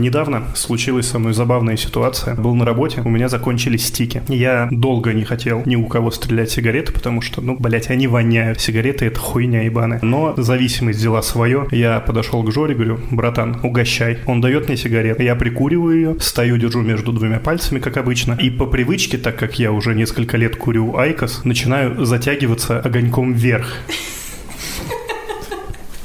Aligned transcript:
Недавно 0.00 0.44
случилась 0.54 1.06
со 1.08 1.18
мной 1.18 1.34
забавная 1.34 1.76
ситуация. 1.76 2.34
Был 2.34 2.54
на 2.54 2.64
работе, 2.64 3.02
у 3.04 3.10
меня 3.10 3.28
закончились 3.28 3.86
стики. 3.86 4.22
Я 4.28 4.66
долго 4.70 5.12
не 5.12 5.24
хотел 5.24 5.62
ни 5.66 5.76
у 5.76 5.86
кого 5.86 6.10
стрелять 6.10 6.50
сигареты, 6.50 6.90
потому 6.90 7.20
что, 7.20 7.42
ну, 7.42 7.56
блядь, 7.58 7.90
они 7.90 8.06
воняют. 8.06 8.60
Сигареты— 8.60 9.04
это 9.06 9.20
хуйня 9.20 9.62
ебаная. 9.62 10.00
Но 10.00 10.32
зависимость 10.38 10.98
взяла 10.98 11.20
свое. 11.20 11.68
Я 11.70 12.00
подошел 12.00 12.42
к 12.42 12.50
Жоре, 12.50 12.74
говорю, 12.74 12.98
братан, 13.10 13.60
угощай. 13.62 14.20
Он 14.24 14.40
дает 14.40 14.68
мне 14.68 14.78
сигарету. 14.78 15.22
Я 15.22 15.36
прикуриваю 15.36 15.94
ее, 15.94 16.16
стою, 16.18 16.56
держу 16.56 16.80
между 16.80 17.12
двумя 17.12 17.38
пальцами, 17.38 17.78
как 17.78 17.98
обычно. 17.98 18.38
И 18.40 18.48
по 18.48 18.64
привычке, 18.64 19.18
так 19.18 19.36
как 19.36 19.58
я 19.58 19.70
уже 19.70 19.94
несколько 19.94 20.38
лет 20.38 20.56
курю 20.56 20.96
IQOS, 20.96 21.44
начинаю 21.44 22.06
затягиваться 22.06 22.80
огоньком 22.80 23.34
вверх 23.34 23.76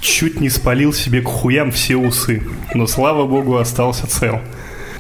чуть 0.06 0.40
не 0.40 0.50
спалил 0.50 0.94
себе 0.94 1.22
к 1.22 1.28
хуям 1.28 1.72
все 1.72 1.96
усы, 1.96 2.44
но 2.74 2.88
слава 2.88 3.26
богу 3.26 3.58
остался 3.58 4.08
цел. 4.08 4.40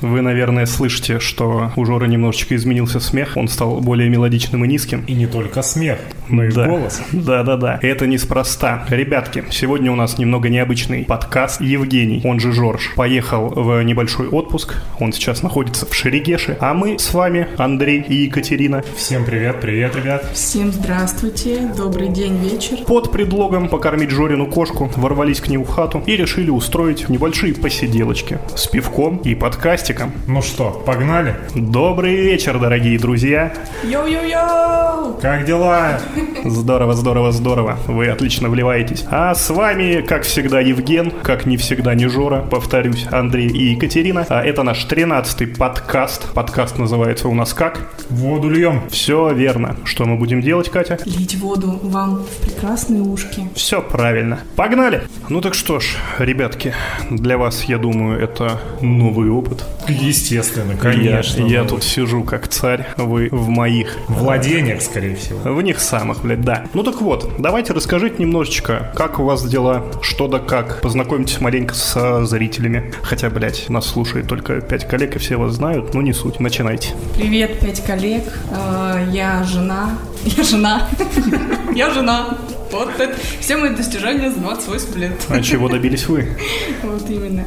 Вы, 0.01 0.21
наверное, 0.21 0.65
слышите, 0.65 1.19
что 1.19 1.71
у 1.75 1.85
Жоры 1.85 2.07
немножечко 2.07 2.55
изменился 2.55 2.99
смех, 2.99 3.33
он 3.35 3.47
стал 3.47 3.81
более 3.81 4.09
мелодичным 4.09 4.65
и 4.65 4.67
низким. 4.67 5.03
И 5.07 5.13
не 5.13 5.27
только 5.27 5.61
смех, 5.61 5.99
но 6.29 6.45
и 6.45 6.51
да. 6.51 6.67
голос. 6.67 7.01
Да-да-да, 7.11 7.79
это 7.81 8.07
неспроста. 8.07 8.85
Ребятки, 8.89 9.43
сегодня 9.51 9.91
у 9.91 9.95
нас 9.95 10.17
немного 10.17 10.49
необычный 10.49 11.05
подкаст. 11.05 11.61
Евгений, 11.61 12.21
он 12.23 12.39
же 12.39 12.51
Жорж, 12.51 12.93
поехал 12.95 13.49
в 13.49 13.81
небольшой 13.83 14.27
отпуск, 14.27 14.75
он 14.99 15.13
сейчас 15.13 15.43
находится 15.43 15.85
в 15.85 15.93
Шерегеше, 15.93 16.57
а 16.59 16.73
мы 16.73 16.99
с 16.99 17.13
вами, 17.13 17.47
Андрей 17.57 18.01
и 18.01 18.15
Екатерина. 18.23 18.83
Всем 18.95 19.25
привет, 19.25 19.61
привет, 19.61 19.95
ребят. 19.95 20.25
Всем 20.33 20.71
здравствуйте, 20.71 21.71
добрый 21.75 22.09
день, 22.09 22.37
вечер. 22.37 22.77
Под 22.85 23.11
предлогом 23.11 23.69
покормить 23.69 24.11
Жорину 24.11 24.47
кошку 24.47 24.91
ворвались 24.95 25.41
к 25.41 25.47
ней 25.47 25.57
в 25.57 25.67
хату 25.67 26.03
и 26.05 26.15
решили 26.15 26.49
устроить 26.49 27.09
небольшие 27.09 27.53
посиделочки 27.53 28.39
с 28.55 28.67
пивком 28.67 29.17
и 29.17 29.35
подкастиком. 29.85 30.11
Ну 30.27 30.41
что, 30.41 30.71
погнали? 30.85 31.35
Добрый 31.53 32.15
вечер, 32.15 32.59
дорогие 32.59 32.97
друзья. 32.97 33.53
Йоу-йоу-йоу! 33.83 35.21
Как 35.21 35.45
дела? 35.45 35.99
Здорово, 36.43 36.93
здорово, 36.93 37.31
здорово. 37.31 37.77
Вы 37.87 38.07
отлично 38.07 38.49
вливаетесь. 38.49 39.05
А 39.11 39.35
с 39.35 39.49
вами, 39.49 40.01
как 40.01 40.23
всегда, 40.23 40.59
Евген, 40.59 41.11
как 41.23 41.45
не 41.45 41.57
всегда 41.57 41.93
не 41.93 42.07
Жора, 42.07 42.41
повторюсь, 42.41 43.05
Андрей 43.11 43.47
и 43.47 43.71
Екатерина. 43.73 44.25
А 44.29 44.43
это 44.43 44.63
наш 44.63 44.87
13-й 44.87 45.47
подкаст. 45.47 46.33
Подкаст 46.33 46.79
называется 46.79 47.27
у 47.27 47.35
нас 47.35 47.53
как? 47.53 47.93
Воду 48.09 48.49
льем. 48.49 48.81
Все 48.89 49.31
верно. 49.33 49.75
Что 49.83 50.05
мы 50.05 50.17
будем 50.17 50.41
делать, 50.41 50.69
Катя? 50.69 50.97
Лить 51.05 51.35
воду 51.35 51.79
вам 51.83 52.23
в 52.23 52.41
прекрасные 52.41 53.01
ушки. 53.01 53.47
Все 53.53 53.81
правильно. 53.81 54.39
Погнали! 54.55 55.03
Ну 55.29 55.41
так 55.41 55.53
что 55.53 55.79
ж, 55.79 55.95
ребятки, 56.17 56.73
для 57.11 57.37
вас, 57.37 57.65
я 57.65 57.77
думаю, 57.77 58.19
это 58.19 58.59
новый 58.81 59.29
опыт. 59.29 59.63
Естественно, 59.87 60.75
конечно. 60.75 61.41
Я, 61.45 61.61
я 61.61 61.63
тут 61.63 61.83
сижу 61.83 62.23
как 62.23 62.47
царь, 62.47 62.87
вы 62.97 63.29
в 63.31 63.49
моих 63.49 63.97
Владениях, 64.07 64.81
скорее 64.81 65.15
всего. 65.15 65.53
В 65.53 65.61
них 65.61 65.79
самых, 65.79 66.21
блядь, 66.21 66.41
да. 66.41 66.65
Ну 66.73 66.83
так 66.83 67.01
вот, 67.01 67.33
давайте 67.39 67.73
расскажите 67.73 68.15
немножечко, 68.19 68.91
как 68.95 69.19
у 69.19 69.23
вас 69.23 69.45
дела, 69.47 69.85
что 70.01 70.27
да 70.27 70.39
как. 70.39 70.81
Познакомьтесь 70.81 71.39
маленько 71.41 71.73
со 71.75 72.25
зрителями. 72.25 72.91
Хотя, 73.03 73.29
блядь, 73.29 73.69
нас 73.69 73.85
слушает 73.87 74.27
только 74.27 74.61
пять 74.61 74.87
коллег, 74.87 75.15
и 75.15 75.19
все 75.19 75.37
вас 75.37 75.53
знают, 75.53 75.93
ну 75.93 76.01
не 76.01 76.13
суть. 76.13 76.39
Начинайте. 76.39 76.89
Привет, 77.15 77.59
пять 77.59 77.83
коллег. 77.85 78.23
Э, 78.51 79.07
Я 79.11 79.43
жена. 79.43 79.97
Я 80.23 80.43
жена. 80.43 80.87
Я 81.75 81.91
жена. 81.91 82.37
Вот 82.71 82.89
это. 82.99 83.15
Все 83.39 83.57
мои 83.57 83.69
достижения 83.75 84.31
за 84.31 84.39
28 84.39 84.99
лет. 84.99 85.11
А 85.29 85.41
чего 85.41 85.69
добились 85.69 86.07
вы? 86.07 86.27
Вот 86.83 87.09
именно. 87.09 87.45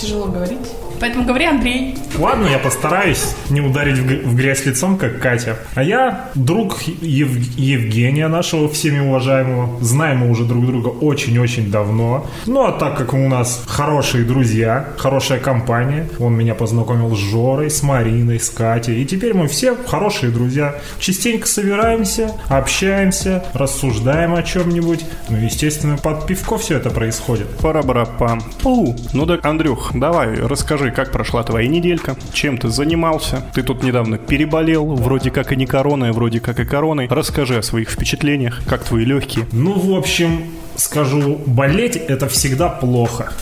Тяжело 0.00 0.26
говорить. 0.26 0.58
Поэтому 1.02 1.24
говори, 1.24 1.46
Андрей. 1.46 1.96
Ладно, 2.16 2.46
я 2.46 2.60
постараюсь 2.60 3.34
не 3.50 3.60
ударить 3.60 3.98
в, 3.98 4.36
грязь 4.36 4.64
лицом, 4.66 4.96
как 4.96 5.18
Катя. 5.18 5.56
А 5.74 5.82
я 5.82 6.30
друг 6.36 6.80
Ев- 6.82 7.58
Евгения, 7.58 8.28
нашего 8.28 8.68
всеми 8.68 9.00
уважаемого. 9.00 9.82
Знаем 9.82 10.18
мы 10.18 10.30
уже 10.30 10.44
друг 10.44 10.64
друга 10.64 10.86
очень-очень 10.88 11.72
давно. 11.72 12.28
Ну, 12.46 12.64
а 12.64 12.70
так 12.70 12.96
как 12.96 13.14
у 13.14 13.28
нас 13.28 13.64
хорошие 13.66 14.22
друзья, 14.24 14.90
хорошая 14.96 15.40
компания, 15.40 16.08
он 16.20 16.34
меня 16.34 16.54
познакомил 16.54 17.16
с 17.16 17.18
Жорой, 17.18 17.68
с 17.68 17.82
Мариной, 17.82 18.38
с 18.38 18.48
Катей. 18.48 19.02
И 19.02 19.04
теперь 19.04 19.34
мы 19.34 19.48
все 19.48 19.74
хорошие 19.74 20.30
друзья. 20.30 20.76
Частенько 21.00 21.48
собираемся, 21.48 22.30
общаемся, 22.48 23.44
рассуждаем 23.54 24.34
о 24.36 24.44
чем-нибудь. 24.44 25.04
Ну, 25.30 25.36
естественно, 25.36 25.96
под 25.96 26.28
пивко 26.28 26.58
все 26.58 26.76
это 26.76 26.90
происходит. 26.90 27.48
Пара-бара-пам. 27.58 28.40
Пу. 28.62 28.94
Ну 29.12 29.26
так, 29.26 29.44
Андрюх, 29.44 29.90
давай, 29.94 30.36
расскажи, 30.36 30.91
как 30.92 31.10
прошла 31.12 31.42
твоя 31.42 31.68
неделька, 31.68 32.16
чем 32.32 32.58
ты 32.58 32.68
занимался. 32.68 33.42
Ты 33.54 33.62
тут 33.62 33.82
недавно 33.82 34.18
переболел, 34.18 34.94
вроде 34.94 35.30
как 35.30 35.52
и 35.52 35.56
не 35.56 35.66
короной, 35.66 36.12
вроде 36.12 36.40
как 36.40 36.60
и 36.60 36.64
короной. 36.64 37.08
Расскажи 37.10 37.58
о 37.58 37.62
своих 37.62 37.90
впечатлениях, 37.90 38.62
как 38.66 38.84
твои 38.84 39.04
легкие. 39.04 39.46
Ну, 39.52 39.78
в 39.78 39.94
общем, 39.94 40.44
скажу, 40.76 41.40
болеть 41.46 41.96
это 41.96 42.28
всегда 42.28 42.68
плохо. 42.68 43.32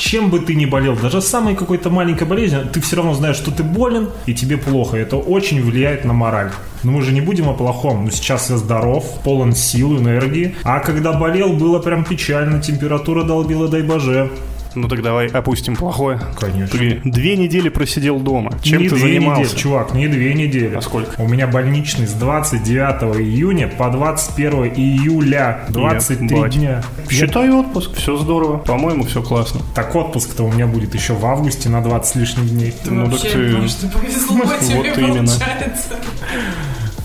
Чем 0.00 0.30
бы 0.30 0.40
ты 0.40 0.54
ни 0.54 0.64
болел, 0.64 0.96
даже 0.96 1.20
самой 1.20 1.54
какой-то 1.54 1.90
маленькой 1.90 2.26
болезнью, 2.26 2.66
ты 2.72 2.80
все 2.80 2.96
равно 2.96 3.12
знаешь, 3.12 3.36
что 3.36 3.50
ты 3.50 3.62
болен, 3.62 4.08
и 4.24 4.32
тебе 4.32 4.56
плохо. 4.56 4.96
Это 4.96 5.16
очень 5.16 5.62
влияет 5.62 6.06
на 6.06 6.14
мораль. 6.14 6.52
Но 6.82 6.92
мы 6.92 7.02
же 7.02 7.12
не 7.12 7.20
будем 7.20 7.50
о 7.50 7.52
плохом. 7.52 8.06
Ну, 8.06 8.10
сейчас 8.10 8.48
я 8.48 8.56
здоров, 8.56 9.04
полон 9.22 9.52
сил, 9.52 9.98
энергии. 9.98 10.54
А 10.64 10.80
когда 10.80 11.12
болел, 11.12 11.52
было 11.52 11.80
прям 11.80 12.04
печально, 12.04 12.62
температура 12.62 13.24
долбила, 13.24 13.68
дай 13.68 13.82
боже. 13.82 14.30
Ну 14.74 14.86
так 14.88 15.02
давай 15.02 15.26
опустим 15.28 15.74
плохое. 15.76 16.20
Конечно. 16.38 16.78
Ты 16.78 17.00
две 17.04 17.36
недели 17.36 17.68
просидел 17.68 18.20
дома. 18.20 18.52
Чем 18.62 18.82
не 18.82 18.88
ты 18.88 18.94
две 18.96 19.14
занимался? 19.14 19.42
недели, 19.42 19.58
чувак, 19.58 19.94
не 19.94 20.06
две 20.08 20.34
недели. 20.34 20.74
А 20.76 20.80
сколько? 20.80 21.20
У 21.20 21.26
меня 21.26 21.46
больничный 21.48 22.06
с 22.06 22.12
29 22.12 23.20
июня 23.20 23.66
по 23.68 23.90
21 23.90 24.66
июля. 24.74 25.64
23 25.70 26.36
Ебать. 26.38 26.52
дня. 26.54 26.82
Я- 27.08 27.10
Считай 27.10 27.50
отпуск, 27.50 27.96
все 27.96 28.16
здорово. 28.16 28.58
По-моему, 28.58 29.04
все 29.04 29.22
классно. 29.22 29.60
Так 29.74 29.94
отпуск-то 29.96 30.44
у 30.44 30.52
меня 30.52 30.66
будет 30.66 30.94
еще 30.94 31.14
в 31.14 31.26
августе 31.26 31.68
на 31.68 31.82
20 31.82 32.12
с 32.12 32.14
лишним 32.14 32.46
дней. 32.46 32.74
Ну, 32.84 33.10
так 33.10 33.20
ты- 33.20 33.56
может, 33.56 33.76
повезло 33.92 34.44
тебе, 34.60 34.76
Вот 34.76 34.98
именно. 34.98 35.16
получается. 35.26 35.88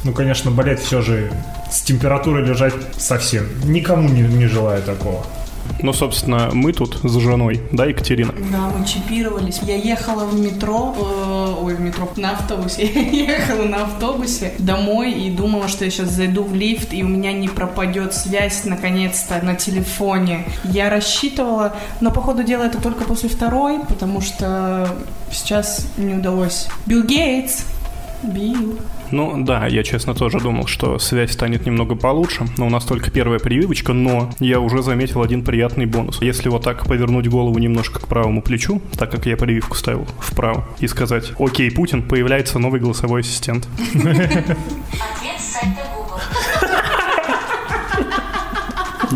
Ну, 0.03 0.13
конечно, 0.13 0.51
болеть 0.51 0.79
все 0.81 1.01
же 1.01 1.31
с 1.71 1.81
температурой 1.81 2.45
лежать 2.45 2.75
совсем. 2.97 3.45
Никому 3.63 4.07
не, 4.07 4.21
не 4.21 4.45
желаю 4.45 4.83
такого. 4.83 5.25
Ну, 5.81 5.93
собственно, 5.93 6.49
мы 6.53 6.73
тут 6.73 6.99
с 7.03 7.17
женой, 7.17 7.61
да, 7.71 7.85
Екатерина? 7.85 8.33
Да, 8.51 8.69
мы 8.69 8.85
чипировались. 8.85 9.59
Я 9.63 9.75
ехала 9.75 10.25
в 10.25 10.39
метро, 10.39 10.95
э, 10.97 11.63
ой, 11.63 11.75
в 11.75 11.81
метро, 11.81 12.09
на 12.15 12.31
автобусе. 12.31 12.85
Я 12.93 13.35
ехала 13.37 13.63
на 13.63 13.83
автобусе 13.83 14.53
домой 14.59 15.11
и 15.11 15.29
думала, 15.29 15.67
что 15.67 15.85
я 15.85 15.91
сейчас 15.91 16.09
зайду 16.09 16.43
в 16.43 16.55
лифт, 16.55 16.93
и 16.93 17.03
у 17.03 17.07
меня 17.07 17.33
не 17.33 17.47
пропадет 17.47 18.13
связь, 18.13 18.65
наконец-то, 18.65 19.41
на 19.43 19.55
телефоне. 19.55 20.45
Я 20.63 20.89
рассчитывала, 20.89 21.75
но, 22.01 22.11
по 22.11 22.21
ходу 22.21 22.43
дела, 22.43 22.63
это 22.63 22.81
только 22.81 23.03
после 23.03 23.29
второй, 23.29 23.79
потому 23.79 24.21
что 24.21 24.95
сейчас 25.31 25.87
не 25.97 26.15
удалось. 26.15 26.67
Билл 26.85 27.03
Гейтс. 27.03 27.63
Билл. 28.23 28.79
Ну, 29.11 29.43
да, 29.43 29.67
я, 29.67 29.83
честно, 29.83 30.13
тоже 30.13 30.39
думал, 30.39 30.67
что 30.67 30.99
связь 30.99 31.31
станет 31.31 31.65
немного 31.65 31.95
получше, 31.95 32.45
но 32.57 32.67
у 32.67 32.69
нас 32.69 32.85
только 32.85 33.11
первая 33.11 33.39
прививочка, 33.39 33.93
но 33.93 34.31
я 34.39 34.59
уже 34.59 34.81
заметил 34.81 35.21
один 35.21 35.43
приятный 35.43 35.85
бонус. 35.85 36.21
Если 36.21 36.49
вот 36.49 36.63
так 36.63 36.85
повернуть 36.85 37.27
голову 37.27 37.57
немножко 37.59 37.99
к 37.99 38.07
правому 38.07 38.41
плечу, 38.41 38.81
так 38.97 39.11
как 39.11 39.25
я 39.25 39.37
прививку 39.37 39.75
ставил 39.77 40.07
вправо, 40.19 40.67
и 40.79 40.87
сказать 40.87 41.33
«Окей, 41.39 41.71
Путин», 41.71 42.01
появляется 42.03 42.59
новый 42.59 42.79
голосовой 42.79 43.21
ассистент. 43.21 43.67
Ответ 43.93 45.39
сайта 45.39 45.81
Google. 45.95 46.19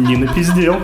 Не 0.07 0.17
напиздел. 0.17 0.81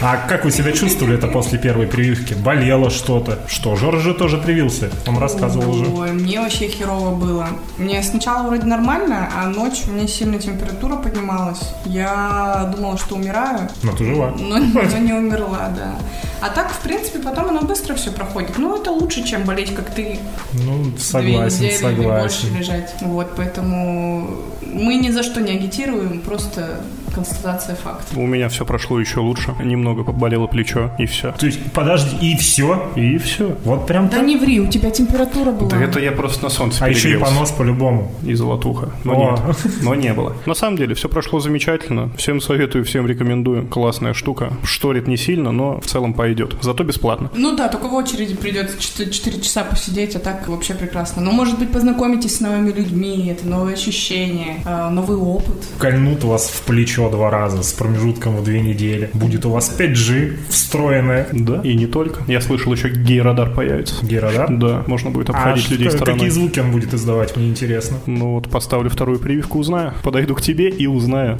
А 0.00 0.16
как 0.28 0.44
вы 0.44 0.52
себя 0.52 0.70
чувствовали 0.72 1.16
это 1.16 1.26
после 1.26 1.58
первой 1.58 1.88
прививки? 1.88 2.34
Болело 2.34 2.88
что-то? 2.88 3.40
Что, 3.48 3.74
Жора 3.74 3.98
же 3.98 4.14
тоже 4.14 4.38
привился? 4.38 4.90
Он 5.08 5.18
рассказывал 5.18 5.70
уже. 5.70 5.86
Ой, 5.90 6.12
мне 6.12 6.40
вообще 6.40 6.68
херово 6.68 7.16
было. 7.16 7.48
Мне 7.78 8.00
сначала 8.04 8.46
вроде 8.46 8.64
нормально, 8.66 9.28
а 9.36 9.48
ночью 9.48 9.86
у 9.90 9.92
меня 9.96 10.06
сильно 10.06 10.38
температура 10.38 10.94
поднималась. 10.96 11.60
Я 11.84 12.72
думала, 12.76 12.96
что 12.96 13.16
умираю, 13.16 13.68
Но 13.82 13.90
ты 13.92 14.04
жива. 14.04 14.32
но, 14.38 14.58
но 14.58 14.98
не 14.98 15.12
умерла, 15.14 15.70
да. 15.76 15.96
А 16.40 16.50
так, 16.50 16.70
в 16.70 16.78
принципе, 16.78 17.18
потом 17.18 17.48
оно 17.48 17.62
быстро 17.62 17.96
все 17.96 18.12
проходит. 18.12 18.56
Ну, 18.56 18.80
это 18.80 18.92
лучше, 18.92 19.24
чем 19.24 19.42
болеть, 19.42 19.74
как 19.74 19.90
ты 19.90 20.20
Ну, 20.52 20.84
две 20.84 20.98
согласен, 21.00 21.64
недели 21.64 21.92
или 21.94 22.06
больше 22.06 22.42
согласен. 22.42 22.56
лежать. 22.56 22.94
Вот, 23.00 23.32
поэтому 23.36 24.30
мы 24.62 24.94
ни 24.94 25.10
за 25.10 25.24
что 25.24 25.40
не 25.40 25.50
агитируем, 25.50 26.20
просто 26.20 26.82
констатация 27.10 27.74
факта. 27.76 28.18
У 28.18 28.26
меня 28.26 28.48
все 28.48 28.64
прошло 28.64 28.98
еще 29.00 29.20
лучше. 29.20 29.54
Немного 29.62 30.04
поболело 30.04 30.46
плечо, 30.46 30.90
и 30.98 31.06
все. 31.06 31.32
То 31.32 31.46
есть, 31.46 31.60
подожди, 31.72 32.16
и 32.32 32.36
все? 32.36 32.90
И 32.96 33.18
все. 33.18 33.56
Вот 33.64 33.86
прям 33.86 34.08
Да 34.08 34.18
так? 34.18 34.26
не 34.26 34.36
ври, 34.36 34.60
у 34.60 34.66
тебя 34.66 34.90
температура 34.90 35.50
была. 35.52 35.70
Да 35.70 35.82
это 35.82 36.00
я 36.00 36.12
просто 36.12 36.44
на 36.44 36.50
солнце 36.50 36.84
А 36.84 36.88
еще 36.88 37.12
и 37.12 37.16
понос 37.16 37.50
по-любому. 37.52 38.12
И 38.24 38.34
золотуха. 38.34 38.90
Но 39.04 39.14
О. 39.14 39.30
нет. 39.30 39.56
Но 39.82 39.94
не 39.94 40.12
было. 40.12 40.34
На 40.46 40.54
самом 40.54 40.76
деле, 40.76 40.94
все 40.94 41.08
прошло 41.08 41.40
замечательно. 41.40 42.10
Всем 42.16 42.40
советую, 42.40 42.84
всем 42.84 43.06
рекомендую. 43.06 43.66
Классная 43.66 44.14
штука. 44.14 44.52
Шторит 44.64 45.06
не 45.08 45.16
сильно, 45.16 45.52
но 45.52 45.80
в 45.80 45.86
целом 45.86 46.14
пойдет. 46.14 46.56
Зато 46.62 46.84
бесплатно. 46.84 47.30
Ну 47.34 47.56
да, 47.56 47.68
только 47.68 47.88
в 47.88 47.94
очереди 47.94 48.34
придется 48.34 48.78
4, 48.80 49.40
часа 49.40 49.64
посидеть, 49.64 50.16
а 50.16 50.18
так 50.18 50.48
вообще 50.48 50.74
прекрасно. 50.74 51.22
Но, 51.22 51.32
может 51.32 51.58
быть, 51.58 51.70
познакомитесь 51.72 52.36
с 52.36 52.40
новыми 52.40 52.70
людьми, 52.72 53.28
это 53.28 53.46
новые 53.46 53.74
ощущения, 53.74 54.62
э, 54.64 54.88
новый 54.90 55.16
опыт. 55.16 55.56
Кольнут 55.78 56.24
вас 56.24 56.48
в 56.48 56.62
плечо 56.62 56.97
два 57.10 57.30
раза 57.30 57.62
с 57.62 57.72
промежутком 57.72 58.36
в 58.36 58.42
две 58.44 58.60
недели. 58.60 59.10
Будет 59.14 59.46
у 59.46 59.50
вас 59.50 59.72
5G 59.78 60.36
встроенное. 60.48 61.28
Да. 61.32 61.60
И 61.62 61.74
не 61.74 61.86
только. 61.86 62.22
Я 62.26 62.40
слышал, 62.40 62.72
еще 62.72 62.88
гей-радар 62.90 63.50
появится. 63.54 64.04
Гейрадар? 64.04 64.48
Да, 64.50 64.82
можно 64.86 65.10
будет 65.10 65.30
А 65.30 65.32
обходить 65.34 65.64
что- 65.64 65.74
людей 65.74 65.90
стороной. 65.90 66.14
какие 66.14 66.30
звуки 66.30 66.58
он 66.60 66.72
будет 66.72 66.92
издавать, 66.94 67.36
мне 67.36 67.48
интересно. 67.48 67.98
Ну 68.06 68.34
вот 68.34 68.48
поставлю 68.48 68.90
вторую 68.90 69.18
прививку, 69.20 69.58
узнаю. 69.58 69.92
Подойду 70.02 70.34
к 70.34 70.42
тебе 70.42 70.68
и 70.68 70.86
узнаю. 70.86 71.38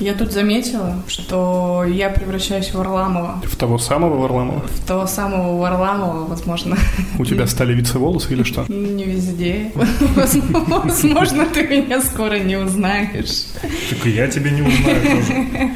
Я 0.00 0.14
тут 0.14 0.32
заметила, 0.32 1.02
что 1.08 1.84
я 1.86 2.08
превращаюсь 2.08 2.68
в 2.68 2.74
Варламова. 2.74 3.42
В 3.44 3.54
того 3.56 3.76
самого 3.78 4.16
Варламова. 4.16 4.60
В 4.66 4.86
того 4.86 5.06
самого 5.06 5.58
Варламова, 5.60 6.24
возможно, 6.26 6.76
У 7.18 7.24
тебя 7.26 7.46
стали 7.46 7.74
вице-волосы 7.74 8.32
или 8.32 8.42
что? 8.42 8.64
не 8.68 9.04
везде. 9.04 9.70
Возможно, 10.14 11.44
ты 11.46 11.66
меня 11.68 12.00
скоро 12.00 12.38
не 12.38 12.56
узнаешь. 12.56 13.44
Так 13.90 14.06
и 14.06 14.10
я 14.10 14.26
тебя 14.28 14.50
не 14.50 14.62
узнаю 14.62 15.02
тоже. 15.02 15.70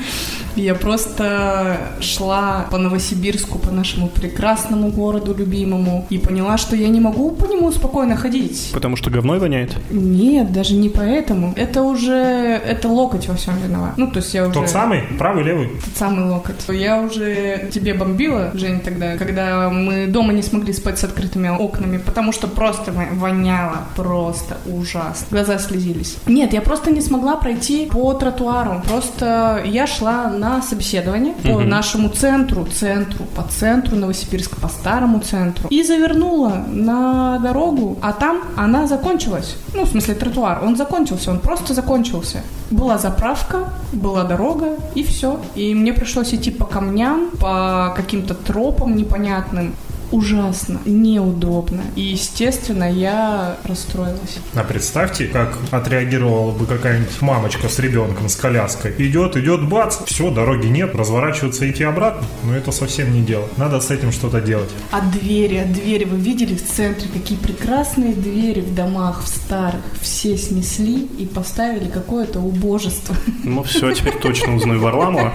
Я 0.56 0.74
просто 0.74 1.76
шла 2.00 2.66
по 2.70 2.78
Новосибирску, 2.78 3.58
по 3.58 3.70
нашему 3.70 4.08
прекрасному 4.08 4.88
городу 4.88 5.34
любимому, 5.34 6.06
и 6.10 6.18
поняла, 6.18 6.58
что 6.58 6.76
я 6.76 6.88
не 6.88 7.00
могу 7.00 7.30
по 7.30 7.46
нему 7.46 7.72
спокойно 7.72 8.16
ходить. 8.16 8.70
Потому 8.72 8.96
что 8.96 9.10
говной 9.10 9.38
воняет? 9.38 9.72
Нет, 9.90 10.52
даже 10.52 10.74
не 10.74 10.88
поэтому. 10.88 11.52
Это 11.56 11.82
уже, 11.82 12.12
это 12.14 12.88
локоть 12.88 13.28
во 13.28 13.34
всем 13.34 13.56
виноват. 13.58 13.96
Ну, 13.96 14.10
то 14.10 14.18
есть 14.18 14.34
я 14.34 14.44
уже... 14.44 14.54
Тот 14.54 14.68
самый? 14.68 15.02
Правый, 15.18 15.44
левый? 15.44 15.68
Тот 15.84 15.96
самый 15.96 16.28
локоть. 16.30 16.54
Я 16.68 17.00
уже 17.00 17.68
тебе 17.72 17.94
бомбила, 17.94 18.50
Жень, 18.54 18.80
тогда, 18.80 19.16
когда 19.16 19.70
мы 19.70 20.06
дома 20.06 20.32
не 20.32 20.42
смогли 20.42 20.72
спать 20.72 20.98
с 20.98 21.04
открытыми 21.04 21.48
окнами, 21.48 21.98
потому 21.98 22.32
что 22.32 22.46
просто 22.46 22.92
во- 22.92 23.14
воняло, 23.14 23.78
просто 23.96 24.56
ужасно. 24.66 25.26
Глаза 25.30 25.58
слезились. 25.58 26.16
Нет, 26.26 26.52
я 26.52 26.60
просто 26.60 26.90
не 26.90 27.00
смогла 27.00 27.36
пройти 27.36 27.86
по 27.86 28.12
тротуару. 28.14 28.82
Просто 28.86 29.62
я 29.64 29.86
шла 29.86 30.28
на 30.30 30.43
собеседование 30.62 31.34
по 31.42 31.60
нашему 31.60 32.08
центру, 32.08 32.66
центру, 32.66 33.24
по 33.34 33.42
центру 33.42 33.96
Новосибирска, 33.96 34.56
по 34.56 34.68
старому 34.68 35.20
центру. 35.20 35.68
И 35.68 35.82
завернула 35.82 36.64
на 36.68 37.38
дорогу, 37.38 37.98
а 38.02 38.12
там 38.12 38.42
она 38.56 38.86
закончилась. 38.86 39.56
Ну, 39.74 39.84
в 39.84 39.88
смысле 39.88 40.14
тротуар. 40.14 40.64
Он 40.64 40.76
закончился, 40.76 41.30
он 41.30 41.38
просто 41.38 41.74
закончился. 41.74 42.42
Была 42.70 42.98
заправка, 42.98 43.68
была 43.92 44.24
дорога, 44.24 44.76
и 44.94 45.02
все. 45.02 45.40
И 45.54 45.74
мне 45.74 45.92
пришлось 45.92 46.34
идти 46.34 46.50
по 46.50 46.64
камням, 46.64 47.30
по 47.40 47.92
каким-то 47.96 48.34
тропам 48.34 48.96
непонятным. 48.96 49.74
Ужасно, 50.14 50.80
неудобно. 50.84 51.82
И, 51.96 52.02
естественно, 52.02 52.88
я 52.88 53.56
расстроилась. 53.64 54.38
А 54.54 54.62
представьте, 54.62 55.26
как 55.26 55.58
отреагировала 55.72 56.52
бы 56.52 56.66
какая-нибудь 56.66 57.20
мамочка 57.20 57.68
с 57.68 57.80
ребенком, 57.80 58.28
с 58.28 58.36
коляской. 58.36 58.94
Идет, 58.98 59.36
идет, 59.36 59.68
бац, 59.68 59.96
все, 60.06 60.30
дороги 60.30 60.68
нет, 60.68 60.94
разворачиваться 60.94 61.68
идти 61.68 61.82
обратно. 61.82 62.24
Но 62.44 62.54
это 62.54 62.70
совсем 62.70 63.12
не 63.12 63.22
дело. 63.22 63.48
Надо 63.56 63.80
с 63.80 63.90
этим 63.90 64.12
что-то 64.12 64.40
делать. 64.40 64.70
А 64.92 65.00
двери, 65.00 65.56
а 65.56 65.64
двери, 65.64 66.04
вы 66.04 66.16
видели 66.16 66.54
в 66.54 66.64
центре, 66.64 67.08
какие 67.12 67.36
прекрасные 67.36 68.12
двери 68.12 68.60
в 68.60 68.72
домах, 68.72 69.24
в 69.24 69.26
старых. 69.26 69.82
Все 70.00 70.38
снесли 70.38 71.08
и 71.18 71.26
поставили 71.26 71.88
какое-то 71.88 72.38
убожество. 72.38 73.16
Ну 73.42 73.64
все, 73.64 73.90
теперь 73.90 74.16
точно 74.20 74.54
узнаю 74.54 74.80
Варламова. 74.80 75.34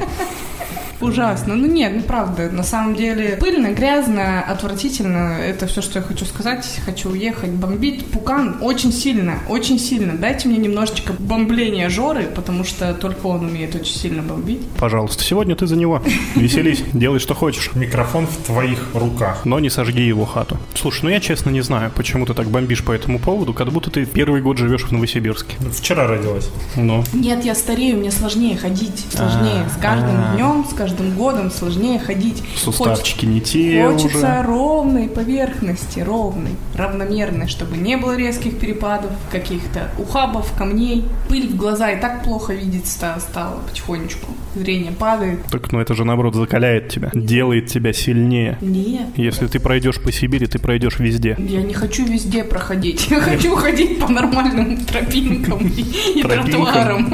Ужасно. 1.01 1.55
Ну 1.55 1.67
нет, 1.67 1.93
ну 1.95 2.01
правда, 2.01 2.49
на 2.49 2.63
самом 2.63 2.95
деле 2.95 3.37
пыльно, 3.39 3.71
грязно, 3.71 4.41
отвратительно. 4.41 5.37
Это 5.39 5.67
все, 5.67 5.81
что 5.81 5.99
я 5.99 6.05
хочу 6.05 6.25
сказать. 6.25 6.79
Хочу 6.85 7.11
уехать. 7.11 7.51
Бомбить 7.51 8.05
Пукан 8.07 8.57
очень 8.61 8.91
сильно, 8.91 9.39
очень 9.47 9.79
сильно. 9.79 10.13
Дайте 10.17 10.49
мне 10.49 10.57
немножечко 10.57 11.13
бомбления 11.17 11.89
Жоры, 11.89 12.23
потому 12.23 12.63
что 12.63 12.93
только 12.93 13.27
он 13.27 13.45
умеет 13.45 13.75
очень 13.75 13.95
сильно 13.95 14.21
бомбить. 14.21 14.61
Пожалуйста, 14.77 15.23
сегодня 15.23 15.55
ты 15.55 15.67
за 15.67 15.75
него. 15.75 16.01
Веселись, 16.35 16.83
делай, 16.93 17.19
что 17.19 17.33
хочешь. 17.33 17.71
Микрофон 17.75 18.27
в 18.27 18.35
твоих 18.45 18.89
руках. 18.93 19.45
Но 19.45 19.59
не 19.59 19.69
сожги 19.69 20.05
его 20.05 20.25
хату. 20.25 20.57
Слушай, 20.75 21.03
ну 21.03 21.09
я 21.09 21.19
честно 21.21 21.49
не 21.49 21.61
знаю, 21.61 21.91
почему 21.95 22.25
ты 22.25 22.33
так 22.33 22.47
бомбишь 22.47 22.83
по 22.83 22.91
этому 22.91 23.19
поводу, 23.19 23.53
как 23.53 23.69
будто 23.69 23.89
ты 23.89 24.05
первый 24.05 24.41
год 24.41 24.57
живешь 24.57 24.83
в 24.83 24.91
Новосибирске. 24.91 25.55
Вчера 25.71 26.07
родилась. 26.07 26.49
Ну, 26.75 27.03
Нет, 27.13 27.45
я 27.45 27.55
старею, 27.55 27.97
мне 27.97 28.11
сложнее 28.11 28.57
ходить. 28.57 29.05
Сложнее. 29.13 29.65
С 29.73 29.81
каждым 29.81 30.35
днем, 30.35 30.65
с 30.69 30.73
каждым 30.73 30.88
годом 30.97 31.51
сложнее 31.51 31.99
ходить. 31.99 32.43
суставчики 32.55 33.25
не 33.25 33.41
те 33.41 33.85
Хочется 33.89 34.17
уже. 34.17 34.41
ровной 34.43 35.07
поверхности, 35.07 35.99
ровной, 35.99 36.51
равномерной, 36.75 37.47
чтобы 37.47 37.77
не 37.77 37.97
было 37.97 38.15
резких 38.15 38.59
перепадов, 38.59 39.11
каких-то 39.31 39.89
ухабов, 39.97 40.51
камней. 40.57 41.05
Пыль 41.27 41.47
в 41.47 41.55
глаза 41.55 41.91
и 41.91 41.99
так 42.01 42.23
плохо 42.23 42.53
видеть 42.53 42.87
ста- 42.87 43.19
стало 43.19 43.59
потихонечку. 43.67 44.27
Зрение 44.55 44.91
падает. 44.91 45.43
Так, 45.51 45.71
ну 45.71 45.79
это 45.79 45.93
же 45.93 46.03
наоборот 46.05 46.35
закаляет 46.35 46.89
тебя, 46.89 47.11
делает 47.13 47.67
тебя 47.67 47.93
сильнее. 47.93 48.57
Нет, 48.61 49.07
Если 49.15 49.47
ты 49.47 49.59
пройдешь 49.59 50.01
по 50.01 50.11
Сибири, 50.11 50.47
ты 50.47 50.57
пройдешь 50.59 50.99
везде. 50.99 51.35
я 51.39 51.61
не 51.61 51.73
хочу 51.73 52.05
везде 52.05 52.43
проходить. 52.43 53.07
Я 53.09 53.19
хочу 53.21 53.55
ходить 53.55 53.99
по 53.99 54.07
нормальным 54.11 54.77
тропинкам 54.85 55.59
и, 55.67 56.21
тротуарам. 56.23 57.13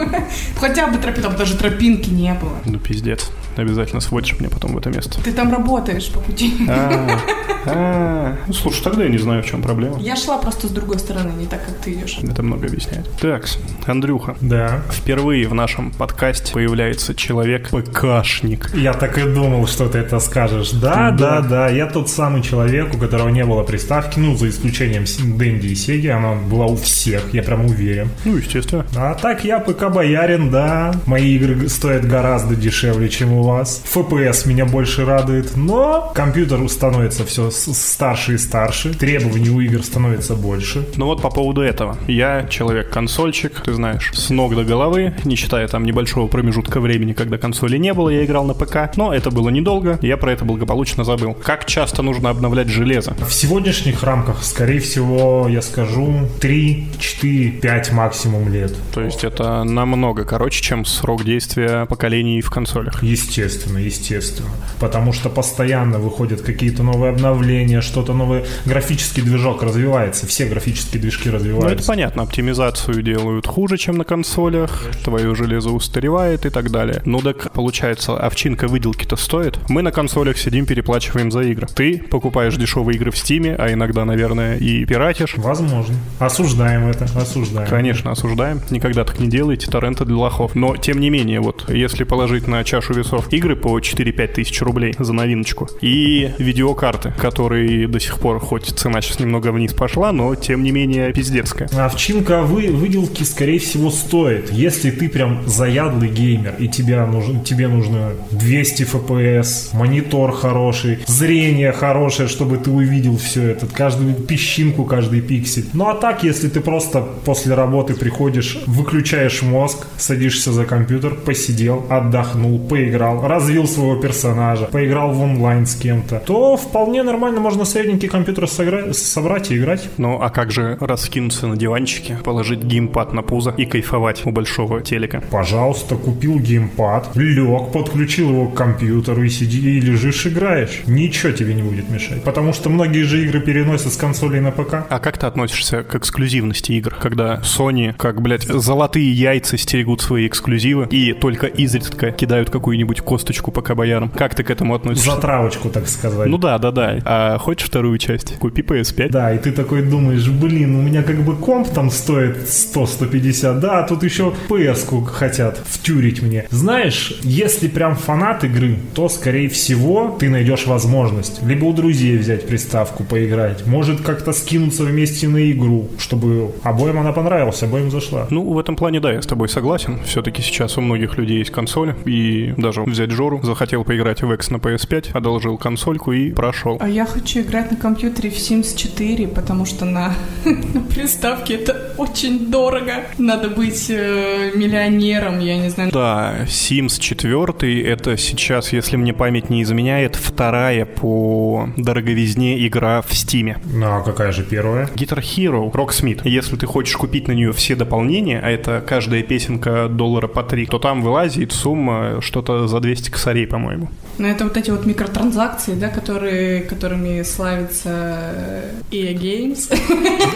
Хотя 0.59 0.87
бы 0.87 0.97
тропинкам, 0.97 1.35
даже 1.35 1.57
тропинки 1.57 2.09
не 2.09 2.33
было. 2.33 2.57
Ну 2.65 2.79
пиздец. 2.79 3.29
Обязательно 3.65 3.99
сводишь 3.99 4.39
мне 4.39 4.47
потом 4.47 4.73
в 4.73 4.77
это 4.77 4.91
место. 4.91 5.19
Ты 5.23 5.31
там 5.31 5.51
работаешь 5.51 6.07
по 6.11 6.19
пути. 6.19 6.53
А, 6.69 7.19
а. 7.65 8.37
Ну, 8.45 8.53
слушай, 8.53 8.83
тогда 8.83 9.03
я 9.05 9.09
не 9.09 9.17
знаю, 9.17 9.41
в 9.41 9.47
чем 9.47 9.63
проблема. 9.63 9.97
Я 9.99 10.15
шла 10.15 10.37
просто 10.37 10.67
с 10.67 10.69
другой 10.69 10.99
стороны, 10.99 11.31
не 11.31 11.47
так, 11.47 11.65
как 11.65 11.75
ты 11.77 11.93
идешь. 11.93 12.19
Это 12.21 12.43
много 12.43 12.67
объясняет. 12.67 13.09
Так, 13.19 13.47
Андрюха. 13.87 14.35
Да. 14.39 14.81
Впервые 14.91 15.47
в 15.47 15.55
нашем 15.55 15.91
подкасте 15.91 16.53
появляется 16.53 17.15
человек-ПКшник. 17.15 18.69
Я 18.75 18.93
так 18.93 19.17
и 19.17 19.23
думал, 19.23 19.65
что 19.65 19.89
ты 19.89 19.97
это 19.97 20.19
скажешь. 20.19 20.69
Да, 20.71 21.09
да, 21.09 21.41
да, 21.41 21.69
я 21.69 21.87
тот 21.87 22.07
самый 22.09 22.43
человек, 22.43 22.93
у 22.93 22.99
которого 22.99 23.29
не 23.29 23.45
было 23.45 23.63
приставки, 23.63 24.19
ну, 24.19 24.37
за 24.37 24.49
исключением 24.49 25.05
Дэнди 25.37 25.67
и 25.67 25.75
Сеги, 25.75 26.07
она 26.07 26.33
была 26.33 26.67
у 26.67 26.75
всех, 26.75 27.33
я 27.33 27.41
прям 27.41 27.65
уверен. 27.65 28.09
Ну, 28.25 28.37
естественно. 28.37 28.85
А 28.95 29.15
так 29.15 29.43
я 29.43 29.59
ПК-боярин, 29.59 30.51
да. 30.51 30.93
Мои 31.07 31.35
игры 31.35 31.67
стоят 31.67 32.05
гораздо 32.05 32.55
дешевле, 32.55 33.09
чем 33.09 33.33
у 33.33 33.41
вас. 33.41 33.54
FPS 33.61 34.47
меня 34.47 34.65
больше 34.65 35.05
радует, 35.05 35.55
но 35.55 36.11
компьютер 36.15 36.67
становится 36.69 37.25
все 37.25 37.51
старше 37.51 38.35
и 38.35 38.37
старше. 38.37 38.93
Требований 38.93 39.49
у 39.49 39.59
игр 39.59 39.83
становится 39.83 40.35
больше. 40.35 40.87
Ну 40.95 41.05
вот 41.05 41.21
по 41.21 41.29
поводу 41.29 41.61
этого. 41.61 41.97
Я 42.07 42.45
человек-консольщик, 42.49 43.61
ты 43.61 43.73
знаешь, 43.73 44.11
с 44.13 44.29
ног 44.29 44.55
до 44.55 44.63
головы, 44.63 45.13
не 45.23 45.35
считая 45.35 45.67
там 45.67 45.83
небольшого 45.83 46.27
промежутка 46.27 46.79
времени, 46.79 47.13
когда 47.13 47.37
консоли 47.37 47.77
не 47.77 47.93
было, 47.93 48.09
я 48.09 48.25
играл 48.25 48.45
на 48.45 48.53
ПК, 48.53 48.95
но 48.95 49.13
это 49.13 49.31
было 49.31 49.49
недолго, 49.49 49.99
я 50.01 50.17
про 50.17 50.31
это 50.31 50.45
благополучно 50.45 51.03
забыл. 51.03 51.33
Как 51.33 51.65
часто 51.65 52.01
нужно 52.01 52.29
обновлять 52.29 52.67
железо? 52.67 53.15
В 53.27 53.33
сегодняшних 53.33 54.03
рамках, 54.03 54.43
скорее 54.43 54.79
всего, 54.79 55.47
я 55.49 55.61
скажу 55.61 56.27
3, 56.41 56.87
4, 56.99 57.51
5 57.51 57.91
максимум 57.91 58.51
лет. 58.51 58.73
То 58.93 59.01
есть 59.01 59.23
это 59.23 59.63
намного 59.63 60.25
короче, 60.25 60.61
чем 60.61 60.85
срок 60.85 61.23
действия 61.23 61.85
поколений 61.85 62.41
в 62.41 62.49
консолях. 62.49 63.03
Естественно, 63.03 63.44
естественно. 63.49 64.49
Потому 64.79 65.13
что 65.13 65.29
постоянно 65.29 65.99
выходят 65.99 66.41
какие-то 66.41 66.83
новые 66.83 67.11
обновления, 67.11 67.81
что-то 67.81 68.13
новое. 68.13 68.45
Графический 68.65 69.23
движок 69.23 69.63
развивается, 69.63 70.27
все 70.27 70.45
графические 70.45 71.01
движки 71.01 71.29
Ну, 71.29 71.35
это 71.35 71.37
развиваются. 71.37 71.87
понятно, 71.87 72.23
оптимизацию 72.23 73.01
делают 73.01 73.47
хуже, 73.47 73.77
чем 73.77 73.97
на 73.97 74.03
консолях, 74.03 74.85
твое 75.03 75.35
железо 75.35 75.69
устаревает 75.69 76.45
и 76.45 76.49
так 76.49 76.71
далее. 76.71 77.01
Ну 77.05 77.19
так, 77.19 77.51
получается, 77.53 78.17
овчинка 78.17 78.67
выделки-то 78.67 79.15
стоит. 79.15 79.57
Мы 79.69 79.81
на 79.81 79.91
консолях 79.91 80.37
сидим, 80.37 80.65
переплачиваем 80.65 81.31
за 81.31 81.41
игры. 81.41 81.67
Ты 81.73 81.99
покупаешь 82.09 82.55
дешевые 82.55 82.95
игры 82.97 83.11
в 83.11 83.17
Стиме, 83.17 83.55
а 83.55 83.71
иногда, 83.71 84.05
наверное, 84.05 84.57
и 84.57 84.85
пиратишь. 84.85 85.35
Возможно. 85.37 85.95
Осуждаем 86.19 86.87
это, 86.87 87.05
осуждаем. 87.19 87.69
Конечно, 87.69 88.11
осуждаем. 88.11 88.61
Никогда 88.69 89.03
так 89.03 89.19
не 89.19 89.27
делайте, 89.27 89.69
торренты 89.69 90.05
для 90.05 90.15
лохов. 90.17 90.55
Но, 90.55 90.75
тем 90.77 90.99
не 90.99 91.09
менее, 91.09 91.39
вот, 91.41 91.69
если 91.69 92.03
положить 92.03 92.47
на 92.47 92.63
чашу 92.63 92.93
весов 92.93 93.27
игры 93.37 93.55
по 93.55 93.79
4-5 93.79 94.27
тысяч 94.27 94.61
рублей 94.61 94.95
за 94.97 95.13
новиночку. 95.13 95.69
И 95.81 96.31
видеокарты, 96.37 97.13
которые 97.17 97.87
до 97.87 97.99
сих 97.99 98.19
пор, 98.19 98.39
хоть 98.39 98.65
цена 98.65 99.01
сейчас 99.01 99.19
немного 99.19 99.51
вниз 99.51 99.73
пошла, 99.73 100.11
но 100.11 100.35
тем 100.35 100.63
не 100.63 100.71
менее 100.71 101.13
пиздецкая. 101.13 101.69
Овчинка 101.77 102.41
вы, 102.41 102.67
выделки, 102.67 103.23
скорее 103.23 103.59
всего, 103.59 103.89
стоит. 103.91 104.51
Если 104.51 104.91
ты 104.91 105.09
прям 105.09 105.47
заядлый 105.47 106.09
геймер, 106.09 106.55
и 106.59 106.67
тебя 106.67 107.05
нужен, 107.05 107.41
тебе 107.43 107.67
нужно 107.67 108.11
200 108.31 108.83
FPS, 108.83 109.75
монитор 109.75 110.31
хороший, 110.31 110.99
зрение 111.07 111.71
хорошее, 111.71 112.27
чтобы 112.27 112.57
ты 112.57 112.71
увидел 112.71 113.17
все 113.17 113.49
это, 113.49 113.67
каждую 113.67 114.15
песчинку, 114.15 114.85
каждый 114.85 115.21
пиксель. 115.21 115.65
Ну 115.73 115.87
а 115.87 115.95
так, 115.95 116.23
если 116.23 116.49
ты 116.49 116.61
просто 116.61 117.01
после 117.25 117.53
работы 117.53 117.93
приходишь, 117.93 118.57
выключаешь 118.65 119.41
мозг, 119.41 119.87
садишься 119.97 120.51
за 120.51 120.65
компьютер, 120.65 121.15
посидел, 121.15 121.85
отдохнул, 121.89 122.59
поиграл, 122.59 123.14
развил 123.21 123.67
своего 123.67 123.95
персонажа, 123.95 124.65
поиграл 124.65 125.11
в 125.11 125.21
онлайн 125.21 125.65
с 125.65 125.75
кем-то, 125.75 126.21
то 126.25 126.57
вполне 126.57 127.03
нормально 127.03 127.39
можно 127.39 127.65
средненький 127.65 128.09
компьютер 128.09 128.45
сыгра- 128.45 128.93
собрать 128.93 129.51
и 129.51 129.57
играть. 129.57 129.89
Ну 129.97 130.19
а 130.21 130.29
как 130.29 130.51
же 130.51 130.77
раскинуться 130.79 131.47
на 131.47 131.57
диванчике, 131.57 132.17
положить 132.23 132.63
геймпад 132.63 133.13
на 133.13 133.21
пузо 133.21 133.53
и 133.57 133.65
кайфовать 133.65 134.25
у 134.25 134.31
большого 134.31 134.81
телека? 134.81 135.23
Пожалуйста, 135.31 135.95
купил 135.95 136.39
геймпад, 136.39 137.15
лег, 137.15 137.71
подключил 137.71 138.29
его 138.29 138.47
к 138.47 138.55
компьютеру 138.55 139.23
и 139.23 139.29
сиди 139.29 139.77
и 139.77 139.81
лежишь, 139.81 140.27
играешь. 140.27 140.83
Ничего 140.85 141.31
тебе 141.31 141.53
не 141.53 141.63
будет 141.63 141.89
мешать. 141.89 142.23
Потому 142.23 142.53
что 142.53 142.69
многие 142.69 143.03
же 143.03 143.23
игры 143.23 143.39
переносят 143.39 143.93
с 143.93 143.97
консолей 143.97 144.39
на 144.39 144.51
ПК. 144.51 144.85
А 144.89 144.99
как 144.99 145.17
ты 145.17 145.25
относишься 145.25 145.83
к 145.83 145.95
эксклюзивности 145.95 146.73
игр, 146.73 146.95
когда 146.99 147.41
Sony, 147.43 147.93
как, 147.97 148.21
блядь, 148.21 148.43
золотые 148.43 149.11
яйца 149.11 149.57
стерегут 149.57 150.01
свои 150.01 150.27
эксклюзивы 150.27 150.87
и 150.89 151.13
только 151.13 151.47
изредка 151.47 152.11
кидают 152.11 152.49
какую-нибудь 152.49 153.01
косточку 153.05 153.51
пока 153.51 153.75
боярам? 153.75 154.09
Как 154.09 154.35
ты 154.35 154.43
к 154.43 154.49
этому 154.49 154.75
относишься? 154.75 155.11
Затравочку, 155.11 155.69
так 155.69 155.87
сказать. 155.87 156.27
Ну 156.27 156.37
да, 156.37 156.57
да, 156.57 156.71
да. 156.71 156.99
А 157.05 157.37
хочешь 157.37 157.67
вторую 157.67 157.97
часть? 157.97 158.37
Купи 158.39 158.61
PS5. 158.61 159.09
Да, 159.09 159.33
и 159.33 159.37
ты 159.37 159.51
такой 159.51 159.83
думаешь, 159.83 160.27
блин, 160.27 160.75
у 160.75 160.81
меня 160.81 161.03
как 161.03 161.21
бы 161.23 161.35
комп 161.35 161.69
там 161.69 161.89
стоит 161.89 162.37
100-150, 162.47 163.59
да, 163.59 163.79
а 163.79 163.87
тут 163.87 164.03
еще 164.03 164.33
PS-ку 164.49 165.03
хотят 165.03 165.61
втюрить 165.65 166.21
мне. 166.21 166.45
Знаешь, 166.49 167.13
если 167.21 167.67
прям 167.67 167.95
фанат 167.95 168.43
игры, 168.43 168.77
то, 168.93 169.07
скорее 169.07 169.47
всего, 169.49 170.15
ты 170.19 170.29
найдешь 170.29 170.65
возможность. 170.65 171.41
Либо 171.43 171.65
у 171.65 171.73
друзей 171.73 172.17
взять 172.17 172.47
приставку, 172.47 173.03
поиграть. 173.03 173.65
Может 173.65 174.01
как-то 174.01 174.33
скинуться 174.33 174.83
вместе 174.83 175.27
на 175.27 175.51
игру, 175.51 175.89
чтобы 175.99 176.51
обоим 176.63 176.99
она 176.99 177.11
понравилась, 177.11 177.61
обоим 177.63 177.91
зашла. 177.91 178.27
Ну, 178.29 178.53
в 178.53 178.57
этом 178.57 178.75
плане, 178.75 178.99
да, 178.99 179.13
я 179.13 179.21
с 179.21 179.27
тобой 179.27 179.47
согласен. 179.49 179.99
Все-таки 180.05 180.41
сейчас 180.41 180.77
у 180.77 180.81
многих 180.81 181.17
людей 181.17 181.39
есть 181.39 181.51
консоль, 181.51 181.93
и 182.05 182.53
даже 182.57 182.81
взять 182.95 183.11
Жору, 183.11 183.41
захотел 183.43 183.83
поиграть 183.83 184.21
в 184.23 184.31
X 184.31 184.49
на 184.49 184.57
PS5, 184.57 185.11
одолжил 185.13 185.57
консольку 185.57 186.13
и 186.13 186.31
прошел. 186.31 186.77
А 186.79 186.87
я 186.87 187.05
хочу 187.05 187.41
играть 187.41 187.71
на 187.71 187.77
компьютере 187.77 188.29
в 188.29 188.35
Sims 188.35 188.75
4, 188.75 189.27
потому 189.27 189.65
что 189.65 189.85
на, 189.85 190.13
на 190.45 190.81
приставке 190.81 191.55
это 191.55 191.93
очень 191.97 192.49
дорого. 192.49 193.03
Надо 193.17 193.49
быть 193.49 193.89
э, 193.89 194.51
миллионером, 194.55 195.39
я 195.39 195.57
не 195.57 195.69
знаю. 195.69 195.91
Да, 195.91 196.45
Sims 196.45 196.99
4 196.99 197.83
это 197.83 198.17
сейчас, 198.17 198.71
если 198.71 198.95
мне 198.95 199.13
память 199.13 199.49
не 199.49 199.61
изменяет, 199.61 200.15
вторая 200.15 200.85
по 200.85 201.69
дороговизне 201.75 202.65
игра 202.65 203.01
в 203.01 203.13
Стиме. 203.13 203.57
Ну, 203.65 203.85
а 203.85 204.01
какая 204.01 204.31
же 204.31 204.43
первая? 204.43 204.87
Guitar 204.95 205.19
Hero, 205.19 205.71
Rocksmith. 205.71 206.21
Если 206.23 206.55
ты 206.55 206.65
хочешь 206.65 206.95
купить 206.95 207.27
на 207.27 207.33
нее 207.33 207.51
все 207.51 207.75
дополнения, 207.75 208.39
а 208.41 208.49
это 208.49 208.83
каждая 208.85 209.21
песенка 209.21 209.89
доллара 209.89 210.27
по 210.27 210.43
3, 210.43 210.67
то 210.67 210.79
там 210.79 211.01
вылазит 211.01 211.51
сумма 211.51 212.21
что-то 212.21 212.67
за 212.67 212.79
200 212.85 213.09
косарей, 213.09 213.47
по-моему. 213.47 213.89
Но 214.17 214.27
это 214.27 214.45
вот 214.45 214.55
эти 214.55 214.71
вот 214.71 214.85
микротранзакции, 214.85 215.73
да, 215.73 215.89
которые, 215.89 216.61
которыми 216.61 217.21
славится 217.23 218.63
EA 218.91 219.13
Games. 219.13 219.69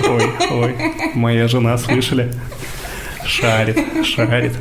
Ой, 0.09 0.31
ой, 0.51 0.75
моя 1.13 1.47
жена, 1.47 1.77
слышали? 1.77 2.33
Шарит, 3.25 3.77
шарит. 4.05 4.53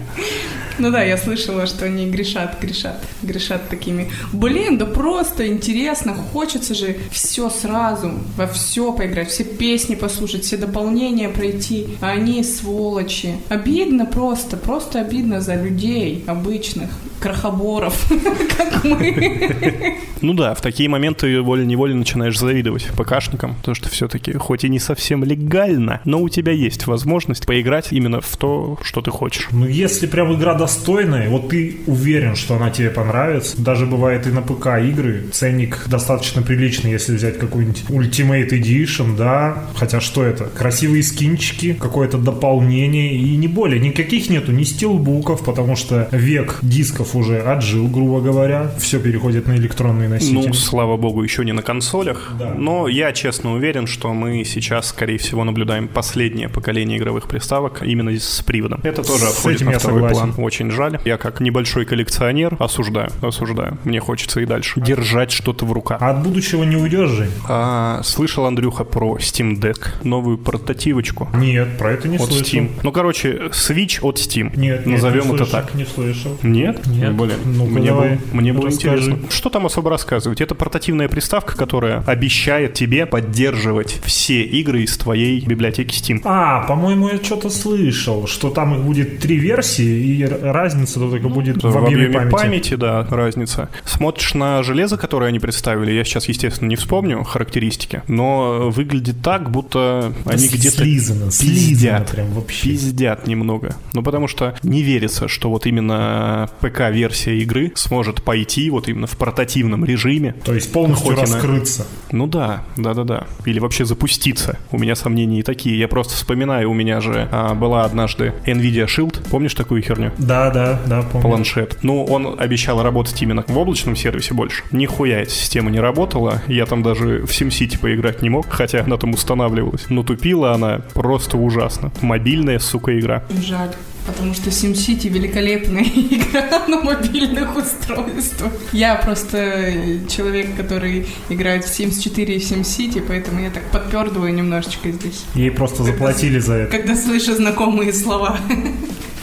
Ну 0.78 0.90
да, 0.90 1.02
я 1.02 1.16
слышала, 1.16 1.66
что 1.66 1.86
они 1.86 2.06
грешат, 2.06 2.58
грешат, 2.60 3.04
грешат 3.22 3.68
такими. 3.68 4.10
Блин, 4.32 4.78
да 4.78 4.86
просто 4.86 5.46
интересно, 5.48 6.14
хочется 6.14 6.74
же 6.74 6.96
все 7.10 7.50
сразу, 7.50 8.12
во 8.36 8.46
все 8.46 8.92
поиграть, 8.92 9.30
все 9.30 9.44
песни 9.44 9.94
послушать, 9.94 10.44
все 10.44 10.56
дополнения 10.56 11.28
пройти. 11.28 11.88
А 12.00 12.10
они 12.10 12.44
сволочи. 12.44 13.36
Обидно 13.48 14.06
просто, 14.06 14.56
просто 14.56 15.00
обидно 15.00 15.40
за 15.40 15.54
людей 15.54 16.24
обычных, 16.26 16.90
крохоборов, 17.20 18.06
как 18.56 18.84
мы. 18.84 19.98
Ну 20.20 20.34
да, 20.34 20.54
в 20.54 20.60
такие 20.60 20.88
моменты 20.88 21.40
волей-неволей 21.40 21.94
начинаешь 21.94 22.38
завидовать 22.38 22.88
ПКшникам, 22.96 23.54
потому 23.56 23.74
что 23.74 23.88
все-таки, 23.88 24.32
хоть 24.34 24.64
и 24.64 24.68
не 24.68 24.78
совсем 24.78 25.24
легально, 25.24 26.00
но 26.04 26.20
у 26.20 26.28
тебя 26.28 26.52
есть 26.52 26.86
возможность 26.86 27.46
поиграть 27.46 27.92
именно 27.92 28.20
в 28.20 28.36
то, 28.36 28.78
что 28.82 29.00
ты 29.00 29.10
хочешь. 29.10 29.48
Ну, 29.52 29.66
если 29.66 30.06
прям 30.06 30.34
игра 30.34 30.54
достойная, 30.68 31.30
вот 31.30 31.48
ты 31.48 31.76
уверен, 31.86 32.36
что 32.36 32.56
она 32.56 32.70
тебе 32.70 32.90
понравится. 32.90 33.60
Даже 33.60 33.86
бывает 33.86 34.26
и 34.26 34.30
на 34.30 34.42
ПК 34.42 34.66
игры. 34.82 35.24
Ценник 35.32 35.86
достаточно 35.88 36.42
приличный, 36.42 36.90
если 36.90 37.14
взять 37.16 37.38
какой-нибудь 37.38 37.84
Ultimate 37.88 38.50
Edition, 38.50 39.16
да. 39.16 39.64
Хотя 39.74 40.00
что 40.00 40.22
это? 40.22 40.44
Красивые 40.44 41.02
скинчики, 41.02 41.72
какое-то 41.72 42.18
дополнение 42.18 43.14
и 43.14 43.36
не 43.36 43.48
более. 43.48 43.80
Никаких 43.80 44.28
нету, 44.28 44.52
ни 44.52 44.64
стилбуков, 44.64 45.42
потому 45.42 45.74
что 45.74 46.08
век 46.12 46.58
дисков 46.60 47.16
уже 47.16 47.40
отжил, 47.40 47.88
грубо 47.88 48.20
говоря. 48.20 48.70
Все 48.78 49.00
переходит 49.00 49.46
на 49.46 49.56
электронные 49.56 50.08
носители. 50.10 50.48
Ну, 50.48 50.52
слава 50.52 50.98
богу, 50.98 51.22
еще 51.22 51.44
не 51.46 51.52
на 51.52 51.62
консолях. 51.62 52.32
Да. 52.38 52.54
Но 52.54 52.88
я 52.88 53.12
честно 53.12 53.54
уверен, 53.54 53.86
что 53.86 54.12
мы 54.12 54.44
сейчас, 54.44 54.88
скорее 54.88 55.16
всего, 55.16 55.44
наблюдаем 55.44 55.88
последнее 55.88 56.50
поколение 56.50 56.98
игровых 56.98 57.26
приставок 57.26 57.82
именно 57.82 58.10
с 58.18 58.42
приводом. 58.42 58.80
Это 58.82 59.02
тоже 59.02 59.24
С 59.24 59.38
отходит 59.38 59.60
этим 59.60 59.66
на 59.66 59.72
я 59.72 59.78
второй 59.78 60.00
согласен. 60.02 60.32
план. 60.34 60.44
Очень 60.44 60.57
жаль. 60.70 60.98
Я 61.04 61.16
как 61.16 61.40
небольшой 61.40 61.84
коллекционер 61.84 62.56
осуждаю, 62.58 63.10
осуждаю. 63.22 63.78
Мне 63.84 64.00
хочется 64.00 64.40
и 64.40 64.46
дальше 64.46 64.80
держать 64.80 65.30
что-то 65.30 65.64
в 65.64 65.72
руках. 65.72 65.98
А 66.02 66.10
от 66.10 66.22
будущего 66.22 66.64
не 66.64 66.76
уйдешь, 66.76 67.10
Жень? 67.10 67.30
А, 67.48 68.00
слышал, 68.02 68.46
Андрюха, 68.46 68.84
про 68.84 69.16
Steam 69.18 69.58
Deck, 69.60 70.04
новую 70.04 70.38
портативочку 70.38 71.28
Нет, 71.34 71.78
про 71.78 71.92
это 71.92 72.08
не 72.08 72.16
от 72.16 72.24
слышал. 72.30 72.42
Steam. 72.44 72.70
Ну, 72.82 72.92
короче, 72.92 73.48
Switch 73.50 74.00
от 74.02 74.18
Steam. 74.18 74.50
Нет, 74.56 74.86
нет, 74.86 74.86
Назовем 74.86 75.28
не 75.28 75.34
это 75.34 75.44
слышал, 75.44 75.60
так. 75.60 75.74
Не 75.74 75.84
слышал. 75.86 76.38
Нет? 76.42 76.86
Нет. 76.86 77.14
Блин, 77.14 77.36
Ну-ка, 77.44 77.70
мне, 77.70 77.86
давай, 77.88 78.08
было, 78.10 78.18
мне 78.32 78.52
было 78.52 78.66
расскажи. 78.66 78.96
интересно. 79.04 79.30
Что 79.30 79.50
там 79.50 79.66
особо 79.66 79.90
рассказывать? 79.90 80.40
Это 80.40 80.54
портативная 80.54 81.08
приставка, 81.08 81.56
которая 81.56 82.02
обещает 82.06 82.74
тебе 82.74 83.06
поддерживать 83.06 84.00
все 84.04 84.42
игры 84.42 84.82
из 84.82 84.96
твоей 84.96 85.44
библиотеки 85.44 85.94
Steam. 85.94 86.20
А, 86.24 86.66
по-моему, 86.66 87.08
я 87.08 87.16
что-то 87.22 87.50
слышал, 87.50 88.26
что 88.26 88.50
там 88.50 88.74
их 88.74 88.82
будет 88.82 89.18
три 89.20 89.36
версии, 89.36 89.84
и 89.84 90.24
разница 90.52 90.98
только 91.00 91.28
будет 91.28 91.62
в, 91.62 91.70
В 91.70 91.76
объеме 91.78 92.06
объеме 92.06 92.14
памяти. 92.30 92.32
памяти, 92.32 92.74
да, 92.74 93.06
разница. 93.10 93.68
Смотришь 93.84 94.34
на 94.34 94.62
железо, 94.62 94.96
которое 94.96 95.26
они 95.26 95.38
представили, 95.38 95.92
я 95.92 96.04
сейчас, 96.04 96.28
естественно, 96.28 96.68
не 96.68 96.76
вспомню 96.76 97.22
характеристики, 97.24 98.02
но 98.08 98.70
выглядит 98.70 99.16
так, 99.22 99.50
будто 99.50 100.12
они 100.24 100.48
где-то 100.48 100.76
слизано, 100.78 101.30
слизано 101.30 101.68
пиздят. 101.68 102.10
прям 102.10 102.26
вообще. 102.32 102.70
Пиздят 102.70 103.26
немного. 103.26 103.74
Ну, 103.92 104.02
потому 104.02 104.28
что 104.28 104.54
не 104.62 104.82
верится, 104.82 105.28
что 105.28 105.50
вот 105.50 105.66
именно 105.66 106.48
ПК-версия 106.60 107.38
игры 107.38 107.72
сможет 107.74 108.22
пойти 108.22 108.70
вот 108.70 108.88
именно 108.88 109.06
в 109.06 109.16
портативном 109.16 109.84
режиме. 109.84 110.34
То 110.44 110.54
есть 110.54 110.72
полностью 110.72 111.06
Хоть 111.08 111.16
и 111.18 111.20
на- 111.30 111.36
раскрыться. 111.36 111.86
Ну 112.12 112.26
да, 112.26 112.62
да-да-да. 112.76 113.26
Или 113.44 113.58
вообще 113.58 113.84
запуститься. 113.84 114.58
У 114.70 114.78
меня 114.78 114.94
сомнения 114.94 115.40
и 115.40 115.42
такие. 115.42 115.78
Я 115.78 115.88
просто 115.88 116.14
вспоминаю, 116.14 116.70
у 116.70 116.74
меня 116.74 117.00
же 117.00 117.28
а, 117.30 117.54
была 117.54 117.84
однажды 117.84 118.32
Nvidia 118.46 118.86
Shield. 118.86 119.28
Помнишь 119.30 119.54
такую 119.54 119.82
херню? 119.82 120.12
Да, 120.18 120.37
да, 120.52 120.80
да, 120.86 121.02
помню. 121.02 121.28
планшет. 121.28 121.78
Ну, 121.82 122.04
он 122.04 122.36
обещал 122.38 122.82
работать 122.82 123.20
именно 123.22 123.44
в 123.46 123.58
облачном 123.58 123.96
сервисе 123.96 124.34
больше. 124.34 124.62
Нихуя 124.72 125.20
эта 125.20 125.30
система 125.30 125.70
не 125.70 125.80
работала. 125.80 126.42
Я 126.46 126.66
там 126.66 126.82
даже 126.82 127.26
в 127.26 127.30
SimCity 127.30 127.78
поиграть 127.78 128.22
не 128.22 128.30
мог, 128.30 128.48
хотя 128.48 128.80
она 128.80 128.96
там 128.96 129.10
устанавливалась. 129.10 129.86
Но 129.88 130.02
тупила 130.02 130.52
она 130.52 130.80
просто 130.94 131.36
ужасно. 131.36 131.90
Мобильная, 132.00 132.58
сука, 132.58 132.98
игра. 132.98 133.24
Жаль. 133.42 133.70
Потому 134.06 134.32
что 134.32 134.48
SimCity 134.48 135.08
великолепная 135.08 135.84
игра 135.94 136.66
на 136.66 136.80
мобильных 136.80 137.54
устройствах. 137.54 138.52
Я 138.72 138.94
просто 138.94 139.74
человек, 140.08 140.56
который 140.56 141.06
играет 141.28 141.64
в 141.64 141.68
Sims 141.68 142.00
4 142.00 142.36
и 142.36 142.38
в 142.38 142.42
SimCity, 142.42 143.04
поэтому 143.06 143.40
я 143.40 143.50
так 143.50 143.64
подпердываю 143.70 144.32
немножечко 144.32 144.90
здесь. 144.90 145.24
Ей 145.34 145.50
просто 145.50 145.82
заплатили 145.82 146.38
за 146.38 146.54
это. 146.54 146.78
Когда 146.78 146.96
слышу 146.96 147.34
знакомые 147.34 147.92
слова. 147.92 148.38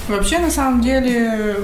Вообще, 0.07 0.39
на 0.39 0.51
самом 0.51 0.81
деле, 0.81 1.57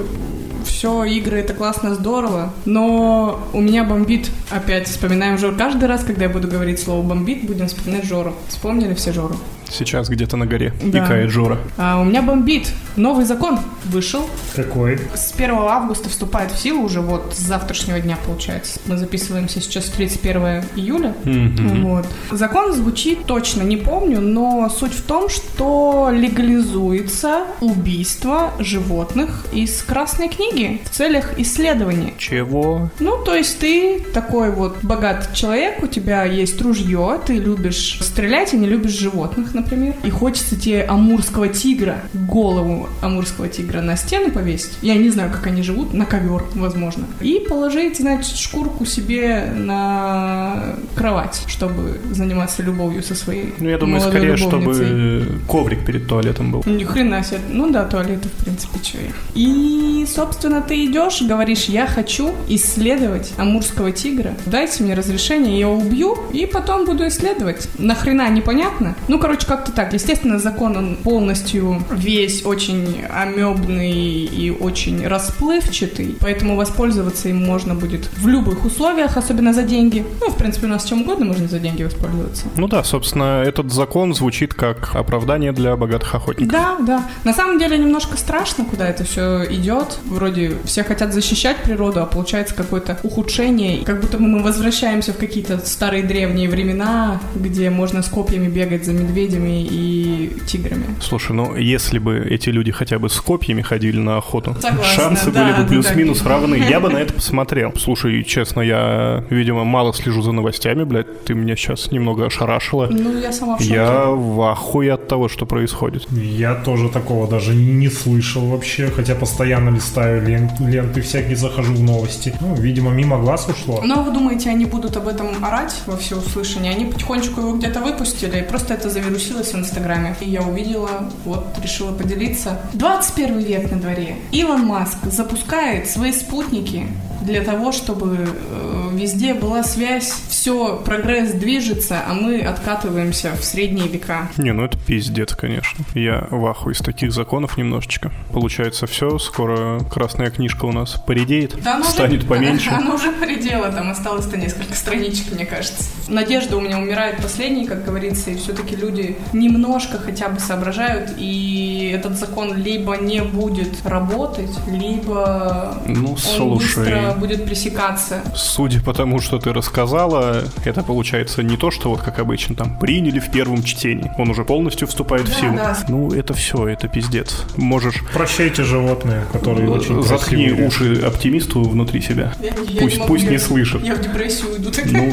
все, 0.64 1.04
игры 1.04 1.38
это 1.38 1.54
классно, 1.54 1.94
здорово, 1.94 2.52
но 2.64 3.38
у 3.52 3.60
меня 3.60 3.84
бомбит, 3.84 4.30
опять 4.50 4.88
вспоминаем 4.88 5.38
Жору. 5.38 5.56
Каждый 5.56 5.84
раз, 5.88 6.02
когда 6.02 6.24
я 6.24 6.28
буду 6.28 6.48
говорить 6.48 6.80
слово 6.80 7.02
бомбит, 7.02 7.44
будем 7.46 7.68
вспоминать 7.68 8.04
Жору. 8.04 8.34
Вспомнили 8.48 8.94
все 8.94 9.12
Жору? 9.12 9.36
Сейчас 9.72 10.08
где-то 10.08 10.36
на 10.36 10.46
горе. 10.46 10.74
Да. 10.82 11.04
Икает 11.04 11.30
Жора. 11.30 11.58
А 11.78 11.98
у 12.00 12.04
меня 12.04 12.22
бомбит. 12.22 12.72
Новый 12.96 13.24
закон 13.24 13.58
вышел. 13.86 14.28
Какой? 14.54 15.00
С 15.14 15.32
1 15.34 15.50
августа 15.50 16.10
вступает 16.10 16.52
в 16.52 16.58
силу 16.58 16.82
уже 16.82 17.00
вот 17.00 17.32
с 17.34 17.38
завтрашнего 17.38 17.98
дня, 17.98 18.18
получается. 18.26 18.80
Мы 18.86 18.98
записываемся 18.98 19.62
сейчас 19.62 19.86
31 19.86 20.64
июля. 20.76 21.14
Мгм. 21.24 21.84
Вот. 21.84 22.06
Закон 22.30 22.74
звучит 22.74 23.24
точно, 23.24 23.62
не 23.62 23.78
помню, 23.78 24.20
но 24.20 24.68
суть 24.68 24.92
в 24.92 25.02
том, 25.02 25.30
что 25.30 26.10
легализуется 26.12 27.44
убийство 27.60 28.50
животных 28.58 29.46
из 29.52 29.82
Красной 29.82 30.28
книги 30.28 30.82
в 30.84 30.90
целях 30.90 31.38
исследований. 31.38 32.12
Чего? 32.18 32.90
Ну, 33.00 33.16
то 33.24 33.34
есть 33.34 33.58
ты 33.58 34.00
такой 34.12 34.50
вот 34.50 34.76
богатый 34.82 35.34
человек, 35.34 35.82
у 35.82 35.86
тебя 35.86 36.24
есть 36.24 36.60
ружье, 36.60 37.20
ты 37.24 37.38
любишь 37.38 37.98
стрелять 38.02 38.52
и 38.52 38.58
не 38.58 38.66
любишь 38.66 38.98
животных, 38.98 39.46
например. 39.46 39.61
И 40.02 40.10
хочется 40.10 40.58
тебе 40.58 40.82
амурского 40.84 41.48
тигра, 41.48 42.00
голову 42.14 42.88
амурского 43.00 43.48
тигра 43.48 43.80
на 43.80 43.96
стену 43.96 44.30
повесить. 44.30 44.72
Я 44.82 44.94
не 44.94 45.10
знаю, 45.10 45.30
как 45.30 45.46
они 45.46 45.62
живут, 45.62 45.94
на 45.94 46.04
ковер, 46.06 46.44
возможно. 46.54 47.04
И 47.20 47.44
положить, 47.48 47.98
значит, 47.98 48.36
шкурку 48.36 48.84
себе 48.84 49.52
на 49.56 50.74
кровать, 50.94 51.42
чтобы 51.46 52.00
заниматься 52.10 52.62
любовью 52.62 53.02
со 53.02 53.14
своей 53.14 53.54
Ну, 53.58 53.68
я 53.68 53.78
думаю, 53.78 54.00
скорее, 54.00 54.36
любовницей. 54.36 55.20
чтобы 55.22 55.26
коврик 55.48 55.84
перед 55.84 56.06
туалетом 56.06 56.52
был. 56.52 56.62
Ни 56.66 56.84
хрена 56.84 57.22
себе. 57.22 57.40
Ну 57.50 57.70
да, 57.70 57.84
туалеты, 57.84 58.28
в 58.28 58.44
принципе, 58.44 58.78
что 58.82 58.98
я. 58.98 59.10
И, 59.34 60.06
собственно, 60.12 60.60
ты 60.60 60.84
идешь, 60.86 61.22
говоришь, 61.22 61.64
я 61.64 61.86
хочу 61.86 62.32
исследовать 62.48 63.32
амурского 63.36 63.92
тигра. 63.92 64.34
Дайте 64.46 64.82
мне 64.82 64.94
разрешение, 64.94 65.54
я 65.54 65.60
его 65.60 65.76
убью, 65.76 66.16
и 66.32 66.46
потом 66.46 66.84
буду 66.84 67.06
исследовать. 67.08 67.68
Нахрена, 67.78 68.28
непонятно? 68.30 68.94
Ну, 69.08 69.18
короче, 69.18 69.46
как-то 69.56 69.72
так. 69.72 69.92
Естественно, 69.92 70.38
закон, 70.38 70.76
он 70.78 70.96
полностью 70.96 71.82
весь 71.90 72.46
очень 72.46 73.04
амебный 73.10 73.92
и 73.92 74.50
очень 74.50 75.06
расплывчатый, 75.06 76.16
поэтому 76.20 76.56
воспользоваться 76.56 77.28
им 77.28 77.44
можно 77.44 77.74
будет 77.74 78.08
в 78.16 78.26
любых 78.28 78.64
условиях, 78.64 79.18
особенно 79.18 79.52
за 79.52 79.62
деньги. 79.62 80.06
Ну, 80.20 80.30
в 80.30 80.36
принципе, 80.36 80.66
у 80.66 80.70
нас 80.70 80.84
чем 80.84 81.02
угодно 81.02 81.26
можно 81.26 81.48
за 81.48 81.58
деньги 81.58 81.82
воспользоваться. 81.82 82.46
Ну 82.56 82.66
да, 82.66 82.82
собственно, 82.82 83.42
этот 83.42 83.70
закон 83.70 84.14
звучит 84.14 84.54
как 84.54 84.94
оправдание 84.94 85.52
для 85.52 85.76
богатых 85.76 86.14
охотников. 86.14 86.50
Да, 86.50 86.76
да. 86.80 87.04
На 87.24 87.34
самом 87.34 87.58
деле 87.58 87.76
немножко 87.76 88.16
страшно, 88.16 88.64
куда 88.64 88.88
это 88.88 89.04
все 89.04 89.44
идет. 89.50 89.98
Вроде 90.06 90.56
все 90.64 90.82
хотят 90.82 91.12
защищать 91.12 91.58
природу, 91.58 92.00
а 92.00 92.06
получается 92.06 92.54
какое-то 92.54 92.98
ухудшение. 93.02 93.84
Как 93.84 94.00
будто 94.00 94.16
мы 94.16 94.42
возвращаемся 94.42 95.12
в 95.12 95.18
какие-то 95.18 95.58
старые 95.58 96.04
древние 96.04 96.48
времена, 96.48 97.20
где 97.34 97.68
можно 97.68 98.02
с 98.02 98.08
копьями 98.08 98.48
бегать 98.48 98.86
за 98.86 98.92
медведями 99.38 99.62
и 99.70 100.32
тиграми. 100.46 100.84
Слушай, 101.00 101.32
ну 101.32 101.56
если 101.56 101.98
бы 101.98 102.18
эти 102.18 102.50
люди 102.50 102.72
хотя 102.72 102.98
бы 102.98 103.08
с 103.08 103.20
копьями 103.20 103.62
ходили 103.62 103.98
на 103.98 104.18
охоту, 104.18 104.54
Согласна, 104.60 104.84
шансы 104.84 105.30
да, 105.30 105.44
были 105.44 105.62
бы 105.62 105.68
плюс-минус 105.68 106.20
да. 106.20 106.30
равны. 106.30 106.56
Я 106.56 106.80
бы 106.80 106.88
на 106.90 106.96
это 106.98 107.14
посмотрел. 107.14 107.72
Слушай, 107.78 108.22
честно, 108.24 108.60
я, 108.60 109.24
видимо, 109.30 109.64
мало 109.64 109.92
слежу 109.94 110.22
за 110.22 110.32
новостями, 110.32 110.84
блядь. 110.84 111.24
Ты 111.24 111.34
меня 111.34 111.56
сейчас 111.56 111.90
немного 111.90 112.26
ошарашила. 112.26 112.88
Ну, 112.90 113.18
я 113.18 113.32
сама 113.32 113.56
в 113.56 113.60
шоке. 113.60 113.74
Я 113.74 114.06
в 114.06 114.40
ахуе 114.50 114.94
от 114.94 115.08
того, 115.08 115.28
что 115.28 115.46
происходит. 115.46 116.06
Я 116.12 116.54
тоже 116.54 116.88
такого 116.88 117.28
даже 117.28 117.54
не 117.54 117.88
слышал 117.88 118.42
вообще, 118.46 118.88
хотя 118.88 119.14
постоянно 119.14 119.70
листаю 119.74 120.22
лен- 120.26 120.50
ленты 120.60 121.00
всякие, 121.02 121.36
захожу 121.36 121.72
в 121.74 121.82
новости. 121.82 122.34
Ну, 122.40 122.54
видимо, 122.54 122.90
мимо 122.90 123.18
глаз 123.18 123.48
ушло. 123.48 123.80
Но 123.84 123.96
Ну, 123.96 124.02
вы 124.04 124.12
думаете, 124.12 124.50
они 124.50 124.64
будут 124.66 124.96
об 124.96 125.08
этом 125.08 125.28
орать 125.44 125.74
во 125.86 125.96
всеуслышание? 125.96 126.72
Они 126.72 126.86
потихонечку 126.86 127.40
его 127.40 127.52
где-то 127.56 127.80
выпустили, 127.80 128.38
и 128.38 128.42
просто 128.42 128.74
это 128.74 128.88
завирусилось 129.22 129.52
в 129.52 129.58
Инстаграме. 129.58 130.16
И 130.20 130.28
я 130.28 130.42
увидела, 130.42 131.10
вот, 131.24 131.46
решила 131.62 131.92
поделиться. 131.92 132.60
21 132.74 133.38
век 133.38 133.70
на 133.70 133.78
дворе. 133.78 134.16
Илон 134.32 134.64
Маск 134.66 134.98
запускает 135.04 135.88
свои 135.88 136.12
спутники 136.12 136.86
для 137.22 137.42
того, 137.42 137.72
чтобы 137.72 138.26
э, 138.26 138.88
везде 138.92 139.34
была 139.34 139.62
связь, 139.62 140.12
все, 140.28 140.76
прогресс 140.84 141.32
движется, 141.32 142.02
а 142.06 142.14
мы 142.14 142.40
откатываемся 142.40 143.32
в 143.36 143.44
средние 143.44 143.88
века. 143.88 144.28
Не, 144.36 144.52
ну 144.52 144.64
это 144.64 144.78
пиздец, 144.78 145.34
конечно. 145.34 145.84
Я 145.94 146.26
в 146.30 146.44
ахуе 146.46 146.74
из 146.74 146.78
таких 146.78 147.12
законов 147.12 147.56
немножечко. 147.56 148.10
Получается 148.32 148.86
все, 148.86 149.18
скоро 149.18 149.80
красная 149.90 150.30
книжка 150.30 150.64
у 150.64 150.72
нас 150.72 151.00
поредеет, 151.06 151.56
Да 151.62 151.76
она 151.76 151.84
станет 151.84 152.20
уже, 152.20 152.26
поменьше. 152.28 152.70
Она 152.70 152.94
уже 152.94 153.12
поредела, 153.12 153.70
там 153.70 153.90
осталось-то 153.90 154.36
несколько 154.36 154.74
страничек, 154.74 155.32
мне 155.32 155.46
кажется. 155.46 155.84
Надежда 156.08 156.56
у 156.56 156.60
меня 156.60 156.78
умирает 156.78 157.22
последней, 157.22 157.66
как 157.66 157.84
говорится, 157.84 158.30
и 158.30 158.36
все-таки 158.36 158.76
люди 158.76 159.11
немножко 159.32 159.98
хотя 159.98 160.28
бы 160.28 160.40
соображают, 160.40 161.12
и 161.18 161.90
этот 161.94 162.18
закон 162.18 162.56
либо 162.56 162.96
не 162.96 163.22
будет 163.22 163.84
работать, 163.84 164.50
либо 164.68 165.76
Ну, 165.86 166.10
он 166.12 166.16
слушай. 166.18 166.78
быстро 166.84 167.14
будет 167.18 167.44
пресекаться. 167.44 168.20
Судя 168.34 168.80
по 168.80 168.92
тому, 168.94 169.20
что 169.20 169.38
ты 169.38 169.52
рассказала, 169.52 170.42
это 170.64 170.82
получается 170.82 171.42
не 171.42 171.56
то, 171.56 171.70
что 171.70 171.90
вот 171.90 172.00
как 172.02 172.18
обычно 172.18 172.54
там 172.54 172.78
приняли 172.78 173.18
в 173.18 173.30
первом 173.30 173.62
чтении. 173.62 174.10
Он 174.18 174.30
уже 174.30 174.44
полностью 174.44 174.88
вступает 174.88 175.28
в 175.28 175.32
Да, 175.34 175.40
силу. 175.40 175.56
да. 175.56 175.76
Ну, 175.88 176.12
это 176.12 176.34
все, 176.34 176.68
это 176.68 176.88
пиздец. 176.88 177.44
Можешь 177.56 178.02
Прощайте 178.12 178.62
животные, 178.64 179.24
которые 179.32 179.70
очень 179.70 180.02
заткни 180.02 180.46
красивые. 180.48 180.68
уши 180.68 181.02
оптимисту 181.06 181.62
внутри 181.62 182.00
себя. 182.00 182.32
Я- 182.40 182.48
я 182.68 182.80
Пусть- 182.80 182.98
могу, 182.98 183.08
пусть 183.08 183.24
не 183.26 183.32
я- 183.34 183.38
слышит. 183.38 183.82
Я 183.84 183.94
в 183.94 184.00
депрессию 184.00 184.52
уйду. 184.52 184.70
Ну, 184.86 185.12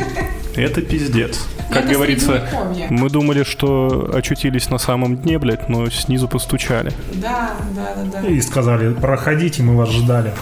это 0.61 0.81
пиздец. 0.81 1.45
Как 1.69 1.85
Это 1.85 1.93
говорится, 1.93 2.49
мы 2.89 3.09
думали, 3.09 3.43
что 3.43 4.09
очутились 4.13 4.69
на 4.69 4.77
самом 4.77 5.17
дне, 5.17 5.37
блядь, 5.37 5.69
но 5.69 5.89
снизу 5.89 6.27
постучали. 6.27 6.91
Да, 7.13 7.51
да, 7.75 7.93
да, 7.95 8.21
да. 8.21 8.27
И 8.27 8.41
сказали, 8.41 8.93
проходите, 8.93 9.61
мы 9.63 9.75
вас 9.75 9.89
ждали. 9.89 10.33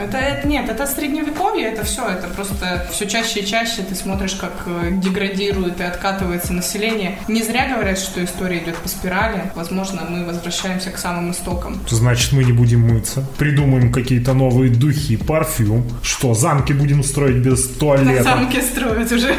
Это, 0.00 0.18
это 0.18 0.46
нет, 0.46 0.68
это 0.68 0.86
средневековье, 0.86 1.68
это 1.68 1.84
все, 1.84 2.08
это 2.08 2.28
просто 2.28 2.86
все 2.90 3.06
чаще 3.06 3.40
и 3.40 3.46
чаще 3.46 3.82
ты 3.82 3.94
смотришь, 3.94 4.34
как 4.34 4.52
э, 4.66 4.90
деградирует 4.92 5.80
и 5.80 5.82
откатывается 5.82 6.52
население. 6.52 7.18
Не 7.28 7.42
зря 7.42 7.68
говорят, 7.72 7.98
что 7.98 8.22
история 8.24 8.58
идет 8.58 8.76
по 8.76 8.88
спирали. 8.88 9.50
Возможно, 9.54 10.02
мы 10.08 10.24
возвращаемся 10.24 10.90
к 10.90 10.98
самым 10.98 11.30
истокам. 11.30 11.80
Значит, 11.88 12.32
мы 12.32 12.44
не 12.44 12.52
будем 12.52 12.80
мыться. 12.80 13.24
Придумаем 13.38 13.92
какие-то 13.92 14.34
новые 14.34 14.70
духи, 14.70 15.16
парфюм. 15.16 15.84
Что, 16.02 16.34
замки 16.34 16.72
будем 16.72 17.02
строить 17.02 17.36
без 17.36 17.66
туалета? 17.68 18.22
замке 18.24 18.62
строят 18.62 19.10
уже. 19.12 19.34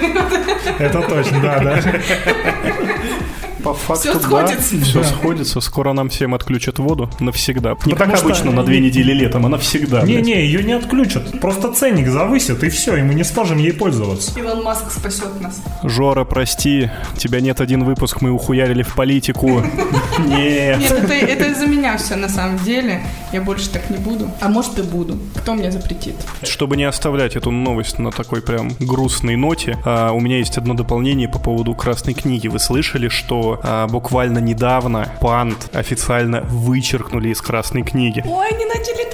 Это 0.80 1.02
точно, 1.02 1.42
да, 1.42 1.60
да. 1.60 1.82
По 3.64 3.74
факту, 3.74 4.10
да, 4.14 4.20
сходится. 4.20 4.82
все 4.82 5.00
Да. 5.02 5.06
сходится. 5.06 5.62
Скоро 5.62 5.94
нам 5.94 6.10
всем 6.10 6.34
отключат 6.36 6.80
воду 6.80 7.10
навсегда. 7.20 7.72
Не 7.86 7.94
Потому 7.94 8.12
как 8.12 8.18
что- 8.18 8.26
обычно 8.28 8.52
на 8.52 8.64
две 8.64 8.80
недели 8.80 9.12
летом, 9.14 9.46
а 9.46 9.50
навсегда. 9.50 10.04
Не-не, 10.04 10.46
ее 10.46 10.64
не 10.64 10.74
отключат. 10.74 11.40
Просто 11.40 11.74
ценник 11.74 12.08
завысят, 12.08 12.64
и 12.64 12.70
все, 12.70 12.98
и 12.98 13.02
мы 13.02 13.14
не 13.16 13.24
сможем 13.24 13.58
ей 13.58 13.74
пользоваться. 13.74 14.38
Илон 14.40 14.64
Маск 14.64 14.92
спасет 14.92 15.42
нас. 15.42 15.62
Жора, 15.84 16.26
прости, 16.26 16.90
тебя 17.18 17.42
нет 17.42 17.62
один 17.62 17.84
выпуск, 17.84 18.22
мы 18.22 18.32
ухуярили 18.32 18.84
в 18.84 18.94
политику. 18.96 19.62
Нет. 20.20 20.80
Нет, 20.80 20.92
это, 20.92 21.14
это 21.14 21.46
из-за 21.52 21.68
меня 21.68 21.98
все 21.98 22.16
на 22.16 22.30
самом 22.30 22.58
деле. 22.60 23.02
Я 23.34 23.42
больше 23.42 23.70
так 23.70 23.90
не 23.90 23.98
буду. 23.98 24.30
А 24.42 24.48
может 24.50 24.80
и 24.80 24.82
буду. 24.82 25.18
Кто 25.36 25.54
мне 25.54 25.72
запретит? 25.72 26.16
Чтобы 26.44 26.78
не 26.78 26.84
оставлять 26.86 27.36
эту 27.36 27.52
новость 27.52 28.00
на 28.00 28.12
такой 28.12 28.42
прям 28.42 28.72
грустной 28.80 29.36
ноте, 29.36 29.78
а, 29.86 30.12
у 30.12 30.20
меня 30.20 30.38
есть 30.38 30.58
одно 30.58 30.74
дополнение 30.74 31.28
по 31.28 31.40
поводу 31.40 31.74
Красной 31.76 32.14
книги. 32.14 32.48
Вы 32.48 32.60
слышали, 32.60 33.10
что 33.10 33.45
а, 33.64 33.88
буквально 33.88 34.40
недавно 34.40 35.10
панд 35.22 35.70
официально 35.74 36.42
вычеркнули 36.42 37.30
из 37.30 37.42
Красной 37.42 37.84
книги? 37.84 38.24
Ой, 38.26 38.48
они 38.48 38.66
начали 38.66 39.10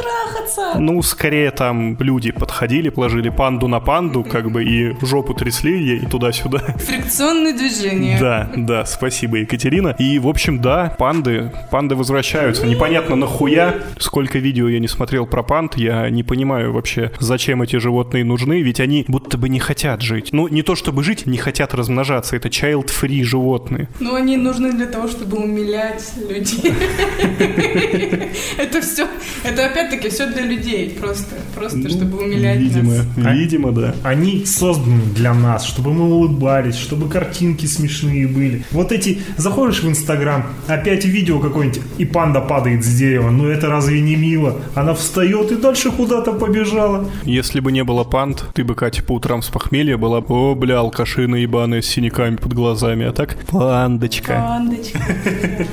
трахаться! 0.55 0.79
Ну, 0.79 1.01
скорее 1.01 1.51
там 1.51 1.97
люди 1.99 2.31
подходили, 2.31 2.89
положили 2.89 3.29
панду 3.29 3.67
на 3.67 3.79
панду, 3.79 4.23
как 4.23 4.51
бы, 4.51 4.63
и 4.63 4.95
жопу 5.05 5.33
трясли 5.33 5.81
ей 5.81 5.99
туда-сюда. 6.05 6.59
Фрикционные 6.77 7.53
движения. 7.53 8.17
Да, 8.19 8.51
да, 8.55 8.85
спасибо, 8.85 9.37
Екатерина. 9.37 9.95
И, 9.99 10.19
в 10.19 10.27
общем, 10.27 10.61
да, 10.61 10.95
панды, 10.97 11.51
панды 11.69 11.95
возвращаются. 11.95 12.65
Непонятно 12.65 13.15
нахуя, 13.15 13.75
сколько 13.99 14.39
видео 14.39 14.67
я 14.69 14.79
не 14.79 14.87
смотрел 14.87 15.25
про 15.25 15.43
панд, 15.43 15.77
я 15.77 16.09
не 16.09 16.23
понимаю 16.23 16.73
вообще, 16.73 17.11
зачем 17.19 17.61
эти 17.61 17.77
животные 17.77 18.23
нужны, 18.23 18.61
ведь 18.61 18.79
они 18.79 19.05
будто 19.07 19.37
бы 19.37 19.49
не 19.49 19.59
хотят 19.59 20.01
жить. 20.01 20.29
Ну, 20.31 20.47
не 20.47 20.61
то 20.61 20.75
чтобы 20.75 21.03
жить, 21.03 21.25
не 21.25 21.37
хотят 21.37 21.73
размножаться, 21.73 22.35
это 22.35 22.49
child-free 22.49 23.23
животные. 23.23 23.89
Но 23.99 24.15
они 24.15 24.37
нужны 24.37 24.71
для 24.71 24.85
того, 24.85 25.07
чтобы 25.07 25.37
умилять 25.37 26.13
людей. 26.29 26.73
Это 28.57 28.81
все, 28.81 29.07
это 29.43 29.65
опять-таки 29.65 30.09
все 30.09 30.27
для 30.27 30.40
для 30.41 30.55
людей, 30.55 30.89
просто, 30.89 31.35
просто, 31.55 31.89
чтобы 31.89 32.17
умилять 32.19 32.59
Ну, 32.59 32.65
Видимо, 32.65 32.93
нас. 32.93 33.05
А- 33.25 33.33
видимо, 33.33 33.71
да. 33.71 33.95
Они 34.03 34.45
созданы 34.45 35.01
для 35.15 35.33
нас, 35.33 35.65
чтобы 35.65 35.93
мы 35.93 36.05
улыбались, 36.05 36.75
чтобы 36.75 37.09
картинки 37.09 37.65
смешные 37.65 38.27
были. 38.27 38.63
Вот 38.71 38.91
эти, 38.91 39.19
заходишь 39.37 39.83
в 39.83 39.89
Инстаграм, 39.89 40.45
опять 40.67 41.05
видео 41.05 41.39
какое-нибудь, 41.39 41.81
и 41.97 42.05
панда 42.05 42.41
падает 42.41 42.83
с 42.83 42.97
дерева. 42.97 43.29
Ну 43.29 43.47
это 43.47 43.67
разве 43.67 44.01
не 44.01 44.15
мило? 44.15 44.59
Она 44.75 44.93
встает 44.93 45.51
и 45.51 45.55
дальше 45.55 45.91
куда-то 45.91 46.33
побежала. 46.33 47.09
Если 47.23 47.59
бы 47.59 47.71
не 47.71 47.83
было 47.83 48.03
пант, 48.03 48.45
ты 48.53 48.63
бы, 48.63 48.75
Катя, 48.75 49.03
по 49.03 49.13
утрам 49.13 49.41
с 49.41 49.49
похмелья 49.49 49.97
была 49.97 50.21
бы, 50.21 50.35
о, 50.35 50.55
бля, 50.55 50.79
алкашина 50.79 51.35
ебаная 51.35 51.81
с 51.81 51.85
синяками 51.85 52.35
под 52.35 52.53
глазами, 52.53 53.05
а 53.05 53.11
так 53.11 53.37
пандочка. 53.47 54.33
Пандочка. 54.33 54.99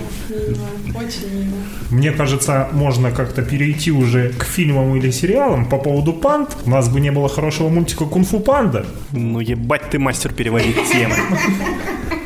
Очень 0.94 1.32
мило. 1.32 1.57
Мне 1.90 2.12
кажется, 2.12 2.68
можно 2.72 3.10
как-то 3.10 3.42
перейти 3.42 3.90
уже 3.90 4.30
к 4.30 4.44
фильмам 4.44 4.94
или 4.96 5.10
сериалам 5.10 5.64
по 5.66 5.78
поводу 5.78 6.12
панд. 6.12 6.56
У 6.66 6.70
нас 6.70 6.88
бы 6.88 7.00
не 7.00 7.10
было 7.10 7.28
хорошего 7.28 7.68
мультика 7.68 8.04
«Кунг-фу 8.04 8.40
панда». 8.40 8.84
Ну 9.12 9.40
ебать 9.40 9.90
ты 9.90 9.98
мастер 9.98 10.32
переводить 10.32 10.76
темы. 10.92 11.14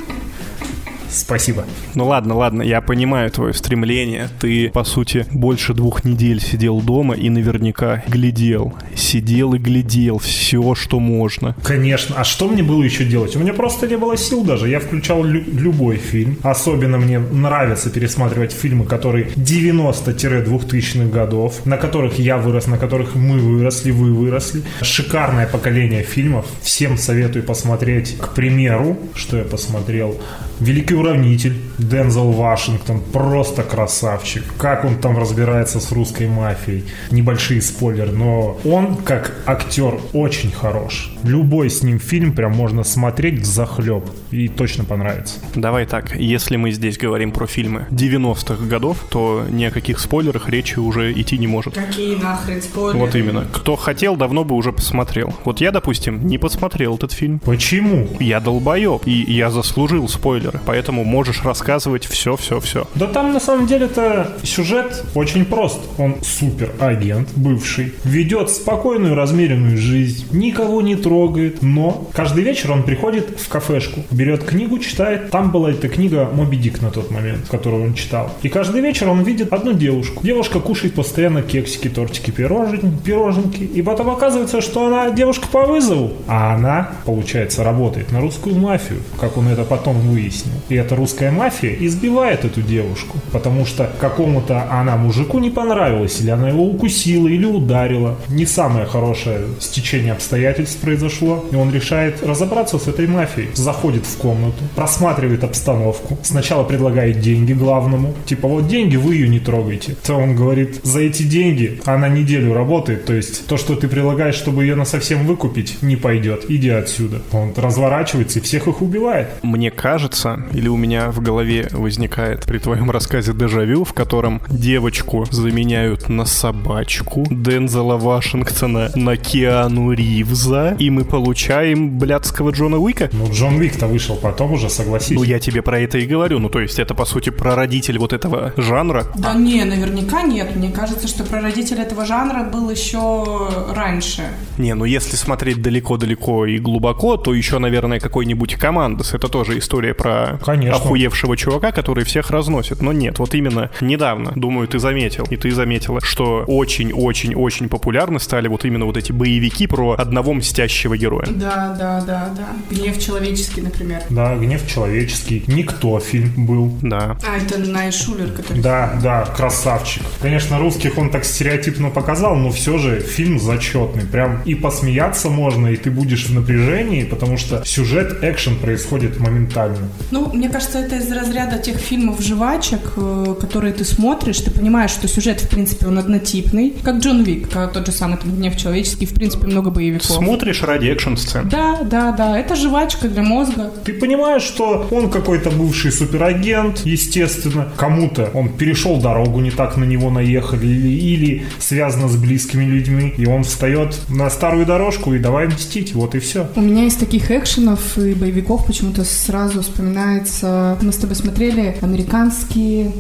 Спасибо. 1.12 1.64
Ну 1.94 2.07
ладно, 2.07 2.35
ладно, 2.35 2.62
я 2.62 2.81
понимаю 2.81 3.31
твое 3.31 3.53
стремление. 3.55 4.29
Ты, 4.40 4.70
по 4.70 4.85
сути, 4.85 5.27
больше 5.31 5.75
двух 5.75 6.05
недель 6.05 6.40
сидел 6.40 6.81
дома 6.81 7.14
и 7.14 7.29
наверняка 7.29 8.03
глядел. 8.09 8.72
Сидел 8.96 9.55
и 9.55 9.59
глядел 9.59 10.18
все, 10.18 10.75
что 10.75 10.98
можно. 11.01 11.55
Конечно. 11.62 12.16
А 12.18 12.25
что 12.25 12.48
мне 12.48 12.62
было 12.62 12.83
еще 12.83 13.05
делать? 13.05 13.37
У 13.37 13.38
меня 13.40 13.53
просто 13.53 13.87
не 13.87 13.96
было 13.96 14.16
сил 14.16 14.42
даже. 14.44 14.68
Я 14.68 14.81
включал 14.81 15.22
лю- 15.22 15.44
любой 15.53 15.96
фильм. 15.96 16.37
Особенно 16.42 16.98
мне 16.98 17.18
нравится 17.18 17.90
пересматривать 17.90 18.53
фильмы, 18.53 18.85
которые 18.87 19.27
90-2000-х 19.37 21.05
годов, 21.11 21.64
на 21.66 21.77
которых 21.77 22.18
я 22.18 22.38
вырос, 22.38 22.66
на 22.66 22.79
которых 22.79 23.14
мы 23.14 23.38
выросли, 23.38 23.90
вы 23.90 24.12
выросли. 24.12 24.62
Шикарное 24.83 25.46
поколение 25.46 26.03
фильмов. 26.03 26.46
Всем 26.62 26.96
советую 26.96 27.44
посмотреть. 27.44 28.16
К 28.18 28.29
примеру, 28.35 28.96
что 29.14 29.37
я 29.37 29.44
посмотрел. 29.44 30.16
Великий 30.62 30.94
уравнитель 30.94 31.57
Дензел 31.79 32.31
Вашингтон. 32.31 33.01
Просто 33.12 33.64
красавчик. 33.64 34.44
Как 34.59 34.85
он 34.85 34.96
там 35.01 35.18
разбирается 35.18 35.81
с 35.81 35.90
русской 35.90 36.29
мафией. 36.29 36.85
Небольшие 37.11 37.61
спойлеры, 37.61 38.12
но 38.12 38.61
он 38.64 38.94
как 38.94 39.35
актер 39.44 39.98
очень 40.12 40.53
хорош. 40.53 41.11
Любой 41.25 41.68
с 41.68 41.83
ним 41.83 41.98
фильм 41.98 42.33
прям 42.33 42.53
можно 42.53 42.85
смотреть 42.85 43.40
в 43.40 43.44
захлеб 43.44 44.05
и 44.31 44.46
точно 44.46 44.85
понравится. 44.85 45.40
Давай 45.57 45.85
так, 45.85 46.14
если 46.14 46.57
мы 46.57 46.70
здесь 46.70 46.96
говорим 46.96 47.33
про 47.33 47.48
фильмы 47.48 47.88
90-х 47.90 48.64
годов, 48.64 49.05
то 49.11 49.44
ни 49.51 49.64
о 49.64 49.72
каких 49.72 49.98
спойлерах 49.98 50.48
речи 50.48 50.79
уже 50.79 51.12
идти 51.12 51.38
не 51.38 51.48
может. 51.48 51.75
Какие 51.75 52.14
нахрен 52.14 52.62
спойлеры? 52.62 52.98
Вот 52.98 53.16
именно. 53.16 53.46
Кто 53.53 53.75
хотел, 53.75 54.14
давно 54.14 54.44
бы 54.44 54.55
уже 54.55 54.72
посмотрел. 54.72 55.35
Вот 55.44 55.61
я, 55.61 55.72
допустим, 55.72 56.25
не 56.25 56.38
посмотрел 56.38 56.94
этот 56.94 57.11
фильм. 57.11 57.40
Почему? 57.40 58.07
Я 58.20 58.38
долбоеб, 58.38 59.03
и 59.07 59.33
я 59.33 59.51
заслужил 59.51 60.09
спойлеры, 60.52 60.60
поэтому 60.66 61.04
можешь 61.04 61.42
рассказывать 61.44 62.04
все-все-все. 62.06 62.86
Да 62.94 63.06
там 63.06 63.32
на 63.32 63.40
самом 63.40 63.66
деле-то 63.66 64.32
сюжет 64.42 65.04
очень 65.14 65.44
прост. 65.44 65.80
Он 65.98 66.16
супер 66.22 66.72
агент, 66.80 67.28
бывший, 67.36 67.92
ведет 68.04 68.50
спокойную, 68.50 69.14
размеренную 69.14 69.76
жизнь, 69.76 70.26
никого 70.32 70.82
не 70.82 70.96
трогает, 70.96 71.62
но 71.62 72.08
каждый 72.12 72.44
вечер 72.44 72.72
он 72.72 72.82
приходит 72.82 73.40
в 73.40 73.48
кафешку, 73.48 74.00
берет 74.10 74.44
книгу, 74.44 74.78
читает. 74.78 75.30
Там 75.30 75.50
была 75.50 75.70
эта 75.70 75.88
книга 75.88 76.28
«Моби 76.32 76.56
Дик» 76.56 76.80
на 76.82 76.90
тот 76.90 77.10
момент, 77.10 77.48
которую 77.48 77.84
он 77.84 77.94
читал. 77.94 78.30
И 78.42 78.48
каждый 78.48 78.80
вечер 78.80 79.08
он 79.08 79.22
видит 79.22 79.52
одну 79.52 79.72
девушку. 79.72 80.24
Девушка 80.24 80.60
кушает 80.60 80.94
постоянно 80.94 81.42
кексики, 81.42 81.88
тортики, 81.88 82.30
пирожен- 82.30 83.00
пироженки. 83.02 83.62
И 83.62 83.82
потом 83.82 84.10
оказывается, 84.10 84.60
что 84.60 84.86
она 84.86 85.10
девушка 85.10 85.46
по 85.48 85.64
вызову. 85.66 86.12
А 86.26 86.54
она, 86.54 86.90
получается, 87.04 87.64
работает 87.64 88.12
на 88.12 88.20
русскую 88.20 88.56
мафию, 88.56 89.00
как 89.20 89.36
он 89.36 89.48
это 89.48 89.64
потом 89.64 89.98
выяснил. 90.00 90.31
И 90.68 90.74
эта 90.74 90.96
русская 90.96 91.30
мафия 91.30 91.76
избивает 91.80 92.44
эту 92.44 92.62
девушку, 92.62 93.18
потому 93.32 93.66
что 93.66 93.90
какому-то 94.00 94.70
она 94.70 94.96
мужику 94.96 95.38
не 95.38 95.50
понравилась, 95.50 96.20
или 96.20 96.30
она 96.30 96.48
его 96.48 96.64
укусила, 96.64 97.28
или 97.28 97.44
ударила. 97.44 98.16
Не 98.28 98.46
самое 98.46 98.86
хорошее 98.86 99.40
стечение 99.60 100.12
обстоятельств 100.12 100.80
произошло, 100.80 101.44
и 101.50 101.56
он 101.56 101.72
решает 101.72 102.22
разобраться 102.22 102.78
с 102.78 102.88
этой 102.88 103.06
мафией. 103.06 103.48
Заходит 103.54 104.06
в 104.06 104.16
комнату, 104.18 104.62
просматривает 104.74 105.44
обстановку. 105.44 106.18
Сначала 106.22 106.64
предлагает 106.64 107.20
деньги 107.20 107.52
главному, 107.52 108.14
типа 108.26 108.48
вот 108.48 108.68
деньги, 108.68 108.96
вы 108.96 109.14
ее 109.14 109.28
не 109.28 109.40
трогайте. 109.40 109.96
То 110.04 110.14
он 110.14 110.36
говорит, 110.36 110.80
за 110.84 111.00
эти 111.00 111.22
деньги 111.22 111.80
она 111.84 112.08
неделю 112.08 112.54
работает, 112.54 113.04
то 113.04 113.12
есть 113.12 113.46
то, 113.46 113.56
что 113.56 113.74
ты 113.74 113.88
предлагаешь, 113.88 114.34
чтобы 114.34 114.64
ее 114.64 114.74
на 114.74 114.84
совсем 114.84 115.26
выкупить, 115.26 115.82
не 115.82 115.96
пойдет, 115.96 116.44
иди 116.48 116.70
отсюда. 116.70 117.22
Он 117.32 117.52
разворачивается 117.56 118.38
и 118.38 118.42
всех 118.42 118.68
их 118.68 118.82
убивает. 118.82 119.28
Мне 119.42 119.70
кажется, 119.70 120.21
или 120.52 120.68
у 120.68 120.76
меня 120.76 121.11
в 121.11 121.20
голове 121.20 121.68
возникает 121.72 122.44
при 122.46 122.58
твоем 122.58 122.90
рассказе 122.90 123.32
дежавю, 123.32 123.85
в 123.85 123.92
котором 123.92 124.40
девочку 124.48 125.26
заменяют 125.30 126.08
на 126.08 126.24
собачку 126.24 127.26
Дензела 127.30 127.96
Вашингтона 127.96 128.90
на 128.94 129.16
Киану 129.16 129.92
Ривза, 129.92 130.76
и 130.78 130.90
мы 130.90 131.04
получаем 131.04 131.98
блядского 131.98 132.50
Джона 132.50 132.78
Уика? 132.78 133.11
Ну, 133.12 133.30
Джон 133.32 133.58
Вик-то 133.58 133.87
вышел 133.87 134.16
потом 134.16 134.52
уже, 134.52 134.70
согласись. 134.70 135.16
Ну, 135.16 135.22
я 135.22 135.38
тебе 135.38 135.62
про 135.62 135.78
это 135.80 135.98
и 135.98 136.06
говорю. 136.06 136.38
Ну, 136.38 136.48
то 136.48 136.61
есть, 136.61 136.78
это, 136.78 136.94
по 136.94 137.04
сути, 137.04 137.30
прародитель 137.30 137.98
вот 137.98 138.12
этого 138.12 138.52
жанра. 138.56 139.06
Да 139.14 139.35
не, 139.35 139.64
наверняка 139.64 140.22
нет. 140.22 140.54
Мне 140.56 140.70
кажется, 140.70 141.08
что 141.08 141.24
прародитель 141.24 141.80
этого 141.80 142.06
жанра 142.06 142.44
был 142.44 142.70
еще 142.70 143.48
раньше. 143.74 144.22
Не, 144.58 144.74
ну, 144.74 144.85
если 144.85 145.16
смотреть 145.16 145.62
далеко-далеко 145.62 146.46
и 146.46 146.58
глубоко, 146.58 147.16
то 147.16 147.35
еще, 147.35 147.58
наверное, 147.58 148.00
какой-нибудь 148.00 148.54
Командос. 148.54 149.14
Это 149.14 149.28
тоже 149.28 149.58
история 149.58 149.94
про 149.94 150.12
Конечно. 150.44 150.77
охуевшего 150.77 151.37
чувака, 151.37 151.72
который 151.72 152.05
всех 152.05 152.31
разносит. 152.31 152.83
Но 152.83 152.92
нет, 152.92 153.18
вот 153.18 153.35
именно 153.35 153.70
недавно, 153.81 154.33
думаю, 154.35 154.68
ты 154.68 154.79
заметил, 154.79 155.25
и 155.31 155.37
ты 155.37 155.51
заметила, 155.51 156.01
что 156.01 156.44
очень-очень-очень 156.46 157.68
популярны 157.68 158.18
стали 158.20 158.48
вот 158.48 158.64
именно 158.64 158.87
вот 158.87 158.96
эти 158.96 159.12
боевики 159.12 159.66
про 159.66 159.92
одного 159.92 160.35
мстящего 160.35 160.96
героя. 160.96 161.27
Да, 161.29 161.77
да, 161.79 162.03
да, 162.07 162.31
да. 162.37 162.48
Гнев 162.75 162.98
человеческий, 162.98 163.61
например. 163.61 164.03
Да, 164.11 164.37
гнев 164.37 164.66
человеческий. 164.66 165.44
Никто 165.46 166.01
фильм 166.01 166.46
был. 166.46 166.79
Да. 166.83 167.16
А, 167.27 167.37
это 167.37 167.59
Най 167.59 167.92
Шулер, 167.92 168.33
который... 168.33 168.62
Да, 168.62 168.98
да, 169.03 169.25
красавчик. 169.25 170.03
Конечно, 170.20 170.59
русских 170.59 170.98
он 170.98 171.11
так 171.11 171.25
стереотипно 171.25 171.90
показал, 171.90 172.37
но 172.37 172.51
все 172.51 172.79
же 172.79 173.01
фильм 173.01 173.38
зачетный. 173.38 174.05
Прям 174.05 174.42
и 174.44 174.55
посмеяться 174.55 175.29
можно, 175.29 175.68
и 175.68 175.77
ты 175.77 175.90
будешь 175.90 176.27
в 176.27 176.35
напряжении, 176.35 177.05
потому 177.05 177.37
что 177.37 177.64
сюжет, 177.64 178.22
экшен 178.22 178.57
происходит 178.57 179.18
моментально. 179.18 179.88
Ну, 180.10 180.30
мне 180.32 180.48
кажется, 180.48 180.78
это 180.78 180.96
из 180.96 181.10
разряда 181.10 181.58
тех 181.58 181.76
фильмов 181.76 182.20
жвачек, 182.20 182.80
э, 182.96 183.34
которые 183.40 183.72
ты 183.72 183.84
смотришь, 183.84 184.38
ты 184.40 184.50
понимаешь, 184.50 184.90
что 184.90 185.08
сюжет, 185.08 185.40
в 185.40 185.48
принципе, 185.48 185.86
он 185.86 185.98
однотипный, 185.98 186.74
как 186.82 186.96
Джон 186.96 187.22
Вик, 187.22 187.50
как 187.50 187.72
тот 187.72 187.86
же 187.86 187.92
самый 187.92 188.18
там, 188.18 188.34
«Гнев 188.36 188.56
человеческий», 188.56 189.06
в 189.06 189.14
принципе, 189.14 189.46
много 189.46 189.70
боевиков. 189.70 190.06
Смотришь 190.06 190.62
ради 190.62 190.88
экшн-сцен. 190.88 191.48
Да, 191.48 191.80
да, 191.82 192.12
да, 192.12 192.38
это 192.38 192.56
жвачка 192.56 193.08
для 193.08 193.22
мозга. 193.22 193.70
Ты 193.84 193.94
понимаешь, 193.94 194.42
что 194.42 194.86
он 194.90 195.10
какой-то 195.10 195.50
бывший 195.50 195.92
суперагент, 195.92 196.82
естественно. 196.84 197.68
Кому-то 197.76 198.30
он 198.34 198.48
перешел 198.50 199.00
дорогу, 199.00 199.40
не 199.40 199.50
так 199.50 199.76
на 199.76 199.84
него 199.84 200.10
наехали, 200.10 200.66
или, 200.66 200.88
или 200.88 201.42
связано 201.58 202.08
с 202.08 202.16
близкими 202.16 202.64
людьми, 202.64 203.14
и 203.16 203.26
он 203.26 203.44
встает 203.44 203.98
на 204.08 204.30
старую 204.30 204.66
дорожку 204.66 205.14
и 205.14 205.18
давай 205.18 205.46
мстить, 205.48 205.94
вот 205.94 206.14
и 206.14 206.18
все. 206.18 206.48
У 206.56 206.60
меня 206.60 206.84
из 206.84 206.94
таких 206.94 207.30
экшенов 207.30 207.98
и 207.98 208.14
боевиков 208.14 208.66
почему-то 208.66 209.04
сразу 209.04 209.62
вспоминается... 209.92 210.78
Мы 210.81 210.92
с 210.92 210.96
тобой 210.96 211.16
смотрели 211.16 211.76
американские... 211.81 212.92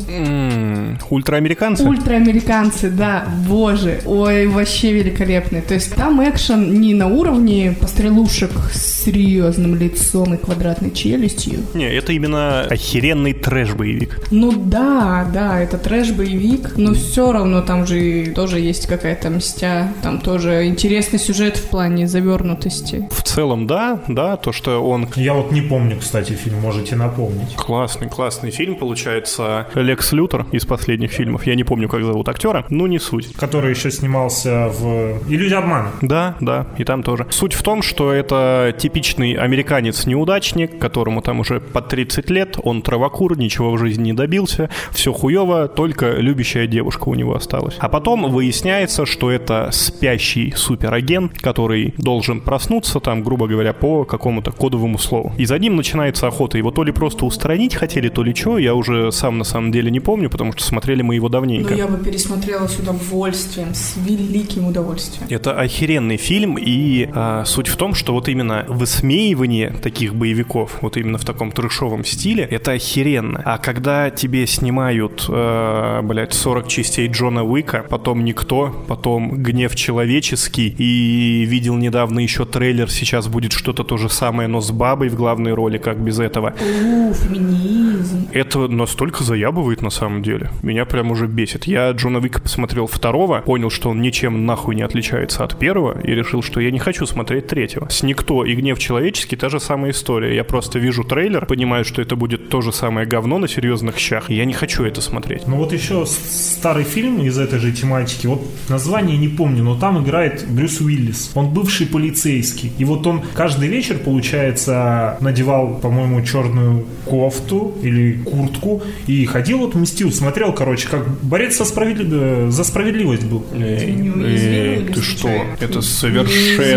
Ультраамериканцы? 1.10 1.84
Ультраамериканцы, 1.84 2.90
да, 2.90 3.26
боже. 3.48 4.00
Ой, 4.04 4.46
вообще 4.46 4.92
великолепные. 4.92 5.62
То 5.62 5.74
есть 5.74 5.94
там 5.94 6.22
экшен 6.22 6.80
не 6.80 6.94
на 6.94 7.08
уровне 7.08 7.74
пострелушек 7.80 8.50
с 8.72 9.04
серьезным 9.04 9.74
лицом 9.76 10.34
и 10.34 10.36
квадратной 10.36 10.90
челюстью. 10.90 11.60
Не, 11.74 11.88
это 11.88 12.12
именно 12.12 12.62
охеренный 12.62 13.32
трэш-боевик. 13.32 14.28
Ну 14.30 14.52
да, 14.52 15.28
да, 15.32 15.60
это 15.60 15.78
трэш-боевик, 15.78 16.76
но 16.76 16.94
все 16.94 17.32
равно 17.32 17.62
там 17.62 17.86
же 17.86 18.32
тоже 18.34 18.60
есть 18.60 18.86
какая-то 18.86 19.30
мстя, 19.30 19.92
там 20.02 20.20
тоже 20.20 20.66
интересный 20.66 21.18
сюжет 21.18 21.56
в 21.56 21.68
плане 21.68 22.06
завернутости. 22.06 23.08
В 23.10 23.22
целом, 23.22 23.66
да, 23.66 24.00
да, 24.08 24.36
то, 24.36 24.52
что 24.52 24.82
он 24.84 25.08
Я 25.16 25.34
вот 25.34 25.52
не 25.52 25.62
помню, 25.62 25.98
кстати, 25.98 26.32
фильм, 26.32 26.60
можете 26.82 26.96
напомнить. 26.96 27.54
Классный, 27.54 28.08
классный 28.08 28.50
фильм 28.50 28.74
получается. 28.74 29.68
Лекс 29.74 30.12
Лютер 30.12 30.46
из 30.50 30.64
последних 30.66 31.12
фильмов. 31.12 31.46
Я 31.46 31.54
не 31.54 31.62
помню, 31.62 31.88
как 31.88 32.02
зовут 32.02 32.28
актера, 32.28 32.64
но 32.70 32.88
не 32.88 32.98
суть. 32.98 33.32
Который 33.34 33.70
еще 33.70 33.90
снимался 33.90 34.68
в 34.68 35.20
«Иллюзия 35.28 35.58
обмана». 35.58 35.90
Да, 36.00 36.34
да, 36.40 36.66
и 36.78 36.84
там 36.84 37.04
тоже. 37.04 37.26
Суть 37.30 37.52
в 37.52 37.62
том, 37.62 37.82
что 37.82 38.10
это 38.10 38.74
типичный 38.76 39.34
американец-неудачник, 39.34 40.80
которому 40.80 41.22
там 41.22 41.38
уже 41.40 41.60
по 41.60 41.80
30 41.80 42.30
лет, 42.30 42.58
он 42.62 42.82
травокур, 42.82 43.38
ничего 43.38 43.70
в 43.70 43.78
жизни 43.78 44.02
не 44.02 44.12
добился, 44.12 44.68
все 44.90 45.12
хуево, 45.12 45.68
только 45.68 46.16
любящая 46.16 46.66
девушка 46.66 47.08
у 47.08 47.14
него 47.14 47.36
осталась. 47.36 47.76
А 47.78 47.88
потом 47.88 48.32
выясняется, 48.32 49.06
что 49.06 49.30
это 49.30 49.68
спящий 49.70 50.52
суперагент, 50.56 51.38
который 51.38 51.94
должен 51.96 52.40
проснуться 52.40 52.98
там, 52.98 53.22
грубо 53.22 53.46
говоря, 53.46 53.72
по 53.72 54.04
какому-то 54.04 54.50
кодовому 54.50 54.98
слову. 54.98 55.32
И 55.38 55.44
за 55.44 55.58
ним 55.60 55.76
начинается 55.76 56.26
охота. 56.26 56.58
Его 56.58 56.71
то 56.72 56.84
ли 56.84 56.92
просто 56.92 57.24
устранить 57.24 57.74
хотели, 57.74 58.08
то 58.08 58.22
ли 58.22 58.34
что, 58.34 58.58
я 58.58 58.74
уже 58.74 59.12
сам 59.12 59.38
на 59.38 59.44
самом 59.44 59.72
деле 59.72 59.90
не 59.90 60.00
помню, 60.00 60.30
потому 60.30 60.52
что 60.52 60.64
смотрели 60.64 61.02
мы 61.02 61.14
его 61.14 61.28
Но 61.28 61.32
давненько. 61.32 61.72
Ну, 61.72 61.76
я 61.76 61.86
бы 61.86 62.02
пересмотрела 62.02 62.66
с 62.66 62.78
удовольствием, 62.78 63.74
с 63.74 63.96
великим 63.96 64.66
удовольствием. 64.66 65.26
Это 65.30 65.58
охеренный 65.58 66.16
фильм, 66.16 66.56
и 66.58 67.08
а, 67.14 67.44
суть 67.44 67.68
в 67.68 67.76
том, 67.76 67.94
что 67.94 68.12
вот 68.12 68.28
именно 68.28 68.64
высмеивание 68.68 69.70
таких 69.82 70.14
боевиков, 70.14 70.78
вот 70.80 70.96
именно 70.96 71.18
в 71.18 71.24
таком 71.24 71.52
трешовом 71.52 72.04
стиле, 72.04 72.44
это 72.44 72.72
охеренно. 72.72 73.42
А 73.44 73.58
когда 73.58 74.10
тебе 74.10 74.46
снимают, 74.46 75.26
э, 75.28 76.00
блядь, 76.02 76.34
40 76.34 76.68
частей 76.68 77.08
Джона 77.08 77.44
Уика, 77.44 77.84
потом 77.88 78.24
никто, 78.24 78.84
потом 78.88 79.42
гнев 79.42 79.74
человеческий, 79.76 80.68
и 80.68 81.44
видел 81.44 81.76
недавно 81.76 82.20
еще 82.20 82.44
трейлер, 82.44 82.90
сейчас 82.90 83.28
будет 83.28 83.52
что-то 83.52 83.84
то 83.84 83.96
же 83.96 84.08
самое, 84.08 84.48
но 84.48 84.60
с 84.60 84.70
бабой 84.70 85.08
в 85.08 85.16
главной 85.16 85.54
роли, 85.54 85.78
как 85.78 85.98
без 85.98 86.18
этого. 86.18 86.54
У, 86.62 87.12
феминизм. 87.12 88.28
Это 88.32 88.68
настолько 88.68 89.24
заябывает 89.24 89.82
на 89.82 89.90
самом 89.90 90.22
деле. 90.22 90.50
Меня 90.62 90.84
прям 90.84 91.10
уже 91.10 91.26
бесит. 91.26 91.64
Я 91.64 91.90
Джона 91.90 92.18
Уика 92.18 92.40
посмотрел 92.40 92.86
второго, 92.86 93.40
понял, 93.40 93.70
что 93.70 93.90
он 93.90 94.00
ничем 94.00 94.46
нахуй 94.46 94.74
не 94.74 94.82
отличается 94.82 95.44
от 95.44 95.58
первого, 95.58 96.00
и 96.00 96.12
решил, 96.12 96.42
что 96.42 96.60
я 96.60 96.70
не 96.70 96.78
хочу 96.78 97.04
смотреть 97.06 97.48
третьего. 97.48 97.88
С 97.88 98.02
Никто 98.02 98.44
и 98.44 98.54
Гнев 98.54 98.78
Человеческий 98.78 99.36
та 99.36 99.48
же 99.48 99.60
самая 99.60 99.90
история. 99.90 100.34
Я 100.34 100.44
просто 100.44 100.78
вижу 100.78 101.04
трейлер, 101.04 101.46
понимаю, 101.46 101.84
что 101.84 102.00
это 102.00 102.16
будет 102.16 102.48
то 102.48 102.60
же 102.60 102.72
самое 102.72 103.06
говно 103.06 103.38
на 103.38 103.48
серьезных 103.48 103.98
щах, 103.98 104.30
и 104.30 104.34
я 104.34 104.44
не 104.44 104.54
хочу 104.54 104.84
это 104.84 105.00
смотреть. 105.00 105.46
Ну 105.46 105.56
вот 105.56 105.72
еще 105.72 106.06
старый 106.06 106.84
фильм 106.84 107.20
из 107.20 107.38
этой 107.38 107.58
же 107.58 107.72
тематики, 107.72 108.26
вот 108.26 108.42
название 108.68 109.18
не 109.18 109.28
помню, 109.28 109.62
но 109.62 109.78
там 109.78 110.02
играет 110.02 110.46
Брюс 110.48 110.80
Уиллис. 110.80 111.32
Он 111.34 111.52
бывший 111.52 111.86
полицейский. 111.86 112.72
И 112.78 112.84
вот 112.84 113.06
он 113.06 113.22
каждый 113.34 113.68
вечер, 113.68 113.98
получается, 113.98 115.18
надевал, 115.20 115.78
по-моему, 115.80 116.22
черную 116.52 116.84
кофту 117.04 117.74
или 117.82 118.22
куртку 118.24 118.82
и 119.06 119.24
ходил 119.26 119.58
вот 119.58 119.74
мстил, 119.74 120.12
смотрел, 120.12 120.52
короче, 120.52 120.88
как 120.88 121.08
борец 121.22 121.56
со 121.56 121.64
справедли- 121.64 122.46
э, 122.46 122.50
за 122.50 122.64
справедливость 122.64 123.24
был. 123.24 123.44
Эй, 123.54 123.92
неуязвимый 123.92 124.76
или 124.76 124.92
ты 124.92 125.02
что? 125.02 125.28
Это 125.60 125.80
совершенно 125.82 126.28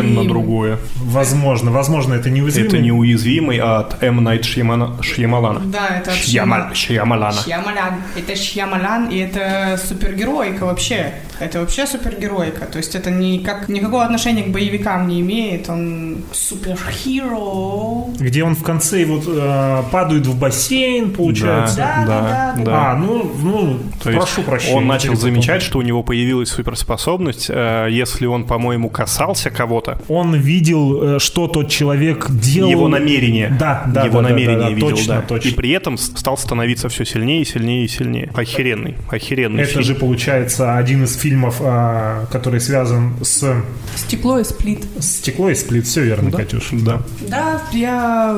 Неуязвимый. 0.03 0.27
другое. 0.27 0.77
Возможно, 0.95 1.71
возможно, 1.71 2.13
это 2.13 2.29
неуязвимый. 2.29 2.67
Это 2.69 2.77
неуязвимый 2.79 3.59
от 3.59 4.01
М. 4.03 4.23
Найт 4.23 4.43
Шьямана- 4.43 5.01
Шьямалана. 5.01 5.59
Да, 5.65 5.87
это 5.99 6.11
от 6.11 6.17
Шьяма- 6.17 6.73
Шьямалана. 6.73 7.41
Шьямалян. 7.43 7.93
Это 8.15 8.35
Шьямалян, 8.35 9.09
и 9.09 9.17
это 9.17 9.79
супергероика 9.83 10.65
вообще. 10.65 11.13
Это 11.39 11.59
вообще 11.59 11.85
супергероика. 11.85 12.65
То 12.65 12.77
есть 12.77 12.95
это 12.95 13.11
никак, 13.11 13.67
никакого 13.67 14.03
отношения 14.05 14.43
к 14.43 14.49
боевикам 14.51 15.07
не 15.07 15.19
имеет. 15.21 15.69
Он 15.69 16.17
супергеро. 16.31 18.05
Где 18.19 18.43
он 18.43 18.55
в 18.55 18.63
конце 18.63 19.05
вот 19.05 19.27
э, 19.55 19.83
падает 19.91 20.27
в 20.27 20.37
бассейн, 20.39 21.11
получается. 21.11 21.77
Да, 21.77 22.03
да, 22.05 22.53
да, 22.57 22.63
да. 22.63 22.91
А, 22.91 22.95
ну, 22.97 23.31
ну, 23.41 23.79
То 24.03 24.09
есть 24.09 24.19
прошу 24.21 24.41
прощения. 24.43 24.75
Он 24.77 24.87
начал 24.87 25.15
замечать, 25.15 25.61
что 25.61 25.79
у 25.79 25.81
него 25.81 26.03
появилась 26.03 26.49
суперспособность. 26.49 27.47
э, 27.49 27.87
Если 27.91 28.25
он, 28.25 28.45
по-моему, 28.45 28.89
касался 28.89 29.49
кого-то, 29.49 30.01
Он 30.07 30.35
видел, 30.35 31.15
э, 31.15 31.19
что 31.19 31.47
тот 31.47 31.69
человек 31.69 32.29
делал. 32.29 32.69
его 32.69 32.87
намерение. 32.87 33.55
Да, 33.59 33.83
да, 33.87 34.03
его 34.05 34.21
да, 34.21 34.23
да, 34.23 34.29
намерение 34.29 34.57
да, 34.57 34.63
да, 34.69 34.75
видел, 34.75 34.89
точно, 34.89 35.15
да. 35.15 35.21
точно. 35.21 35.49
И 35.49 35.53
при 35.53 35.71
этом 35.71 35.97
стал 35.97 36.37
становиться 36.37 36.89
все 36.89 37.05
сильнее, 37.05 37.45
сильнее 37.45 37.85
и 37.85 37.87
сильнее. 37.87 38.29
Охеренный, 38.35 38.95
охеренный 39.09 39.63
Это 39.63 39.71
фильм. 39.73 39.83
же 39.83 39.95
получается 39.95 40.75
один 40.77 41.03
из 41.03 41.15
фильмов, 41.17 41.57
а, 41.61 42.25
который 42.31 42.59
связан 42.59 43.13
с 43.21 43.55
Стекло 43.95 44.39
и 44.39 44.43
сплит. 44.43 44.83
стекло 44.99 45.49
и 45.49 45.55
сплит. 45.55 45.85
Все 45.85 46.01
верно, 46.03 46.31
Да. 46.31 46.37
Катюш. 46.39 46.69
Да. 46.71 47.01
Да, 47.29 47.61
я 47.71 48.37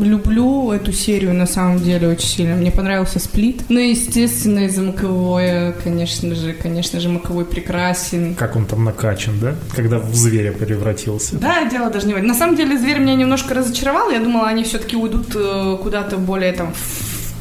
люблю 0.00 0.45
эту 0.72 0.92
серию 0.92 1.34
на 1.34 1.46
самом 1.46 1.78
деле 1.78 2.08
очень 2.08 2.28
сильно. 2.28 2.56
Мне 2.56 2.70
понравился 2.70 3.18
сплит. 3.18 3.62
Ну, 3.68 3.78
естественно, 3.78 4.60
из-за 4.66 4.82
Маковое, 4.82 5.72
конечно 5.72 6.34
же, 6.34 6.52
конечно 6.52 7.00
же, 7.00 7.08
Маковой 7.08 7.44
прекрасен. 7.44 8.34
Как 8.34 8.56
он 8.56 8.66
там 8.66 8.84
накачан, 8.84 9.38
да? 9.40 9.54
Когда 9.74 9.98
в 9.98 10.14
зверя 10.14 10.52
превратился. 10.52 11.38
Да, 11.38 11.68
дело 11.68 11.90
даже 11.90 12.06
не 12.06 12.14
в. 12.14 12.22
На 12.22 12.34
самом 12.34 12.56
деле, 12.56 12.78
зверь 12.78 12.98
меня 12.98 13.14
немножко 13.14 13.54
разочаровал. 13.54 14.10
Я 14.10 14.20
думала, 14.20 14.48
они 14.48 14.64
все-таки 14.64 14.96
уйдут 14.96 15.34
э, 15.34 15.76
куда-то 15.82 16.16
более 16.16 16.52
там 16.52 16.72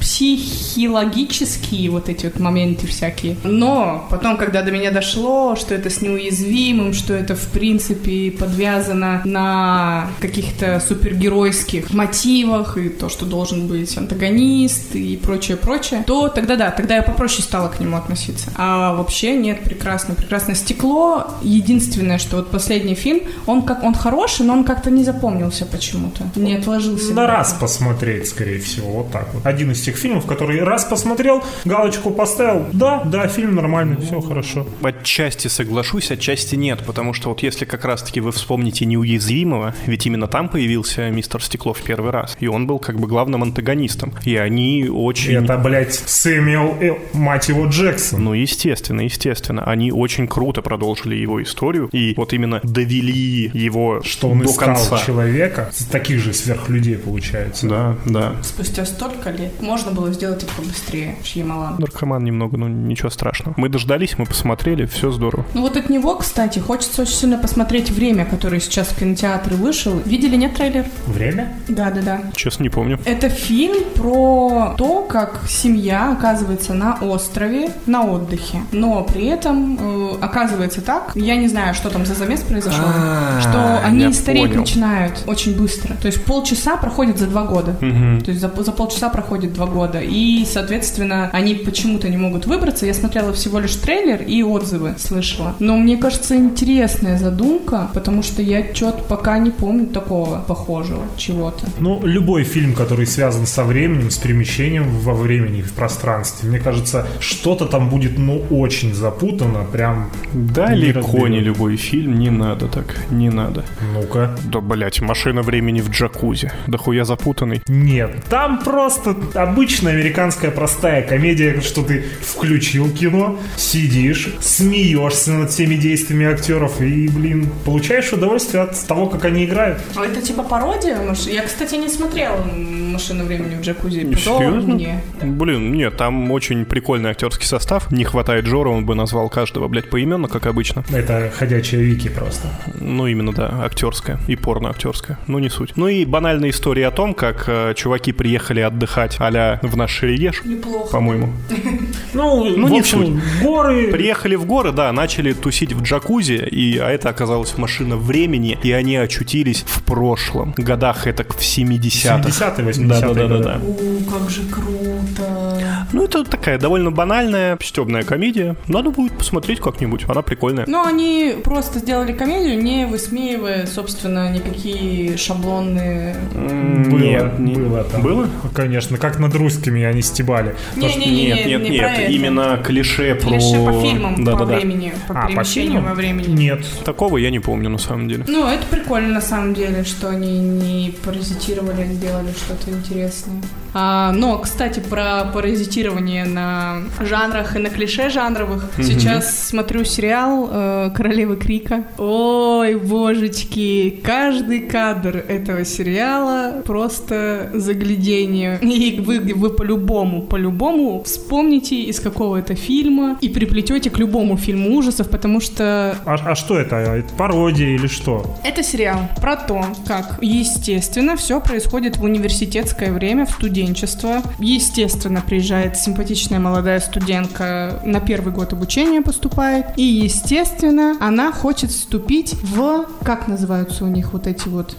психологические 0.05 1.89
вот 1.89 2.09
эти 2.09 2.27
вот 2.27 2.39
моменты 2.39 2.85
всякие. 2.85 3.37
Но 3.43 4.05
потом, 4.11 4.37
когда 4.37 4.61
до 4.61 4.69
меня 4.69 4.91
дошло, 4.91 5.55
что 5.55 5.73
это 5.73 5.89
с 5.89 5.99
неуязвимым, 5.99 6.93
что 6.93 7.15
это 7.15 7.35
в 7.35 7.47
принципе 7.47 8.29
подвязано 8.29 9.23
на 9.25 10.07
каких-то 10.21 10.79
супергеройских 10.79 11.91
мотивах 11.91 12.77
и 12.77 12.89
то, 12.89 13.09
что 13.09 13.25
должен 13.25 13.65
быть 13.65 13.97
антагонист 13.97 14.95
и 14.95 15.17
прочее, 15.17 15.57
прочее, 15.57 16.03
то 16.05 16.27
тогда 16.27 16.55
да, 16.55 16.69
тогда 16.69 16.97
я 16.97 17.01
попроще 17.01 17.41
стала 17.41 17.69
к 17.69 17.79
нему 17.79 17.97
относиться. 17.97 18.51
А 18.55 18.93
вообще 18.93 19.35
нет, 19.35 19.63
прекрасно, 19.63 20.13
прекрасно. 20.13 20.53
Стекло, 20.53 21.31
единственное, 21.41 22.19
что 22.19 22.35
вот 22.35 22.51
последний 22.51 22.93
фильм, 22.93 23.21
он 23.47 23.63
как 23.63 23.83
он 23.83 23.95
хороший, 23.95 24.45
но 24.45 24.53
он 24.53 24.65
как-то 24.65 24.91
не 24.91 25.03
запомнился 25.03 25.65
почему-то. 25.65 26.27
Не 26.35 26.57
отложился. 26.57 27.11
На 27.15 27.25
раз 27.25 27.55
посмотреть, 27.59 28.27
скорее 28.27 28.59
всего, 28.59 28.91
вот 28.91 29.11
так 29.11 29.33
вот. 29.33 29.43
Один 29.47 29.71
из 29.71 29.81
тех 29.81 29.94
фильмов, 29.97 30.25
который 30.25 30.63
раз 30.63 30.85
посмотрел, 30.85 31.43
галочку 31.65 32.11
поставил, 32.11 32.65
да, 32.73 33.03
да, 33.05 33.27
фильм 33.27 33.55
нормальный, 33.55 33.97
все 33.97 34.21
хорошо. 34.21 34.67
Отчасти 34.81 35.47
соглашусь, 35.47 36.11
отчасти 36.11 36.55
нет, 36.55 36.83
потому 36.85 37.13
что 37.13 37.29
вот 37.29 37.43
если 37.43 37.65
как 37.65 37.85
раз-таки 37.85 38.19
вы 38.21 38.31
вспомните 38.31 38.85
неуязвимого, 38.85 39.73
ведь 39.85 40.05
именно 40.05 40.27
там 40.27 40.49
появился 40.49 41.09
мистер 41.09 41.43
Стекло 41.43 41.73
в 41.73 41.81
первый 41.81 42.11
раз, 42.11 42.35
и 42.39 42.47
он 42.47 42.67
был 42.67 42.79
как 42.79 42.99
бы 42.99 43.07
главным 43.07 43.43
антагонистом, 43.43 44.13
и 44.23 44.35
они 44.35 44.87
очень... 44.89 45.33
Это, 45.35 45.57
блядь, 45.57 45.93
Сэмюэл, 45.93 46.77
Л. 46.81 46.97
мать 47.13 47.49
его, 47.49 47.67
Джексон. 47.67 48.23
Ну, 48.23 48.33
естественно, 48.33 49.01
естественно. 49.01 49.63
Они 49.65 49.91
очень 49.91 50.27
круто 50.27 50.61
продолжили 50.61 51.15
его 51.15 51.41
историю 51.41 51.89
и 51.91 52.13
вот 52.15 52.33
именно 52.33 52.59
довели 52.63 53.49
его 53.53 54.01
Что 54.03 54.29
он 54.29 54.39
до 54.39 54.45
искал 54.45 54.75
конца. 54.75 54.97
человека, 54.97 55.71
таких 55.91 56.19
же 56.19 56.33
сверхлюдей, 56.33 56.97
получается. 56.97 57.67
Да, 57.67 57.95
да. 58.05 58.35
Спустя 58.43 58.85
столько 58.85 59.29
лет 59.31 59.61
можно 59.85 60.01
было 60.01 60.11
сделать 60.13 60.43
это 60.43 60.51
побыстрее, 60.53 61.15
Шьямалан. 61.23 61.75
Наркоман 61.77 62.23
немного, 62.23 62.57
ну 62.57 62.67
ничего 62.67 63.09
страшного. 63.09 63.53
Мы 63.57 63.69
дождались, 63.69 64.17
мы 64.17 64.25
посмотрели, 64.25 64.85
все 64.85 65.11
здорово. 65.11 65.45
Ну 65.53 65.61
вот 65.61 65.77
от 65.77 65.89
него, 65.89 66.15
кстати, 66.15 66.59
хочется 66.59 67.03
очень 67.03 67.13
сильно 67.13 67.37
посмотреть 67.37 67.91
«Время», 67.91 68.25
которое 68.25 68.59
сейчас 68.59 68.87
в 68.87 68.97
кинотеатре 68.99 69.55
вышел. 69.55 69.99
Видели, 70.05 70.35
нет 70.35 70.55
трейлер? 70.55 70.85
Время? 71.07 71.53
Да-да-да. 71.67 72.21
Честно, 72.35 72.63
не 72.63 72.69
помню. 72.69 72.99
Это 73.05 73.29
фильм 73.29 73.83
про 73.95 74.73
то, 74.77 75.01
как 75.03 75.41
семья 75.47 76.11
оказывается 76.11 76.73
на 76.73 76.95
острове 77.01 77.69
на 77.85 78.03
отдыхе. 78.05 78.59
Но 78.71 79.03
при 79.03 79.27
этом 79.27 79.77
э, 79.79 80.15
оказывается 80.21 80.81
так, 80.81 81.11
я 81.15 81.35
не 81.35 81.47
знаю, 81.47 81.73
что 81.75 81.89
там 81.89 82.05
за 82.05 82.15
замес 82.15 82.41
произошел, 82.41 82.85
А, 82.85 83.39
что 83.41 83.85
они 83.85 84.11
стареть 84.13 84.43
понял. 84.49 84.61
начинают 84.61 85.23
очень 85.27 85.55
быстро. 85.57 85.95
То 85.95 86.07
есть 86.07 86.23
полчаса 86.23 86.77
проходит 86.77 87.17
за 87.19 87.27
два 87.27 87.43
года. 87.43 87.75
Мгм. 87.81 88.21
То 88.21 88.31
есть 88.31 88.41
за, 88.41 88.51
за 88.63 88.71
полчаса 88.71 89.09
проходит 89.09 89.53
два 89.53 89.65
года. 89.65 89.74
И, 89.83 90.45
соответственно, 90.49 91.29
они 91.33 91.55
почему-то 91.55 92.09
не 92.09 92.17
могут 92.17 92.45
выбраться. 92.45 92.85
Я 92.85 92.93
смотрела 92.93 93.33
всего 93.33 93.59
лишь 93.59 93.75
трейлер 93.75 94.21
и 94.21 94.41
отзывы 94.43 94.95
слышала. 94.97 95.55
Но 95.59 95.77
мне 95.77 95.97
кажется, 95.97 96.35
интересная 96.35 97.17
задумка, 97.17 97.89
потому 97.93 98.23
что 98.23 98.41
я 98.41 98.73
что-то 98.73 99.03
пока 99.03 99.37
не 99.37 99.51
помню 99.51 99.87
такого 99.87 100.39
похожего 100.39 101.03
чего-то. 101.17 101.65
Ну, 101.79 102.01
любой 102.05 102.43
фильм, 102.43 102.73
который 102.73 103.05
связан 103.05 103.45
со 103.45 103.63
временем, 103.63 104.09
с 104.09 104.17
перемещением 104.17 104.99
во 104.99 105.13
времени 105.13 105.59
и 105.59 105.61
в 105.61 105.73
пространстве, 105.73 106.49
мне 106.49 106.59
кажется, 106.59 107.05
что-то 107.19 107.65
там 107.65 107.89
будет, 107.89 108.17
ну, 108.17 108.43
очень 108.49 108.93
запутано, 108.93 109.65
прям... 109.71 110.09
Далеко 110.33 110.99
разберем. 110.99 111.31
не 111.31 111.39
любой 111.39 111.75
фильм, 111.77 112.19
не 112.19 112.29
надо 112.29 112.67
так, 112.67 112.95
не 113.11 113.29
надо. 113.29 113.63
Ну-ка. 113.93 114.35
Да, 114.45 114.61
блять, 114.61 115.01
машина 115.01 115.41
времени 115.41 115.81
в 115.81 115.89
джакузи. 115.89 116.51
Да 116.67 116.77
хуя 116.77 117.05
запутанный. 117.05 117.61
Нет, 117.67 118.23
там 118.29 118.63
просто 118.63 119.15
обычная 119.65 119.93
американская 119.93 120.51
простая 120.51 121.01
комедия, 121.01 121.59
что 121.59 121.81
ты 121.81 122.03
включил 122.21 122.87
кино, 122.91 123.39
сидишь, 123.57 124.29
смеешься 124.39 125.31
над 125.31 125.49
всеми 125.49 125.73
действиями 125.73 126.27
актеров 126.27 126.81
и, 126.81 127.07
блин, 127.07 127.49
получаешь 127.65 128.13
удовольствие 128.13 128.61
от 128.61 128.87
того, 128.87 129.07
как 129.07 129.25
они 129.25 129.45
играют. 129.45 129.79
А 129.95 130.05
это 130.05 130.21
типа 130.21 130.43
пародия? 130.43 130.99
Я, 131.25 131.41
кстати, 131.41 131.73
не 131.75 131.89
смотрела 131.89 132.37
«Машину 132.43 133.25
времени 133.25 133.55
в 133.55 133.61
джакузи». 133.61 134.01
Потом 134.05 134.37
Серьезно? 134.37 134.73
мне. 134.75 135.01
Блин, 135.23 135.71
нет, 135.71 135.97
там 135.97 136.31
очень 136.31 136.63
прикольный 136.65 137.09
актерский 137.09 137.47
состав. 137.47 137.91
Не 137.91 138.03
хватает 138.03 138.45
Жора, 138.45 138.69
он 138.69 138.85
бы 138.85 138.93
назвал 138.93 139.29
каждого, 139.29 139.67
блядь, 139.67 139.89
поименно, 139.89 140.27
как 140.27 140.45
обычно. 140.45 140.83
Это 140.93 141.31
ходячая 141.35 141.81
вики 141.81 142.09
просто. 142.09 142.49
Ну, 142.79 143.07
именно, 143.07 143.33
да, 143.33 143.63
актерская 143.63 144.19
и 144.27 144.35
порно-актерская. 144.35 145.17
Ну, 145.25 145.39
не 145.39 145.49
суть. 145.49 145.75
Ну 145.75 145.87
и 145.87 146.05
банальная 146.05 146.51
история 146.51 146.87
о 146.87 146.91
том, 146.91 147.15
как 147.15 147.45
э, 147.47 147.73
чуваки 147.75 148.11
приехали 148.11 148.59
отдыхать 148.59 149.15
а 149.19 149.54
в 149.61 149.75
наш 149.77 149.91
Шерегеш, 149.91 150.41
Неплохо. 150.43 150.91
по-моему. 150.91 151.29
Ну, 152.13 152.45
Ну, 152.45 152.67
в 152.67 152.71
не 152.71 152.79
общем, 152.79 153.21
горы... 153.43 153.89
Приехали 153.91 154.35
в 154.35 154.45
горы, 154.45 154.71
да, 154.71 154.91
начали 154.93 155.33
тусить 155.33 155.73
в 155.73 155.81
джакузи, 155.81 156.35
и, 156.49 156.77
а 156.77 156.89
это 156.89 157.09
оказалась 157.09 157.57
машина 157.57 157.97
времени, 157.97 158.57
и 158.63 158.71
они 158.71 158.95
очутились 158.95 159.63
в 159.67 159.83
прошлом. 159.83 160.53
Годах 160.57 161.07
это 161.07 161.23
в 161.25 161.39
70-х. 161.41 162.19
70-е, 162.29 162.65
80-е 162.65 162.87
Да, 162.87 163.01
да, 163.01 163.13
да, 163.13 163.27
да, 163.27 163.37
да. 163.39 163.59
У, 163.65 164.03
как 164.09 164.29
же 164.29 164.41
круто. 164.49 165.59
Ну, 165.91 166.03
это 166.05 166.23
такая 166.23 166.57
довольно 166.57 166.91
банальная, 166.91 167.57
стебная 167.61 168.03
комедия. 168.03 168.55
Надо 168.67 168.91
будет 168.91 169.17
посмотреть 169.17 169.59
как-нибудь, 169.59 170.05
она 170.07 170.21
прикольная. 170.21 170.65
Но 170.67 170.85
они 170.85 171.35
просто 171.43 171.79
сделали 171.79 172.13
комедию, 172.13 172.61
не 172.61 172.85
высмеивая, 172.85 173.65
собственно, 173.65 174.31
никакие 174.31 175.17
шаблонные... 175.17 176.15
Было, 176.33 176.97
Нет, 176.97 177.39
не- 177.39 177.55
было 177.55 177.83
там. 177.83 178.01
Было? 178.01 178.29
Конечно, 178.53 178.97
как 178.97 179.19
над 179.35 179.41
русскими 179.41 179.83
они 179.83 180.01
стебали. 180.01 180.55
Не-не-не, 180.75 181.25
Нет, 181.27 181.45
нет, 181.45 181.63
не 181.63 181.69
нет, 181.69 181.81
про 181.81 181.91
это. 181.91 182.11
именно 182.11 182.57
клише 182.63 183.15
про... 183.15 183.29
Клише 183.29 183.63
по 183.63 183.81
фильмам, 183.81 184.23
да, 184.23 184.31
по 184.33 184.39
да, 184.39 184.45
да. 184.45 184.55
времени, 184.55 184.93
по 185.07 185.13
А, 185.13 185.21
по 185.23 185.27
перемещению 185.27 185.81
во 185.81 185.93
времени. 185.93 186.27
Нет. 186.27 186.65
Такого 186.83 187.17
я 187.17 187.29
не 187.29 187.39
помню, 187.39 187.69
на 187.69 187.77
самом 187.77 188.07
деле. 188.07 188.25
Ну, 188.27 188.47
это 188.47 188.65
прикольно 188.69 189.09
на 189.13 189.21
самом 189.21 189.53
деле, 189.53 189.83
что 189.83 190.09
они 190.09 190.39
не 190.39 190.95
паразитировали, 191.03 191.81
а 191.81 191.85
сделали 191.85 192.31
что-то 192.31 192.71
интересное. 192.71 193.41
А, 193.77 194.13
но, 194.13 194.37
кстати, 194.37 194.79
про 194.79 195.25
паразитирование 195.33 196.23
на 196.23 196.83
жанрах 197.01 197.57
и 197.57 197.59
на 197.59 197.69
клише 197.69 198.09
жанровых. 198.09 198.71
Сейчас 198.77 199.49
смотрю 199.49 199.83
сериал 199.83 200.47
э, 200.49 200.91
«Королевы 200.95 201.35
Крика». 201.35 201.83
Ой, 201.97 202.75
божечки, 202.75 203.99
каждый 204.01 204.61
кадр 204.61 205.17
этого 205.17 205.65
сериала 205.65 206.61
просто 206.65 207.49
заглядение. 207.53 208.59
И 208.61 209.01
вы, 209.01 209.19
вы 209.19 209.49
по-любому, 209.49 210.21
по-любому 210.21 211.03
вспомните 211.03 211.81
из 211.81 211.99
какого 211.99 212.37
это 212.37 212.55
фильма 212.55 213.17
и 213.19 213.27
приплетете 213.27 213.89
к 213.89 213.97
любому 213.97 214.37
фильму 214.37 214.73
ужасов, 214.77 215.09
потому 215.09 215.41
что 215.41 215.97
А, 216.05 216.13
а 216.13 216.35
что 216.35 216.57
это? 216.57 216.77
Это 216.77 217.13
пародия 217.15 217.75
или 217.75 217.87
что? 217.87 218.37
это 218.45 218.63
сериал 218.63 219.09
про 219.19 219.35
то, 219.35 219.65
как, 219.85 220.19
естественно, 220.21 221.17
все 221.17 221.41
происходит 221.41 221.97
в 221.97 222.03
университетское 222.03 222.93
время, 222.93 223.25
в 223.25 223.35
студенчество. 223.65 224.21
Естественно, 224.39 225.21
приезжает 225.25 225.77
симпатичная 225.77 226.39
молодая 226.39 226.79
студентка 226.79 227.81
на 227.83 227.99
первый 227.99 228.31
год 228.33 228.53
обучения 228.53 229.01
поступает. 229.01 229.67
И, 229.75 229.83
естественно, 229.83 230.97
она 230.99 231.31
хочет 231.31 231.71
вступить 231.71 232.33
в, 232.41 232.85
как 233.03 233.27
называются 233.27 233.85
у 233.85 233.87
них 233.87 234.13
вот 234.13 234.27
эти 234.27 234.47
вот, 234.47 234.75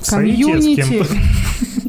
кем-то. 0.76 1.06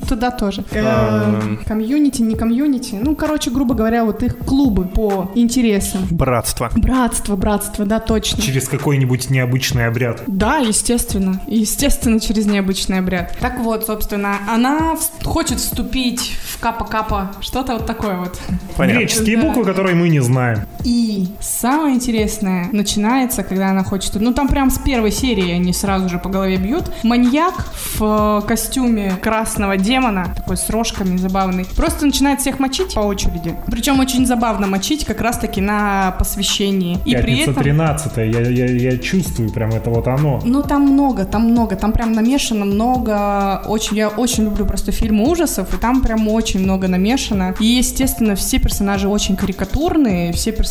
Туда 0.08 0.32
тоже. 0.32 0.64
Э, 0.72 1.58
Комьюнити, 1.68 2.22
не 2.22 2.36
комьюнити. 2.36 2.96
Ну, 3.02 3.16
короче, 3.16 3.52
грубо 3.52 3.76
говоря, 3.76 4.06
вот 4.06 4.24
их 4.24 4.38
клубы 4.38 4.86
по 4.86 5.32
интересам. 5.36 6.08
Братство. 6.10 6.70
Братство, 6.76 7.36
братство, 7.36 7.86
да, 7.86 8.00
точно. 8.00 8.42
Через 8.42 8.68
какой-нибудь 8.70 9.30
необычный 9.30 9.88
обряд. 9.88 10.24
Да, 10.28 10.58
естественно. 10.58 11.42
Естественно, 11.48 12.20
через 12.20 12.46
необычный 12.46 13.00
обряд. 13.00 13.36
Так 13.40 13.60
вот, 13.60 13.86
собственно, 13.86 14.38
она 14.48 14.96
хочет 15.24 15.60
вступить 15.60 16.32
в 16.46 16.60
капа-капа. 16.60 17.32
Что-то 17.42 17.74
вот 17.74 17.86
такое 17.86 18.18
вот. 18.18 18.40
Понятно. 18.78 19.00
Греческие 19.00 19.38
Да. 19.38 19.44
буквы, 19.44 19.66
которые 19.66 19.96
мы 19.96 20.10
не 20.10 20.20
знаем. 20.22 20.67
И 20.84 21.28
самое 21.40 21.96
интересное 21.96 22.70
начинается, 22.72 23.44
когда 23.44 23.70
она 23.70 23.84
хочет... 23.84 24.16
Ну, 24.16 24.34
там 24.34 24.48
прям 24.48 24.70
с 24.70 24.78
первой 24.78 25.12
серии 25.12 25.52
они 25.52 25.74
сразу 25.74 26.10
же 26.10 26.20
по 26.20 26.30
голове 26.30 26.58
бьют. 26.58 26.92
Маньяк 27.04 27.54
в 27.98 28.42
э, 28.44 28.48
костюме 28.48 29.18
красного 29.22 29.78
демона, 29.78 30.34
такой 30.36 30.58
с 30.58 30.70
рожками 30.70 31.18
забавный, 31.18 31.66
просто 31.76 32.06
начинает 32.06 32.42
всех 32.42 32.60
мочить 32.60 32.94
по 32.94 33.02
очереди. 33.02 33.56
Причем 33.68 34.00
очень 34.00 34.26
забавно 34.26 34.68
мочить 34.68 35.06
как 35.06 35.22
раз-таки 35.22 35.62
на 35.62 36.16
посвящении. 36.18 37.00
И 37.06 37.16
при 37.16 37.38
Пятница 37.38 37.52
этом... 37.52 37.64
13 37.64 38.18
я, 38.18 38.24
я, 38.24 38.66
я 38.66 38.98
чувствую 38.98 39.52
прям 39.52 39.72
это 39.72 39.90
вот 39.90 40.08
оно. 40.08 40.42
Ну, 40.46 40.64
там 40.64 40.84
много, 40.84 41.26
там 41.26 41.50
много, 41.50 41.76
там 41.76 41.92
прям 41.92 42.14
намешано 42.14 42.66
много, 42.66 43.64
очень, 43.68 43.98
я 43.98 44.10
очень 44.10 44.46
люблю 44.46 44.66
просто 44.66 44.92
фильмы 44.92 45.28
ужасов, 45.30 45.74
и 45.74 45.78
там 45.78 46.02
прям 46.02 46.28
очень 46.28 46.62
много 46.62 46.88
намешано. 46.88 47.56
И, 47.60 47.66
естественно, 47.66 48.36
все 48.36 48.60
персонажи 48.60 49.08
очень 49.08 49.36
карикатурные, 49.36 50.32
все 50.34 50.52
персонажи 50.52 50.67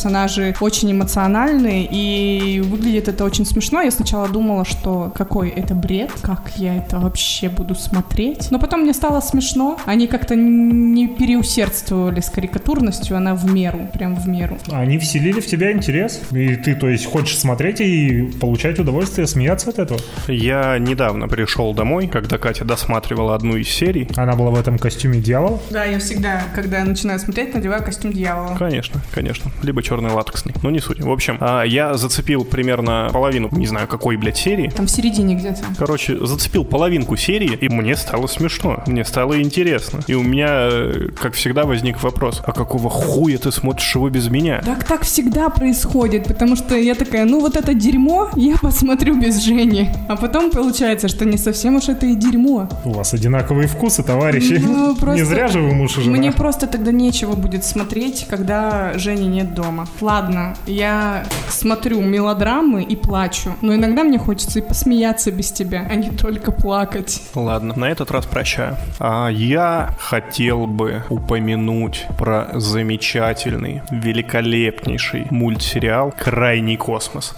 очень 0.61 0.91
эмоциональные, 0.91 1.87
и 1.89 2.61
выглядит 2.61 3.07
это 3.07 3.23
очень 3.23 3.45
смешно. 3.45 3.81
Я 3.81 3.91
сначала 3.91 4.27
думала, 4.27 4.65
что 4.65 5.11
какой 5.15 5.49
это 5.49 5.75
бред, 5.75 6.11
как 6.21 6.51
я 6.57 6.75
это 6.75 6.99
вообще 6.99 7.49
буду 7.49 7.75
смотреть. 7.75 8.51
Но 8.51 8.59
потом 8.59 8.81
мне 8.81 8.93
стало 8.93 9.19
смешно, 9.21 9.77
они 9.85 10.07
как-то 10.07 10.35
не 10.35 11.07
переусердствовали 11.07 12.19
с 12.19 12.29
карикатурностью, 12.29 13.17
она 13.17 13.35
в 13.35 13.51
меру, 13.51 13.87
прям 13.93 14.15
в 14.15 14.27
меру. 14.27 14.57
Они 14.71 14.97
вселили 14.97 15.39
в 15.39 15.47
тебя 15.47 15.71
интерес. 15.71 16.21
И 16.31 16.55
ты, 16.55 16.75
то 16.75 16.89
есть, 16.89 17.05
хочешь 17.05 17.37
смотреть 17.37 17.81
и 17.81 18.23
получать 18.39 18.79
удовольствие, 18.79 19.27
смеяться 19.27 19.69
от 19.69 19.79
этого. 19.79 19.99
Я 20.27 20.77
недавно 20.79 21.27
пришел 21.27 21.73
домой, 21.73 22.07
когда 22.07 22.37
Катя 22.37 22.65
досматривала 22.65 23.35
одну 23.35 23.55
из 23.57 23.69
серий. 23.69 24.07
Она 24.15 24.35
была 24.35 24.51
в 24.51 24.59
этом 24.59 24.77
костюме 24.77 25.19
дьявола. 25.19 25.59
Да, 25.69 25.85
я 25.85 25.99
всегда, 25.99 26.43
когда 26.55 26.83
начинаю 26.83 27.19
смотреть, 27.19 27.53
надеваю 27.53 27.83
костюм 27.83 28.11
дьявола. 28.11 28.55
Конечно, 28.57 29.01
конечно. 29.11 29.51
Либо 29.63 29.81
черный 29.87 30.11
латексный. 30.11 30.53
Но 30.63 30.69
не 30.71 30.79
суть. 30.79 30.99
В 30.99 31.09
общем, 31.11 31.37
а, 31.39 31.63
я 31.63 31.95
зацепил 31.97 32.43
примерно 32.43 33.09
половину, 33.13 33.49
не 33.51 33.67
знаю, 33.67 33.87
какой, 33.87 34.17
блядь, 34.17 34.37
серии. 34.37 34.69
Там 34.75 34.85
в 34.87 34.91
середине 34.91 35.35
где-то. 35.35 35.63
Короче, 35.77 36.17
зацепил 36.25 36.65
половинку 36.65 37.15
серии, 37.15 37.57
и 37.61 37.69
мне 37.69 37.95
стало 37.95 38.27
смешно, 38.27 38.83
мне 38.87 39.05
стало 39.05 39.41
интересно. 39.41 39.99
И 40.07 40.13
у 40.13 40.23
меня, 40.23 40.47
э, 40.71 41.09
как 41.21 41.33
всегда, 41.33 41.63
возник 41.63 42.01
вопрос, 42.03 42.41
а 42.45 42.51
какого 42.51 42.89
хуя 42.89 43.37
ты 43.37 43.51
смотришь 43.51 43.95
его 43.95 44.09
без 44.09 44.29
меня? 44.29 44.61
Так 44.65 44.83
так 44.83 45.01
всегда 45.03 45.49
происходит, 45.49 46.25
потому 46.27 46.55
что 46.55 46.75
я 46.75 46.95
такая, 46.95 47.25
ну 47.25 47.39
вот 47.39 47.55
это 47.55 47.73
дерьмо, 47.73 48.29
я 48.35 48.55
посмотрю 48.61 49.19
без 49.19 49.37
Жени. 49.43 49.89
А 50.09 50.15
потом 50.15 50.51
получается, 50.51 51.07
что 51.07 51.25
не 51.25 51.37
совсем 51.37 51.75
уж 51.75 51.89
это 51.89 52.05
и 52.05 52.15
дерьмо. 52.15 52.67
У 52.83 52.91
вас 52.91 53.13
одинаковые 53.13 53.67
вкусы, 53.67 54.03
товарищи. 54.03 54.61
Ну, 54.63 54.95
просто- 54.95 55.15
Не 55.15 55.23
зря 55.23 55.47
же 55.47 55.59
вы 55.61 55.73
муж 55.73 55.97
и 55.97 56.01
жена. 56.01 56.17
Мне 56.17 56.31
просто 56.31 56.67
тогда 56.67 56.91
нечего 56.91 57.33
будет 57.35 57.63
смотреть, 57.63 58.25
когда 58.29 58.93
Жени 58.97 59.27
нет 59.27 59.53
дома. 59.53 59.76
Ладно, 60.01 60.55
я 60.65 61.25
смотрю 61.49 62.01
мелодрамы 62.01 62.83
и 62.83 62.95
плачу, 62.95 63.55
но 63.61 63.75
иногда 63.75 64.03
мне 64.03 64.17
хочется 64.17 64.59
и 64.59 64.61
посмеяться 64.61 65.31
без 65.31 65.51
тебя, 65.51 65.87
а 65.89 65.95
не 65.95 66.09
только 66.09 66.51
плакать. 66.51 67.21
Ладно, 67.35 67.73
на 67.75 67.85
этот 67.85 68.11
раз 68.11 68.25
прощаю. 68.25 68.77
А 68.99 69.27
я 69.29 69.95
хотел 69.99 70.67
бы 70.67 71.03
упомянуть 71.09 72.05
про 72.17 72.49
замечательный, 72.53 73.81
великолепнейший 73.91 75.27
мультсериал 75.29 76.13
«Крайний 76.17 76.77
космос». 76.77 77.35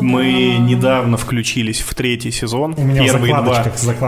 Мы 0.00 0.56
недавно 0.58 1.16
включились 1.16 1.80
в 1.80 1.94
третий 1.94 2.30
сезон. 2.30 2.74
У 2.76 2.82
меня 2.82 3.04
Первые 3.04 3.34
два, 3.34 3.64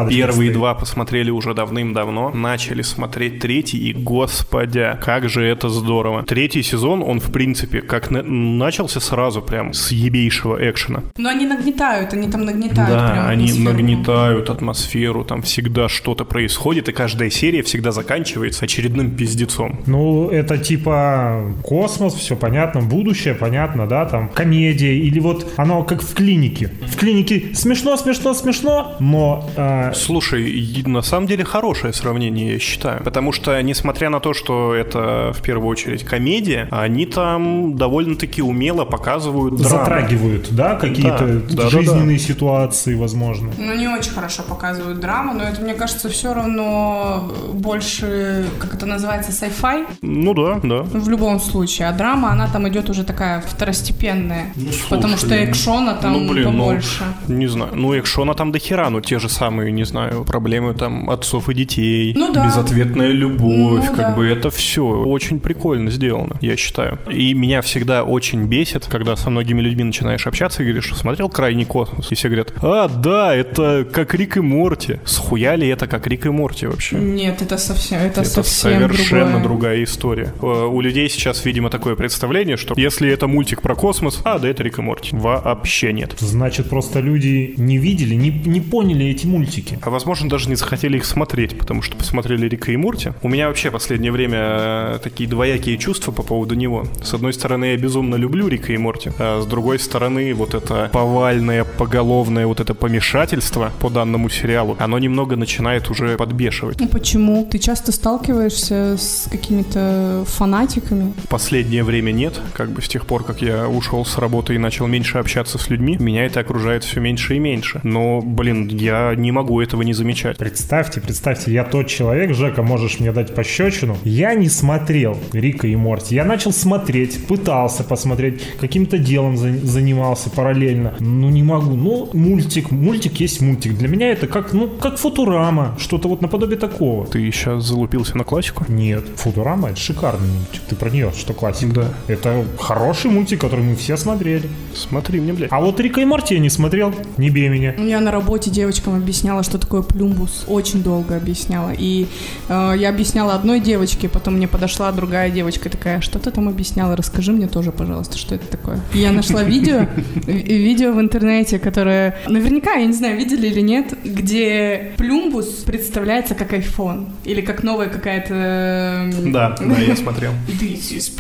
первые 0.08 0.32
стоит. 0.32 0.52
два 0.52 0.74
посмотрели 0.74 1.30
уже 1.30 1.54
давным-давно. 1.54 2.30
Начали 2.30 2.82
смотреть 2.82 3.38
третий, 3.40 3.78
и 3.78 3.92
господя, 3.92 4.98
как 5.02 5.28
же 5.28 5.44
это 5.46 5.68
здорово. 5.68 6.22
Третий 6.24 6.62
сезон, 6.62 7.02
он 7.02 7.20
в 7.20 7.30
принципе, 7.34 7.82
как 7.82 8.10
на- 8.10 8.22
начался 8.22 9.00
сразу 9.00 9.42
прям 9.42 9.74
с 9.74 9.90
ебейшего 9.92 10.56
экшена. 10.70 11.02
Но 11.18 11.28
они 11.28 11.46
нагнетают, 11.46 12.12
они 12.14 12.30
там 12.30 12.44
нагнетают. 12.44 12.90
Да, 12.90 13.10
прям 13.10 13.26
они 13.28 13.44
атмосферу. 13.50 13.72
нагнетают 13.72 14.50
атмосферу, 14.50 15.24
там 15.24 15.42
всегда 15.42 15.88
что-то 15.88 16.24
происходит, 16.24 16.88
и 16.88 16.92
каждая 16.92 17.30
серия 17.30 17.62
всегда 17.62 17.92
заканчивается 17.92 18.64
очередным 18.64 19.10
пиздецом. 19.10 19.80
Ну, 19.86 20.28
это 20.30 20.56
типа 20.58 21.52
космос, 21.62 22.14
все 22.14 22.36
понятно, 22.36 22.80
будущее, 22.80 23.34
понятно, 23.34 23.86
да, 23.86 24.04
там 24.06 24.28
комедия, 24.28 24.96
или 24.96 25.18
вот 25.20 25.52
оно 25.56 25.82
как 25.84 26.02
в 26.02 26.14
клинике. 26.14 26.70
В 26.86 26.96
клинике 26.96 27.54
смешно, 27.54 27.96
смешно, 27.96 28.32
смешно, 28.34 28.94
но 29.00 29.50
э, 29.56 29.92
Слушай, 29.94 30.82
на 30.86 31.02
самом 31.02 31.26
деле 31.26 31.44
хорошее 31.44 31.92
сравнение, 31.92 32.52
я 32.52 32.58
считаю. 32.58 33.02
Потому 33.02 33.32
что, 33.32 33.60
несмотря 33.62 34.08
на 34.10 34.20
то, 34.20 34.34
что 34.34 34.72
это 34.74 35.32
в 35.34 35.42
первую 35.42 35.68
очередь 35.68 36.04
комедия, 36.04 36.68
они 36.70 37.06
там 37.24 37.76
довольно-таки 37.76 38.42
умело 38.42 38.84
показывают 38.84 39.56
драму. 39.56 39.76
затрагивают, 39.78 40.48
да, 40.50 40.74
какие-то 40.74 41.26
Да, 41.26 41.54
да, 41.56 41.62
да, 41.62 41.68
жизненные 41.70 42.18
ситуации, 42.18 42.94
возможно. 42.94 43.50
Ну, 43.58 43.74
не 43.74 43.88
очень 43.88 44.12
хорошо 44.12 44.42
показывают 44.42 45.00
драму, 45.00 45.32
но 45.34 45.44
это, 45.44 45.62
мне 45.62 45.74
кажется, 45.74 46.08
все 46.08 46.34
равно 46.34 47.30
больше, 47.52 48.44
как 48.58 48.74
это 48.74 48.86
называется, 48.86 49.32
sci-fi 49.32 49.86
Ну 50.02 50.34
да, 50.34 50.60
да. 50.62 50.82
в 50.82 51.08
любом 51.08 51.40
случае. 51.40 51.88
А 51.88 51.92
драма, 51.92 52.30
она 52.32 52.46
там 52.48 52.68
идет 52.68 52.90
уже 52.90 53.04
такая 53.04 53.40
второстепенная. 53.40 54.52
потому 54.90 55.16
что 55.16 55.28
слушай, 55.28 55.50
экшона 55.50 55.94
там 55.94 56.12
ну, 56.12 56.28
блин, 56.28 56.44
ну, 56.52 56.58
побольше. 56.66 57.04
Не 57.28 57.46
знаю. 57.46 57.70
Ну, 57.74 57.98
экшона 57.98 58.34
там 58.34 58.52
до 58.52 58.58
хера, 58.58 58.90
ну, 58.90 59.00
те 59.00 59.18
же 59.18 59.28
самые, 59.28 59.72
не 59.72 59.84
знаю, 59.84 60.24
проблемы 60.24 60.74
там 60.74 61.08
отцов 61.10 61.48
и 61.48 61.54
детей. 61.54 62.12
Ну 62.16 62.32
да. 62.32 62.46
Безответная 62.46 63.08
любовь, 63.12 63.84
Ну 63.88 63.96
как 63.96 63.96
да. 63.96 64.10
бы 64.14 64.26
это 64.26 64.50
все 64.50 64.82
очень 64.84 65.40
прикольно 65.40 65.90
сделано, 65.90 66.36
я 66.40 66.56
считаю. 66.56 66.98
И 67.14 67.32
меня 67.34 67.62
всегда 67.62 68.04
очень 68.04 68.44
бесит, 68.46 68.86
когда 68.86 69.16
со 69.16 69.30
многими 69.30 69.60
людьми 69.60 69.84
начинаешь 69.84 70.26
общаться 70.26 70.62
и 70.62 70.66
говоришь, 70.66 70.86
что 70.86 70.96
смотрел 70.96 71.28
«Крайний 71.28 71.64
космос», 71.64 72.10
и 72.10 72.14
все 72.14 72.28
говорят, 72.28 72.52
а, 72.62 72.88
да, 72.88 73.34
это 73.34 73.86
как 73.90 74.14
Рик 74.14 74.36
и 74.36 74.40
Морти. 74.40 74.98
Схуя 75.04 75.54
ли 75.54 75.68
это 75.68 75.86
как 75.86 76.06
Рик 76.06 76.26
и 76.26 76.30
Морти 76.30 76.66
вообще? 76.66 76.96
Нет, 76.96 77.40
это 77.42 77.56
совсем, 77.58 78.00
это, 78.00 78.20
Это 78.20 78.30
совсем 78.30 78.72
совершенно 78.80 79.26
другое. 79.26 79.42
другая 79.44 79.84
история. 79.84 80.34
Э, 80.42 80.66
У 80.66 80.80
людей 80.80 81.08
сейчас, 81.08 81.44
видимо, 81.44 81.70
такое 81.70 81.94
представление, 81.96 82.56
что 82.56 82.74
если 82.76 83.08
это 83.10 83.26
мультик 83.26 83.62
про 83.62 83.74
космос, 83.74 84.20
а, 84.24 84.38
да, 84.38 84.48
это 84.48 84.62
Рик 84.62 84.78
и 84.78 84.82
Морти. 84.82 85.10
Вообще 85.16 85.92
нет. 85.92 86.14
Значит, 86.18 86.68
просто 86.68 87.00
люди 87.00 87.54
не 87.56 87.78
видели, 87.78 88.14
не, 88.14 88.30
не 88.30 88.60
поняли 88.60 89.06
эти 89.06 89.26
мультики. 89.26 89.78
А 89.82 89.90
возможно, 89.90 90.28
даже 90.28 90.48
не 90.48 90.56
захотели 90.56 90.96
их 90.96 91.04
смотреть, 91.04 91.58
потому 91.58 91.82
что 91.82 91.96
посмотрели 91.96 92.48
Рика 92.48 92.72
и 92.72 92.76
Морти. 92.76 93.12
У 93.22 93.28
меня 93.28 93.48
вообще 93.48 93.70
последнее 93.70 94.12
время 94.12 94.38
э, 94.40 94.98
такие 95.02 95.28
двоякие 95.28 95.78
чувства 95.78 96.12
по 96.12 96.22
поводу 96.22 96.54
него. 96.54 96.86
С 97.04 97.14
одной 97.14 97.32
стороны, 97.32 97.66
я 97.66 97.76
безумно 97.76 98.16
люблю 98.16 98.48
Рика 98.48 98.72
и 98.72 98.76
Морти, 98.78 99.10
а 99.18 99.40
с 99.40 99.46
другой 99.46 99.78
стороны, 99.78 100.34
вот 100.34 100.54
это 100.54 100.88
повальное, 100.92 101.64
поголовное 101.64 102.46
вот 102.46 102.60
это 102.60 102.74
помешательство 102.74 103.72
по 103.80 103.90
данному 103.90 104.28
сериалу, 104.28 104.76
оно 104.78 104.98
немного 104.98 105.36
начинает 105.36 105.90
уже 105.90 106.16
подбешивать. 106.16 106.80
Ну 106.80 106.88
почему? 106.88 107.46
Ты 107.50 107.58
часто 107.58 107.92
сталкиваешься 107.92 108.96
с 108.98 109.28
какими-то 109.30 110.24
фанатиками? 110.26 111.12
В 111.24 111.28
последнее 111.28 111.84
время 111.84 112.10
нет, 112.10 112.40
как 112.54 112.70
бы 112.70 112.80
с 112.80 112.88
тех 112.88 113.06
пор, 113.06 113.24
как 113.24 113.42
я 113.42 113.68
ушел 113.68 114.04
с 114.04 114.16
работы 114.18 114.54
и 114.54 114.58
начал 114.58 114.86
меньше 114.86 115.18
общаться 115.18 115.58
с 115.58 115.68
людьми, 115.68 115.96
меня 116.00 116.24
это 116.24 116.40
окружает 116.40 116.84
все 116.84 117.00
меньше 117.00 117.36
и 117.36 117.38
меньше. 117.38 117.80
Но, 117.82 118.22
блин, 118.22 118.68
я 118.68 119.14
не 119.14 119.30
могу 119.30 119.60
этого 119.60 119.82
не 119.82 119.92
замечать. 119.92 120.38
Представьте, 120.38 121.00
представьте, 121.00 121.52
я 121.52 121.64
тот 121.64 121.86
человек, 121.86 122.34
Жека, 122.34 122.62
можешь 122.62 123.00
мне 123.00 123.12
дать 123.12 123.34
пощечину. 123.34 123.98
Я 124.04 124.34
не 124.34 124.48
смотрел 124.48 125.18
Рика 125.32 125.66
и 125.66 125.76
Морти. 125.76 126.14
Я 126.14 126.24
начал 126.24 126.52
смотреть, 126.52 126.93
пытался 127.26 127.84
посмотреть, 127.84 128.40
каким-то 128.60 128.98
делом 128.98 129.36
за- 129.36 129.58
занимался 129.66 130.30
параллельно. 130.30 130.94
Ну, 131.00 131.30
не 131.30 131.42
могу. 131.42 131.74
Ну, 131.74 132.08
мультик, 132.12 132.70
мультик 132.70 133.20
есть 133.20 133.40
мультик. 133.40 133.76
Для 133.76 133.88
меня 133.88 134.10
это 134.10 134.26
как, 134.26 134.52
ну, 134.52 134.68
как 134.68 134.98
Футурама, 134.98 135.76
что-то 135.78 136.08
вот 136.08 136.22
наподобие 136.22 136.58
такого. 136.58 137.06
Ты 137.06 137.30
сейчас 137.30 137.64
залупился 137.64 138.16
на 138.16 138.24
классику? 138.24 138.64
Нет, 138.68 139.04
Футурама 139.16 139.70
это 139.70 139.80
шикарный 139.80 140.28
мультик. 140.28 140.62
Ты 140.68 140.76
про 140.76 140.90
нее, 140.90 141.12
что 141.16 141.32
классика. 141.34 141.72
Да. 141.72 141.88
Это 142.08 142.44
хороший 142.58 143.10
мультик, 143.10 143.40
который 143.40 143.64
мы 143.64 143.74
все 143.76 143.96
смотрели. 143.96 144.48
Смотри 144.74 145.20
мне, 145.20 145.32
блядь. 145.32 145.52
А 145.52 145.60
вот 145.60 145.80
Рика 145.80 146.00
и 146.00 146.04
Морти 146.04 146.34
я 146.34 146.40
не 146.40 146.50
смотрел, 146.50 146.94
не 147.16 147.30
бей 147.30 147.48
меня. 147.48 147.74
Я 147.74 148.00
на 148.00 148.10
работе 148.10 148.50
девочкам 148.50 148.94
объясняла, 148.94 149.42
что 149.42 149.58
такое 149.58 149.82
плюмбус. 149.82 150.44
Очень 150.46 150.82
долго 150.82 151.16
объясняла. 151.16 151.72
И 151.76 152.06
э, 152.48 152.74
я 152.78 152.88
объясняла 152.90 153.34
одной 153.34 153.60
девочке, 153.60 154.08
потом 154.08 154.34
мне 154.34 154.46
подошла 154.48 154.92
другая 154.92 155.30
девочка 155.30 155.68
такая, 155.70 156.00
что 156.00 156.18
ты 156.18 156.30
там 156.30 156.48
объясняла? 156.48 156.83
Расскажи 156.96 157.32
мне 157.32 157.46
тоже, 157.48 157.72
пожалуйста, 157.72 158.18
что 158.18 158.34
это 158.34 158.46
такое. 158.46 158.80
Я 158.92 159.12
нашла 159.12 159.42
видео, 159.42 159.86
ви- 160.26 160.42
видео 160.42 160.92
в 160.92 161.00
интернете, 161.00 161.58
которое, 161.58 162.16
наверняка, 162.28 162.74
я 162.74 162.86
не 162.86 162.92
знаю, 162.92 163.16
видели 163.16 163.46
или 163.48 163.60
нет, 163.60 163.94
где 164.04 164.92
плюмбус 164.96 165.46
представляется 165.66 166.34
как 166.34 166.52
iPhone. 166.52 167.06
Или 167.24 167.40
как 167.40 167.62
новая 167.62 167.88
какая-то... 167.88 168.34
м, 168.34 169.32
Да, 169.32 169.56
да, 169.60 169.78
я 169.78 169.96
смотрел. 169.96 170.32
This 170.48 170.92
is. 170.96 171.10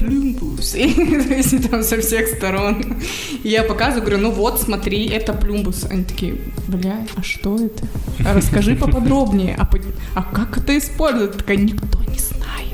И, 0.76 0.92
то 1.28 1.34
есть 1.34 1.70
там 1.70 1.82
со 1.82 2.00
всех 2.00 2.28
сторон. 2.28 2.96
Я 3.42 3.62
показываю, 3.62 4.02
говорю, 4.06 4.18
ну 4.22 4.30
вот, 4.30 4.60
смотри, 4.60 5.06
это 5.08 5.32
Плюмбус. 5.32 5.84
Они 5.90 6.04
такие, 6.04 6.36
бля, 6.68 7.06
а 7.16 7.22
что 7.22 7.56
это? 7.56 7.84
А 8.26 8.34
расскажи 8.34 8.76
поподробнее. 8.76 9.56
А, 9.58 9.68
а 10.14 10.22
как 10.22 10.58
это 10.58 10.76
использовать? 10.78 11.36
Такая, 11.36 11.56
никто 11.56 11.98
не 12.10 12.18
знает. 12.18 12.73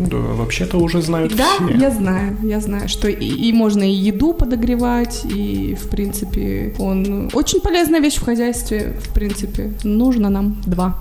Да, 0.00 0.16
вообще-то 0.16 0.78
уже 0.78 1.02
знают 1.02 1.34
Да, 1.36 1.48
все. 1.56 1.76
я 1.76 1.90
знаю, 1.90 2.36
я 2.42 2.60
знаю, 2.60 2.88
что 2.88 3.08
и, 3.08 3.14
и 3.26 3.52
можно 3.52 3.82
и 3.82 3.92
еду 3.94 4.32
подогревать, 4.32 5.24
и, 5.24 5.74
в 5.80 5.88
принципе, 5.88 6.74
он 6.78 7.30
очень 7.32 7.60
полезная 7.60 8.00
вещь 8.00 8.16
в 8.16 8.24
хозяйстве, 8.24 8.94
в 9.00 9.12
принципе. 9.14 9.72
Нужно 9.84 10.28
нам 10.30 10.56
два. 10.66 10.96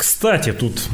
Кстати, 0.00 0.52
тут 0.54 0.88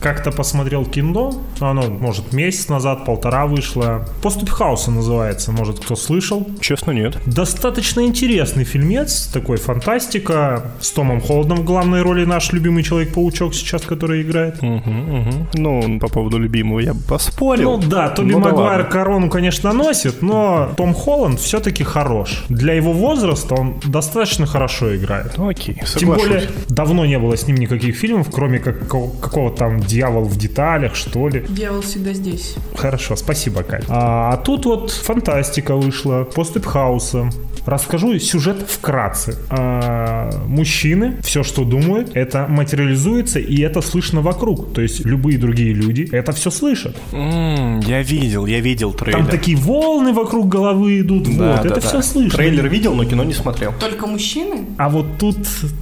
как-то 0.00 0.32
посмотрел 0.32 0.84
кино, 0.84 1.40
оно, 1.60 1.82
может, 1.82 2.32
месяц 2.32 2.66
назад, 2.68 3.04
полтора 3.04 3.46
вышло. 3.46 4.08
«Поступь 4.22 4.48
хаоса» 4.48 4.90
называется, 4.90 5.52
может, 5.52 5.78
кто 5.78 5.94
слышал. 5.94 6.44
Честно, 6.60 6.90
нет. 6.90 7.16
Достаточно 7.26 8.00
интересный 8.00 8.64
фильмец, 8.64 9.28
такой 9.32 9.56
фантастика, 9.56 10.72
с 10.80 10.90
Томом 10.90 11.20
Холдом 11.20 11.58
в 11.58 11.64
главной 11.64 12.02
роли, 12.02 12.24
наш 12.24 12.50
любимый 12.52 12.82
Человек-паучок 12.82 13.54
сейчас, 13.54 13.82
который 13.82 14.22
играет. 14.22 14.60
Мгм, 14.62 15.18
мгм. 15.20 15.48
Ну, 15.54 16.00
по 16.00 16.08
поводу 16.08 16.38
любимого 16.38 16.80
я 16.80 16.94
бы 16.94 17.00
поспорил. 17.02 17.78
Ну 17.78 17.86
да, 17.88 18.08
Тоби 18.08 18.32
Ну 18.32 18.40
да 18.40 18.48
Магуайр 18.50 18.78
ладно. 18.78 18.90
корону, 18.90 19.30
конечно, 19.30 19.72
носит, 19.72 20.22
но 20.22 20.70
Том 20.76 20.92
Холланд 20.92 21.38
все-таки 21.38 21.84
хорош. 21.84 22.46
Для 22.48 22.72
его 22.74 22.92
возраста 22.92 23.54
он 23.54 23.76
достаточно 23.84 24.44
хорошо 24.44 24.96
играет. 24.96 25.38
Ну, 25.38 25.48
окей, 25.48 25.76
Тем 25.76 25.86
соглашусь. 25.86 26.26
более, 26.26 26.48
давно 26.68 27.06
не 27.06 27.20
было 27.20 27.36
с 27.36 27.46
ним 27.46 27.58
никаких 27.58 27.94
фильмов, 27.94 28.07
кроме 28.32 28.58
как 28.58 28.78
какого- 28.80 29.10
какого-то 29.20 29.56
там 29.56 29.80
«Дьявол 29.80 30.24
в 30.24 30.36
деталях», 30.36 30.94
что 30.94 31.28
ли. 31.28 31.44
Дьявол 31.48 31.80
всегда 31.80 32.12
здесь. 32.12 32.54
Хорошо, 32.76 33.16
спасибо, 33.16 33.62
Кать. 33.62 33.84
А, 33.88 34.32
а 34.32 34.36
тут 34.36 34.66
вот 34.66 34.90
фантастика 34.90 35.74
вышла, 35.76 36.24
поступь 36.24 36.64
хаоса. 36.66 37.30
Расскажу 37.68 38.18
сюжет 38.18 38.62
вкратце. 38.68 39.36
А, 39.50 40.30
мужчины, 40.46 41.18
все, 41.22 41.42
что 41.42 41.64
думают, 41.64 42.12
это 42.14 42.46
материализуется, 42.48 43.40
и 43.40 43.60
это 43.60 43.82
слышно 43.82 44.22
вокруг. 44.22 44.72
То 44.72 44.80
есть 44.80 45.04
любые 45.04 45.38
другие 45.38 45.74
люди 45.74 46.08
это 46.10 46.32
все 46.32 46.50
слышат. 46.50 46.96
Я 47.12 48.02
видел, 48.02 48.46
я 48.46 48.60
видел 48.60 48.94
трейлер. 48.94 49.18
Там 49.18 49.28
такие 49.28 49.56
волны 49.56 50.14
вокруг 50.14 50.48
головы 50.48 51.00
идут. 51.00 51.24
Да, 51.24 51.30
вот, 51.30 51.62
да, 51.62 51.68
это 51.68 51.74
да. 51.74 51.80
все 51.80 52.00
слышно. 52.00 52.38
Трейлер 52.38 52.68
видел, 52.68 52.94
но 52.94 53.04
кино 53.04 53.22
не 53.24 53.34
смотрел. 53.34 53.74
Только 53.78 54.06
мужчины? 54.06 54.66
А 54.78 54.88
вот 54.88 55.18
тут 55.18 55.36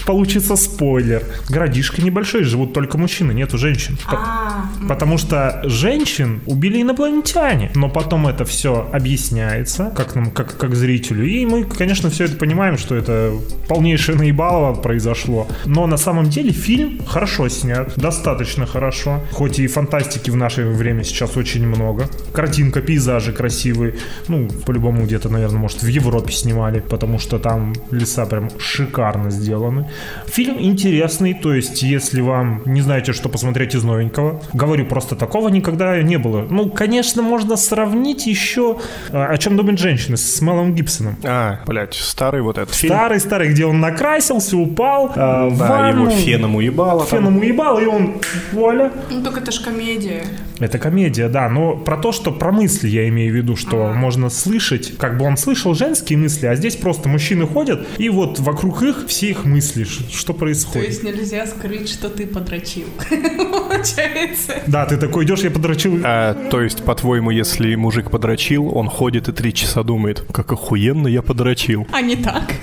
получится 0.04 0.56
спойлер. 0.56 1.22
Городишко 1.48 2.02
небольшой, 2.02 2.42
живут 2.42 2.72
только 2.72 2.98
мужчины, 2.98 3.32
нету 3.32 3.58
женщин. 3.58 3.96
А, 4.08 4.66
Потому 4.88 5.18
что 5.18 5.62
женщин 5.64 6.40
убили 6.46 6.82
инопланетяне. 6.82 7.70
Но 7.76 7.88
потом 7.88 8.26
это 8.26 8.44
все 8.44 8.88
объясняется, 8.92 9.92
как 9.94 10.16
нам, 10.16 10.30
как, 10.32 10.56
как 10.56 10.74
зрителю. 10.74 11.24
И 11.24 11.46
мы, 11.46 11.64
конечно, 11.76 12.10
все 12.10 12.24
это 12.24 12.36
понимаем, 12.36 12.78
что 12.78 12.94
это 12.94 13.32
полнейшее 13.68 14.18
наебалово 14.18 14.74
произошло. 14.74 15.46
Но 15.64 15.86
на 15.86 15.96
самом 15.96 16.28
деле 16.28 16.52
фильм 16.52 17.00
хорошо 17.06 17.48
снят, 17.48 17.92
достаточно 17.96 18.66
хорошо. 18.66 19.20
Хоть 19.32 19.58
и 19.58 19.66
фантастики 19.66 20.30
в 20.30 20.36
наше 20.36 20.64
время 20.64 21.04
сейчас 21.04 21.36
очень 21.36 21.66
много. 21.66 22.08
Картинка, 22.32 22.80
пейзажи 22.80 23.32
красивые. 23.32 23.94
Ну, 24.28 24.48
по-любому 24.66 25.04
где-то, 25.04 25.28
наверное, 25.28 25.60
может, 25.60 25.82
в 25.82 25.86
Европе 25.86 26.32
снимали, 26.32 26.80
потому 26.80 27.18
что 27.18 27.38
там 27.38 27.74
леса 27.90 28.26
прям 28.26 28.50
шикарно 28.58 29.30
сделаны. 29.30 29.88
Фильм 30.26 30.56
интересный, 30.60 31.34
то 31.34 31.52
есть, 31.54 31.82
если 31.82 32.20
вам 32.20 32.62
не 32.64 32.82
знаете, 32.82 33.12
что 33.12 33.28
посмотреть 33.28 33.74
из 33.74 33.84
новенького, 33.84 34.42
говорю, 34.52 34.86
просто 34.86 35.16
такого 35.16 35.48
никогда 35.48 36.02
не 36.02 36.18
было. 36.18 36.46
Ну, 36.48 36.70
конечно, 36.70 37.22
можно 37.22 37.56
сравнить 37.56 38.26
еще 38.26 38.78
э, 39.10 39.24
«О 39.24 39.36
чем 39.38 39.56
думают 39.56 39.80
женщины» 39.80 40.16
с 40.16 40.40
Мелом 40.40 40.74
Гибсоном. 40.74 41.16
А, 41.24 41.60
блядь, 41.66 41.94
старый 41.94 42.42
вот 42.42 42.58
этот 42.58 42.74
фильм. 42.74 42.94
Старый-старый, 42.94 43.48
где 43.50 43.66
он 43.66 43.80
накрасился, 43.80 44.56
упал, 44.56 45.08
э, 45.08 45.48
в 45.50 45.58
Да, 45.58 45.88
его 45.88 46.04
ванну, 46.04 46.10
феном 46.10 46.54
уебало. 46.56 47.00
там. 47.00 47.08
феном 47.18 47.38
уебал, 47.38 47.78
и 47.78 47.86
он, 47.86 48.14
вуаля. 48.52 48.92
Ну, 49.10 49.22
только 49.22 49.40
это 49.40 49.50
ж 49.52 49.60
комедия. 49.60 50.24
Это 50.58 50.78
комедия, 50.78 51.28
да, 51.28 51.48
но 51.50 51.76
про 51.76 51.96
то, 51.98 52.12
что 52.12 52.32
про 52.32 52.50
мысли 52.52 52.88
я 52.88 53.08
имею 53.08 53.32
в 53.32 53.36
виду, 53.36 53.56
что 53.56 53.92
можно 53.92 54.30
слышать, 54.30 54.96
как 54.96 55.18
бы 55.18 55.24
он 55.26 55.36
слышал 55.36 55.74
женские 55.74 56.18
мысли, 56.18 56.46
а 56.46 56.54
здесь 56.54 56.76
просто 56.76 57.08
мужчины 57.10 57.46
ходят, 57.46 57.86
и 57.98 58.08
вот 58.08 58.38
вокруг 58.38 58.82
их 58.82 59.04
все 59.08 59.28
их 59.30 59.44
мысли, 59.44 59.84
что 59.84 60.32
То 60.32 60.38
происходит. 60.38 60.88
есть 60.88 61.02
нельзя 61.02 61.46
скрыть, 61.46 61.88
что 61.90 62.08
ты 62.08 62.26
подрочил. 62.26 62.86
Получается. 63.68 64.54
Да, 64.66 64.86
ты 64.86 64.96
такой 64.96 65.24
идешь, 65.24 65.40
я 65.40 65.50
подрочил. 65.50 66.00
А, 66.04 66.34
то 66.50 66.60
есть, 66.62 66.82
по-твоему, 66.84 67.30
если 67.30 67.74
мужик 67.74 68.10
подрочил, 68.10 68.74
он 68.76 68.88
ходит 68.88 69.28
и 69.28 69.32
три 69.32 69.52
часа 69.52 69.82
думает, 69.82 70.24
как 70.32 70.52
охуенно 70.52 71.08
я 71.08 71.22
подрочил. 71.22 71.45
А 71.92 72.00
не 72.00 72.16
так? 72.16 72.54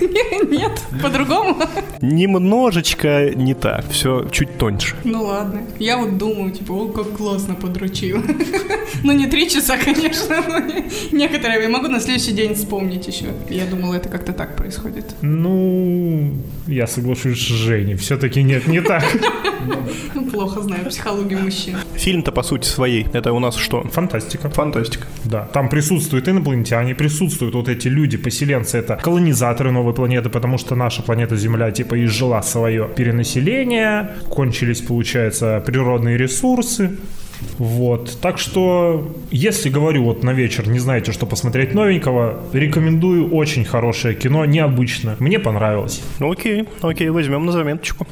Нет, 0.50 0.82
по-другому? 1.02 1.56
Немножечко 2.00 3.30
не 3.34 3.54
так, 3.54 3.88
все 3.90 4.28
чуть 4.30 4.58
тоньше. 4.58 4.96
Ну 5.04 5.24
ладно. 5.24 5.62
Я 5.78 5.98
вот 5.98 6.18
думаю, 6.18 6.50
типа, 6.52 6.72
о, 6.72 6.88
как 6.88 7.12
классно 7.16 7.54
подрочил. 7.54 8.22
Ну, 9.02 9.12
не 9.12 9.26
три 9.26 9.48
часа, 9.50 9.76
конечно, 9.84 10.42
но 10.48 10.58
не- 10.60 10.84
некоторые 11.12 11.62
я 11.62 11.68
могу 11.68 11.88
на 11.88 12.00
следующий 12.00 12.32
день 12.32 12.54
вспомнить 12.54 13.06
еще. 13.06 13.26
Я 13.50 13.64
думала, 13.66 13.94
это 13.94 14.08
как-то 14.08 14.32
так 14.32 14.56
происходит. 14.56 15.14
Ну, 15.22 16.34
я 16.66 16.86
соглашусь 16.86 17.38
с 17.38 17.50
Женей, 17.52 17.96
все-таки 17.96 18.42
нет, 18.42 18.66
не 18.66 18.80
так. 18.80 19.04
Ну, 20.14 20.26
плохо 20.30 20.60
знаю 20.62 20.84
психологию 20.86 21.40
мужчин. 21.40 21.76
Фильм-то 21.94 22.32
по 22.32 22.42
сути 22.42 22.66
своей. 22.66 23.06
Это 23.12 23.32
у 23.32 23.38
нас 23.38 23.56
что? 23.56 23.82
Фантастика. 23.84 24.50
Фантастика. 24.50 25.06
Да, 25.24 25.46
там 25.46 25.68
присутствуют 25.68 26.28
инопланетяне, 26.28 26.94
присутствуют 26.94 27.54
вот 27.54 27.68
эти 27.68 27.88
люди, 27.88 28.16
поселенцы, 28.18 28.73
это 28.74 28.96
колонизаторы 28.96 29.70
новой 29.70 29.94
планеты, 29.94 30.28
потому 30.28 30.58
что 30.58 30.74
наша 30.74 31.02
планета 31.02 31.36
Земля 31.36 31.70
типа 31.70 32.04
изжила 32.04 32.40
свое 32.42 32.88
перенаселение, 32.88 34.10
кончились, 34.28 34.80
получается, 34.80 35.62
природные 35.64 36.16
ресурсы. 36.16 36.98
Вот, 37.58 38.18
так 38.20 38.38
что, 38.38 39.12
если 39.30 39.68
говорю 39.68 40.04
вот 40.04 40.22
на 40.22 40.32
вечер, 40.32 40.68
не 40.68 40.78
знаете, 40.78 41.12
что 41.12 41.26
посмотреть 41.26 41.74
новенького, 41.74 42.40
рекомендую 42.52 43.30
очень 43.30 43.64
хорошее 43.64 44.14
кино, 44.14 44.44
необычно, 44.44 45.16
мне 45.18 45.38
понравилось. 45.38 46.02
Окей, 46.20 46.66
окей, 46.80 47.10
возьмем 47.10 47.44
на 47.44 47.52
заметочку. 47.52 48.06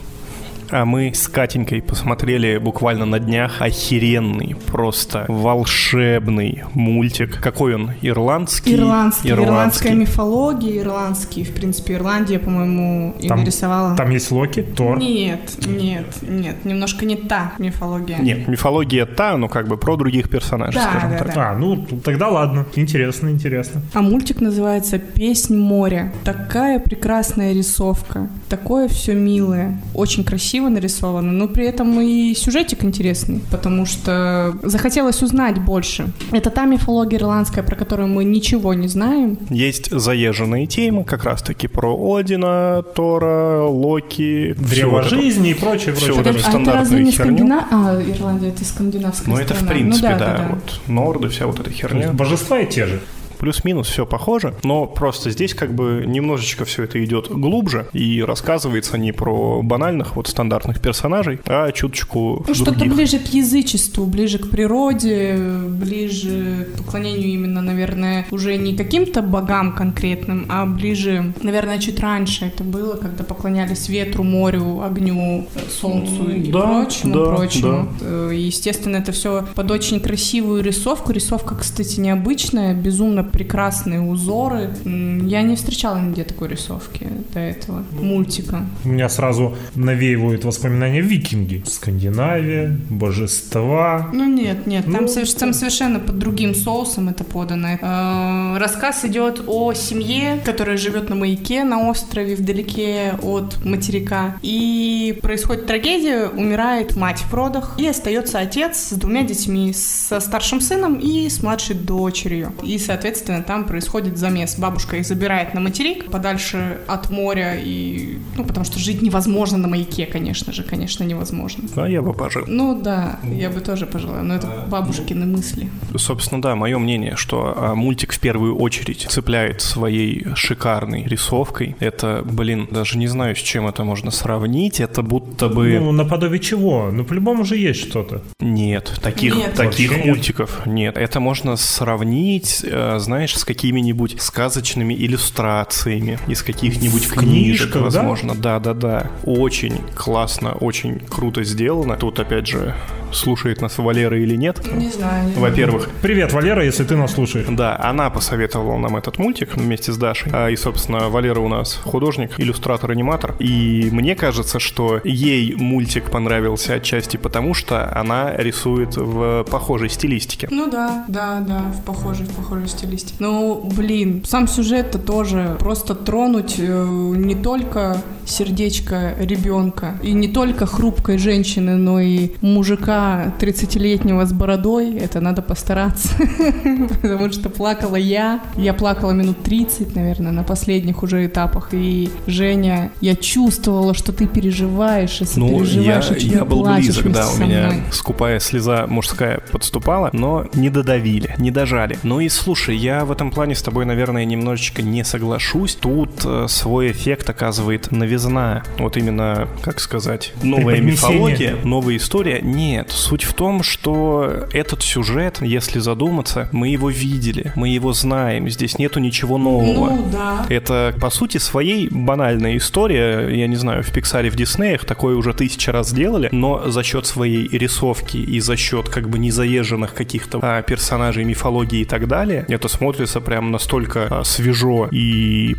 А 0.73 0.87
мы 0.87 1.12
с 1.14 1.29
Катенькой 1.29 1.83
посмотрели 1.83 2.57
буквально 2.57 3.05
на 3.05 3.18
днях 3.18 3.61
охеренный, 3.61 4.57
просто 4.68 5.27
волшебный 5.29 6.64
мультик. 6.73 7.39
Какой 7.43 7.75
он? 7.75 7.91
Ирландский? 8.01 8.75
Ирландский, 8.75 9.29
ирландская 9.33 9.93
мифология, 9.93 10.79
ирландский. 10.81 11.45
В 11.45 11.53
принципе, 11.53 11.93
Ирландия, 11.95 12.39
по-моему, 12.39 13.14
и 13.20 13.29
Там- 13.29 13.41
нарисовала. 13.41 13.95
Там 13.97 14.09
есть 14.11 14.31
Локи, 14.31 14.62
Тор. 14.62 14.99
Нет, 14.99 15.41
нет, 15.66 16.07
нет, 16.23 16.64
немножко 16.64 17.05
не 17.05 17.16
та 17.16 17.53
мифология. 17.59 18.16
Нет, 18.18 18.49
мифология 18.49 19.05
та, 19.05 19.37
но 19.37 19.49
как 19.51 19.68
бы 19.68 19.77
про 19.77 19.97
других 19.97 20.31
персонажей, 20.31 20.81
Да, 20.81 20.89
скажем 20.89 21.11
да, 21.11 21.18
так. 21.18 21.35
да. 21.35 21.51
А, 21.51 21.55
ну 21.55 21.87
тогда 22.03 22.29
ладно, 22.29 22.64
интересно, 22.77 23.29
интересно. 23.29 23.83
А 23.93 24.01
мультик 24.01 24.41
называется 24.41 24.99
«Песнь 24.99 25.55
моря». 25.59 26.14
Такая 26.25 26.79
прекрасная 26.79 27.53
рисовка, 27.53 28.29
такое 28.49 28.89
все 28.89 29.12
милое, 29.14 29.79
очень 29.93 30.25
красиво 30.25 30.62
нарисовано, 30.71 31.33
но 31.33 31.49
при 31.49 31.67
этом 31.67 32.01
и 32.01 32.35
сюжетик 32.35 32.85
интересный, 32.85 33.41
потому 33.51 33.87
что 33.87 34.55
захотелось 34.63 35.23
узнать 35.23 35.59
больше. 35.59 36.07
Это 36.31 36.51
та 36.51 36.65
мифология 36.65 37.19
ирландская, 37.19 37.65
про 37.65 37.77
которую 37.77 38.09
мы 38.09 38.25
ничего 38.25 38.75
не 38.75 38.89
знаем. 38.89 39.39
Есть 39.51 39.91
заезженные 39.91 40.67
темы, 40.67 41.05
как 41.05 41.25
раз-таки 41.25 41.69
про 41.69 42.17
Одина, 42.17 42.83
Тора, 42.95 43.63
Локи. 43.65 44.55
Древо 44.59 45.03
жизни 45.03 45.51
и 45.51 45.55
прочее, 45.55 45.95
прочее. 45.95 46.13
вот 46.13 46.27
это 46.27 46.31
а 46.31 46.33
это 46.33 46.41
стандартную 46.41 46.79
разве 46.79 47.05
не 47.05 47.11
херню. 47.13 47.37
Скандина... 47.37 47.69
А, 47.71 48.03
Ирландия, 48.03 48.49
это 48.49 48.65
скандинавская 48.65 49.35
Ну, 49.35 49.41
это 49.41 49.55
в 49.55 49.57
страна. 49.57 49.73
принципе, 49.73 50.09
ну, 50.11 50.19
да, 50.19 50.49
вот 50.51 50.81
норды, 50.89 51.29
вся 51.29 51.47
вот 51.47 51.61
эта 51.61 51.71
херня. 51.71 52.13
Божества 52.13 52.61
и 52.61 52.67
те 52.69 52.87
же. 52.87 53.01
Плюс-минус 53.43 53.88
все 53.88 54.07
похоже, 54.07 54.55
но 54.62 54.86
просто 54.86 55.30
здесь 55.30 55.53
как 55.53 55.74
бы 55.74 56.05
немножечко 56.07 56.64
все 56.64 56.84
это 56.84 57.05
идет 57.05 57.26
глубже 57.28 57.88
и 57.93 58.22
рассказывается 58.22 58.97
не 58.97 59.11
про 59.11 59.62
банальных 59.62 60.14
вот 60.14 60.28
стандартных 60.28 60.80
персонажей, 60.80 61.40
а 61.47 61.72
чуточку 61.72 62.45
Ну, 62.47 62.55
что-то 62.55 62.84
ближе 62.84 63.18
к 63.18 63.26
язычеству, 63.34 64.07
ближе 64.07 64.38
к 64.38 64.49
природе, 64.49 65.36
ближе 65.68 66.68
к 66.72 66.84
поклонению 66.84 67.30
именно, 67.30 67.62
наверное, 67.62 68.26
уже 68.30 68.57
не 68.57 68.76
каким-то 68.76 69.22
богам 69.22 69.74
конкретным, 69.74 70.47
а 70.49 70.64
ближе, 70.64 71.32
наверное, 71.43 71.80
чуть 71.80 71.99
раньше 71.99 72.45
это 72.45 72.62
было, 72.62 72.95
когда 72.95 73.24
поклонялись 73.24 73.88
ветру, 73.88 74.22
морю, 74.22 74.82
огню, 74.84 75.49
солнцу 75.80 76.30
и 76.30 76.49
Да, 76.53 76.84
прочему, 76.84 77.14
да, 77.14 77.34
прочему. 77.34 77.88
Э, 78.03 78.30
и, 78.32 78.53
Естественно, 78.53 78.99
это 78.99 79.11
все 79.11 79.45
под 79.57 79.68
очень 79.72 79.99
красивую 79.99 80.62
рисовку. 80.62 81.11
Рисовка, 81.11 81.57
кстати, 81.57 81.99
необычная, 81.99 82.74
безумно 82.74 83.24
прекрасные 83.33 84.01
узоры. 84.01 84.70
Я 84.85 85.43
не 85.43 85.57
встречала 85.57 85.99
нигде 85.99 86.24
такой 86.24 86.49
рисовки 86.49 87.09
до 87.33 87.41
этого 87.41 87.83
мультика. 87.93 88.66
У 88.85 88.89
меня 88.89 89.09
сразу 89.09 89.57
навеивают 89.74 90.45
воспоминания 90.45 91.01
викинги. 91.01 91.62
Скандинавия, 91.66 92.76
божества. 92.91 94.11
Ну 94.12 94.24
нет, 94.28 94.66
нет, 94.66 94.85
там, 94.85 94.93
Ну, 94.93 95.07
соверш- 95.09 95.39
там 95.39 95.53
совершенно 95.53 95.99
под 96.01 96.18
другим 96.18 96.55
соусом 96.55 97.09
это 97.09 97.24
подано. 97.24 97.68
Э, 97.80 98.59
Рассказ 98.59 99.05
идет 99.05 99.43
о 99.47 99.72
семье, 99.72 100.41
которая 100.45 100.76
живет 100.76 101.09
на 101.09 101.16
маяке 101.16 101.64
на 101.64 101.89
острове 101.89 102.35
вдалеке 102.37 103.14
от 103.22 103.64
материка. 103.64 104.37
И 104.43 105.18
происходит 105.22 105.66
трагедия, 105.66 106.28
умирает 106.28 106.97
мать 106.97 107.20
в 107.22 107.33
родах, 107.35 107.74
и 107.78 107.87
остается 107.87 108.39
отец 108.39 108.76
с 108.91 108.93
двумя 108.93 109.22
детьми, 109.22 109.72
со 109.72 110.20
старшим 110.20 110.61
сыном 110.61 110.97
и 110.99 111.28
с 111.28 111.43
младшей 111.43 111.76
дочерью. 111.76 112.53
И, 112.62 112.78
соответственно, 112.78 113.22
там 113.27 113.64
происходит 113.64 114.18
замес. 114.18 114.59
Бабушка 114.59 114.97
их 114.97 115.07
забирает 115.07 115.55
на 115.55 115.61
материк, 115.61 116.11
подальше 116.11 116.79
от 116.87 117.11
моря, 117.11 117.57
и... 117.59 118.18
ну, 118.37 118.45
потому 118.45 118.64
что 118.64 118.79
жить 118.79 119.03
невозможно 119.03 119.59
на 119.59 119.68
маяке, 119.68 120.07
конечно 120.07 120.53
же, 120.53 120.62
конечно, 120.62 121.05
невозможно. 121.05 121.68
А 121.77 121.89
я 121.89 122.03
бы 122.03 122.12
пожил. 122.12 122.45
Ну 122.47 122.81
да, 122.81 123.18
я 123.25 123.51
бы 123.51 123.61
тоже 123.61 123.87
пожелала, 123.87 124.23
но 124.23 124.35
это 124.35 124.49
бабушкины 124.68 125.27
мысли. 125.27 125.70
Собственно, 125.97 126.43
да, 126.43 126.57
мое 126.57 126.79
мнение, 126.79 127.16
что 127.16 127.55
а, 127.57 127.75
мультик 127.75 128.12
в 128.12 128.20
первую 128.20 128.57
очередь 128.57 129.07
цепляет 129.09 129.61
своей 129.61 130.27
шикарной 130.35 131.05
рисовкой. 131.05 131.77
Это, 131.81 132.23
блин, 132.25 132.68
даже 132.70 132.99
не 132.99 133.07
знаю, 133.07 133.37
с 133.37 133.39
чем 133.39 133.66
это 133.66 133.85
можно 133.85 134.11
сравнить. 134.11 134.81
Это 134.81 135.03
будто 135.03 135.49
бы... 135.49 135.79
Ну, 135.81 135.93
наподобие 135.93 136.41
чего? 136.41 136.91
Ну, 136.93 137.05
по-любому 137.05 137.45
же 137.45 137.57
есть 137.57 137.81
что-то. 137.81 138.23
Нет, 138.41 139.01
таких, 139.03 139.35
Нет. 139.37 139.55
таких 139.55 139.91
Вообще 139.91 140.07
нет. 140.07 140.07
мультиков 140.07 140.66
нет. 140.66 140.97
Это 140.97 141.20
можно 141.20 141.57
сравнить, 141.57 142.64
э, 142.64 142.99
знаешь, 143.13 143.37
с 143.37 143.45
какими-нибудь 143.45 144.17
сказочными 144.23 144.95
иллюстрациями 144.95 146.19
из 146.29 146.43
каких-нибудь 146.43 147.05
В 147.05 147.13
книжек, 147.13 147.73
книжках, 147.73 147.93
да? 147.93 148.03
возможно. 148.03 148.35
Да, 148.35 148.59
да, 148.59 148.73
да. 148.73 149.11
Очень 149.25 149.79
классно, 149.95 150.53
очень 150.53 150.99
круто 151.01 151.45
сделано. 151.45 151.97
Тут, 151.97 152.19
опять 152.21 152.47
же, 152.47 152.75
слушает 153.13 153.61
нас 153.61 153.77
Валера 153.77 154.19
или 154.19 154.35
нет. 154.35 154.61
Не 154.73 154.89
знаю. 154.89 155.27
не 155.27 155.33
знаю. 155.35 155.41
Во-первых, 155.51 155.91
Привет, 156.01 156.33
Валера, 156.33 156.65
если 156.65 156.85
ты 156.85 156.97
нас 156.97 157.13
слушаешь. 157.13 157.47
да, 157.51 157.77
она 157.79 158.09
посоветовала 158.09 158.79
нам 158.79 158.97
этот 158.97 159.19
мультик 159.19 159.57
вместе 159.57 159.93
с 159.93 159.99
Дашей. 159.99 160.33
А, 160.35 160.49
И, 160.49 160.57
собственно, 160.57 161.11
Валера 161.11 161.41
у 161.41 161.49
нас 161.49 161.79
художник, 161.85 162.41
иллюстратор, 162.41 162.91
аниматор. 162.93 163.35
И 163.39 163.91
мне 163.93 164.15
кажется, 164.15 164.59
что 164.59 165.01
ей 165.05 165.55
мультик 165.55 166.11
понравился 166.11 166.75
отчасти 166.75 167.19
потому, 167.19 167.53
что 167.53 167.95
она 167.95 168.35
рисует 168.39 168.97
в 168.97 169.45
похожей 169.51 169.91
стилистике. 169.91 170.49
Ну 170.51 170.71
да, 170.71 171.05
да, 171.09 171.41
да, 171.47 171.59
в 171.79 171.85
похожей, 171.85 172.25
в 172.25 172.35
похожей 172.35 172.69
стилистике. 172.69 173.01
Ну, 173.18 173.70
блин, 173.76 174.24
сам 174.26 174.48
сюжет-то 174.48 174.98
тоже 174.98 175.57
просто 175.59 175.94
тронуть 175.94 176.57
э, 176.59 177.12
не 177.16 177.34
только 177.34 178.03
сердечко 178.24 179.14
ребенка 179.18 179.98
и 180.03 180.12
не 180.12 180.28
только 180.28 180.66
хрупкой 180.66 181.18
женщины, 181.18 181.76
но 181.76 182.00
и 182.00 182.30
мужика 182.40 183.34
30-летнего 183.40 184.24
с 184.26 184.32
бородой. 184.32 184.94
Это 184.96 185.20
надо 185.20 185.42
постараться, 185.42 186.09
потому 187.03 187.32
что 187.32 187.50
плакала 187.50 187.96
я. 187.96 188.40
Я 188.57 188.74
плакала 188.74 189.12
минут 189.12 189.42
30, 189.42 189.94
наверное, 189.94 190.32
на 190.32 190.44
последних 190.44 191.03
уже 191.03 191.26
этапах. 191.26 191.68
И 191.72 192.11
Женя, 192.26 192.90
я 193.00 193.16
чувствовала, 193.16 193.94
что 193.94 194.12
ты 194.12 194.26
переживаешь, 194.26 195.20
если 195.20 195.40
Ну, 195.40 195.62
я, 195.64 196.03
я 196.18 196.44
был 196.44 196.62
близок, 196.62 197.11
да, 197.12 197.28
у 197.30 197.38
меня 197.38 197.72
скупая 197.90 198.40
слеза 198.40 198.86
мужская 198.86 199.42
подступала, 199.50 200.11
но 200.12 200.46
не 200.55 200.70
додавили, 200.70 201.34
не 201.38 201.50
дожали. 201.50 201.98
Ну 202.03 202.20
и 202.20 202.28
слушай, 202.28 202.76
я 202.83 203.05
в 203.05 203.12
этом 203.12 203.30
плане 203.30 203.55
с 203.55 203.62
тобой, 203.62 203.85
наверное, 203.85 204.24
немножечко 204.24 204.83
не 204.83 205.05
соглашусь. 205.05 205.76
Тут 205.76 206.24
э, 206.24 206.47
свой 206.49 206.91
эффект 206.91 207.30
оказывает 207.30 207.93
новизна. 207.93 208.64
Вот 208.78 208.97
именно, 208.97 209.49
как 209.62 209.78
сказать, 209.78 210.33
новая 210.43 210.80
мифология, 210.80 211.57
новая 211.62 211.97
история. 211.97 212.41
Нет, 212.43 212.91
Суть 212.91 213.22
в 213.22 213.35
том, 213.35 213.62
что 213.62 214.49
этот 214.53 214.83
сюжет, 214.83 215.39
если 215.43 215.78
задуматься, 215.78 216.49
мы 216.51 216.68
его 216.68 216.91
видели, 216.91 217.53
мы 217.55 217.68
его 217.68 217.93
знаем, 217.93 218.49
здесь 218.49 218.78
нету 218.78 218.99
ничего 218.99 219.39
нового. 219.39 219.91
Ну, 219.91 220.09
да. 220.11 220.45
Это, 220.49 220.95
по 221.01 221.11
сути, 221.11 221.39
своей 221.39 221.89
банальная 221.89 222.57
история. 222.57 223.28
Я 223.28 223.47
не 223.47 223.57
знаю, 223.57 223.85
в 223.85 223.93
Пиксаре, 223.93 224.28
в 224.28 224.35
Диснеях 224.35 224.85
такое 224.85 225.14
уже 225.14 225.35
тысяча 225.35 225.70
раз 225.70 225.93
делали, 225.93 226.28
но 226.33 226.68
за 226.68 226.83
счет 226.83 227.07
своей 227.07 227.47
рисовки 227.49 228.16
и 228.16 228.41
за 228.41 228.57
счет 228.57 228.89
как 228.89 229.09
бы 229.09 229.18
незаезженных 229.18 229.95
каких-то 229.95 230.41
а, 230.43 230.62
персонажей, 230.62 231.24
мифологии 231.24 231.80
и 231.80 231.85
так 231.85 232.09
далее, 232.09 232.45
это 232.49 232.72
смотрится 232.73 233.20
прям 233.20 233.51
настолько 233.53 234.07
а, 234.11 234.25
свежо 234.25 234.89
и 234.91 235.57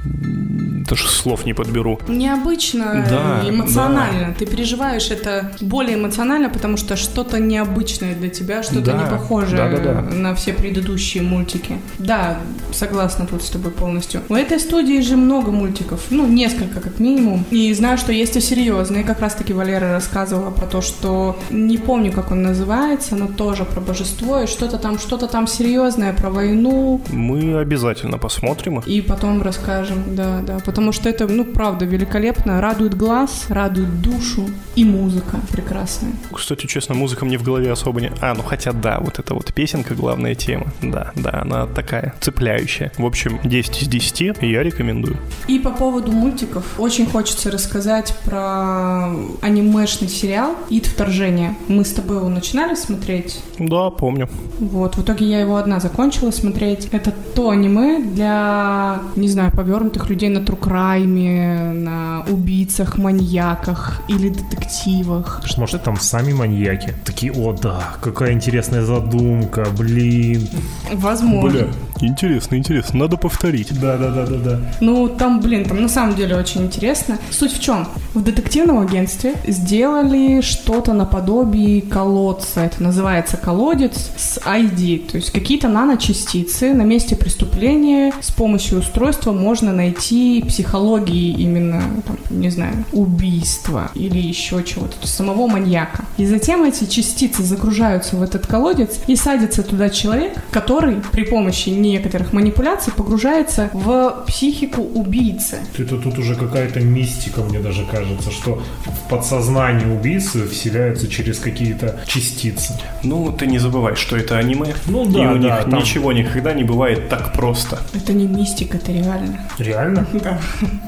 даже 0.88 1.08
слов 1.08 1.46
не 1.46 1.54
подберу. 1.54 2.00
Необычно, 2.08 3.06
Да, 3.10 3.50
эмоционально. 3.50 4.34
Ты 4.38 4.46
переживаешь 4.46 5.12
это 5.12 5.52
более 5.62 5.96
эмоционально, 5.98 6.50
потому 6.50 6.78
что 6.78 6.96
что-то 6.96 7.40
необычное 7.40 8.16
для 8.16 8.30
тебя, 8.30 8.64
что-то 8.64 8.92
Да, 8.92 9.04
не 9.04 9.10
похожее 9.10 9.58
да-да-да. 9.58 10.02
на 10.02 10.36
все 10.36 10.54
предыдущие 10.54 11.24
мультики. 11.24 11.78
Да, 12.00 12.38
согласна 12.72 13.26
тут 13.26 13.44
с 13.44 13.50
тобой 13.50 13.72
полностью. 13.72 14.22
У 14.30 14.36
этой 14.36 14.60
студии 14.60 15.02
же 15.02 15.16
много 15.16 15.52
мультиков, 15.52 16.02
ну, 16.10 16.28
несколько 16.28 16.80
как 16.82 17.00
минимум. 17.00 17.46
И 17.52 17.74
знаю, 17.74 17.98
что 17.98 18.12
есть 18.12 18.36
и 18.36 18.42
серьезные. 18.42 19.04
Как 19.04 19.20
раз-таки 19.22 19.54
Валера 19.54 19.92
рассказывала 19.94 20.52
про 20.52 20.66
то, 20.66 20.82
что 20.82 21.38
не 21.50 21.78
помню, 21.78 22.12
как 22.12 22.32
он 22.32 22.42
называется, 22.42 23.16
но 23.16 23.28
тоже 23.28 23.64
про 23.66 23.80
божество 23.82 24.42
и 24.42 24.48
что-то 24.48 24.78
там, 24.78 25.00
что-то 25.00 25.28
там 25.28 25.48
серьезное 25.48 26.14
про 26.14 26.30
войну, 26.30 27.00
Мы 27.10 27.60
обязательно 27.60 28.18
посмотрим. 28.18 28.80
и 28.80 29.02
потом 29.02 29.42
расскажем, 29.42 30.16
да, 30.16 30.42
да. 30.42 30.60
Потому 30.66 30.92
что 30.92 31.10
это, 31.10 31.28
ну, 31.28 31.46
правда, 31.46 31.86
великолепно. 31.86 32.62
Радует 32.62 32.96
глаз, 32.96 33.46
радует 33.50 34.02
душу. 34.02 34.48
И 34.76 34.86
музыка 34.86 35.38
прекрасная. 35.52 36.14
Кстати, 36.32 36.66
честно, 36.66 36.96
музыка 36.96 37.26
мне 37.26 37.38
в 37.38 37.44
голове 37.44 37.72
особо 37.72 38.02
не... 38.02 38.12
А, 38.22 38.34
ну 38.34 38.42
хотя 38.42 38.72
да, 38.72 39.00
вот 39.00 39.20
эта 39.20 39.34
вот 39.34 39.54
песенка, 39.54 39.94
главная 39.94 40.36
тема. 40.36 40.68
Да, 40.82 41.12
да, 41.16 41.42
она 41.42 41.68
такая 41.68 42.16
цепляющая. 42.20 42.92
В 42.98 43.06
общем, 43.06 43.40
10 43.44 43.84
из 43.84 43.88
10 43.88 44.38
я 44.42 44.64
рекомендую. 44.64 45.18
И 45.48 45.60
по 45.60 45.70
поводу 45.72 46.12
мультиков, 46.12 46.64
очень 46.80 47.06
хочется 47.06 47.52
рассказать 47.52 48.16
про 48.26 49.10
анимешный 49.42 50.08
сериал 50.08 50.56
«Ид 50.70 50.86
вторжение». 50.86 51.56
Мы 51.68 51.86
с 51.86 51.92
тобой 51.92 52.18
его 52.18 52.30
начинали 52.30 52.76
смотреть. 52.76 53.42
Да, 53.60 53.90
помню. 53.90 54.30
Вот, 54.60 54.96
в 54.98 55.04
итоге 55.04 55.26
я 55.28 55.40
его 55.40 55.58
одна 55.58 55.80
закончила 55.80 56.32
смотреть. 56.32 56.90
Это 56.94 57.12
то 57.36 57.50
аниме 57.50 58.04
для, 58.04 59.00
не 59.16 59.28
знаю, 59.28 59.52
повернутых 59.52 60.10
людей 60.10 60.30
на 60.30 60.46
трукрайме, 60.46 61.74
на 61.74 62.24
убийцах, 62.30 63.00
маньяках 63.00 64.02
или 64.08 64.30
детективах. 64.30 65.42
Что, 65.44 65.62
Может, 65.62 65.84
там 65.84 65.98
сами 65.98 66.34
маньяки? 66.34 66.94
Такие, 67.04 67.32
о, 67.32 67.54
да, 67.54 67.96
какая 68.00 68.34
интересная 68.34 68.84
задумка, 68.84 69.66
блин. 69.76 70.48
Возможно. 70.94 71.68
Интересно, 72.08 72.56
интересно, 72.56 73.00
надо 73.00 73.18
повторить. 73.18 73.80
Да-да-да-да-да. 73.80 74.60
Ну, 74.82 75.08
там, 75.08 75.40
блин, 75.42 75.66
там 75.66 75.82
на 75.82 75.90
самом 75.90 76.16
деле 76.16 76.36
очень 76.36 76.64
интересно. 76.64 77.18
Суть 77.32 77.54
в 77.54 77.62
чем? 77.62 77.88
В 78.14 78.22
детективном 78.24 78.80
агентстве 78.80 79.36
сделали 79.48 80.42
что-то 80.42 80.94
наподобие 80.94 81.82
колодца. 81.82 82.62
Это 82.62 82.84
называется 82.84 83.38
колодец 83.38 84.12
с 84.18 84.38
ID. 84.38 85.12
То 85.12 85.18
есть 85.18 85.32
какие-то 85.32 85.68
наночастицы 85.68 86.74
на 86.74 86.84
месте 86.84 87.16
преступления 87.16 88.14
с 88.22 88.32
помощью 88.32 88.80
устройства 88.80 89.32
можно 89.32 89.72
найти 89.74 90.44
психологии 90.48 91.32
именно, 91.32 91.82
там, 92.06 92.18
не 92.30 92.50
знаю, 92.50 92.86
убийства 92.92 93.92
или 93.96 94.20
еще 94.20 94.64
чего-то, 94.64 94.94
то 94.94 95.02
есть 95.02 95.14
самого 95.14 95.48
маньяка. 95.48 96.06
И 96.18 96.26
затем 96.26 96.64
эти 96.64 96.86
частицы 96.86 97.44
загружаются 97.44 98.16
в 98.16 98.22
этот 98.22 98.48
колодец 98.48 99.00
и 99.08 99.16
садится 99.16 99.64
туда 99.64 99.90
человек, 99.90 100.34
который 100.52 101.02
при 101.12 101.24
помощи 101.24 101.70
некоторых 101.94 102.34
манипуляций 102.34 102.92
погружается 102.94 103.70
в 103.74 104.24
психику 104.28 104.82
убийцы. 104.82 105.58
Это 105.78 105.98
тут 105.98 106.18
уже 106.18 106.36
какая-то 106.36 106.80
мистика, 106.80 107.42
мне 107.42 107.60
даже 107.60 107.86
кажется, 107.86 108.32
что 108.32 108.62
в 108.86 109.10
подсознание 109.10 109.88
убийцы 109.88 110.48
вселяются 110.48 111.08
через 111.08 111.40
какие-то 111.40 112.00
частицы. 112.08 112.74
Ну, 113.04 113.32
ты 113.32 113.48
не 113.48 113.60
забывай, 113.60 113.96
что 113.96 114.18
это 114.18 114.38
аниме. 114.38 114.74
Ну 114.88 115.06
и 115.06 115.14
да, 115.14 115.32
у 115.32 115.38
да, 115.38 115.40
них 115.40 115.70
там- 115.70 115.80
ничего 115.80 116.12
никогда 116.14 116.54
не 116.54 116.64
бывает 116.64 117.10
так 117.10 117.34
просто. 117.34 117.78
Это 117.94 118.14
не 118.14 118.26
мистика, 118.28 118.78
это 118.78 118.92
реально. 118.92 119.40
Реально? 119.60 120.06
Да, 120.24 120.40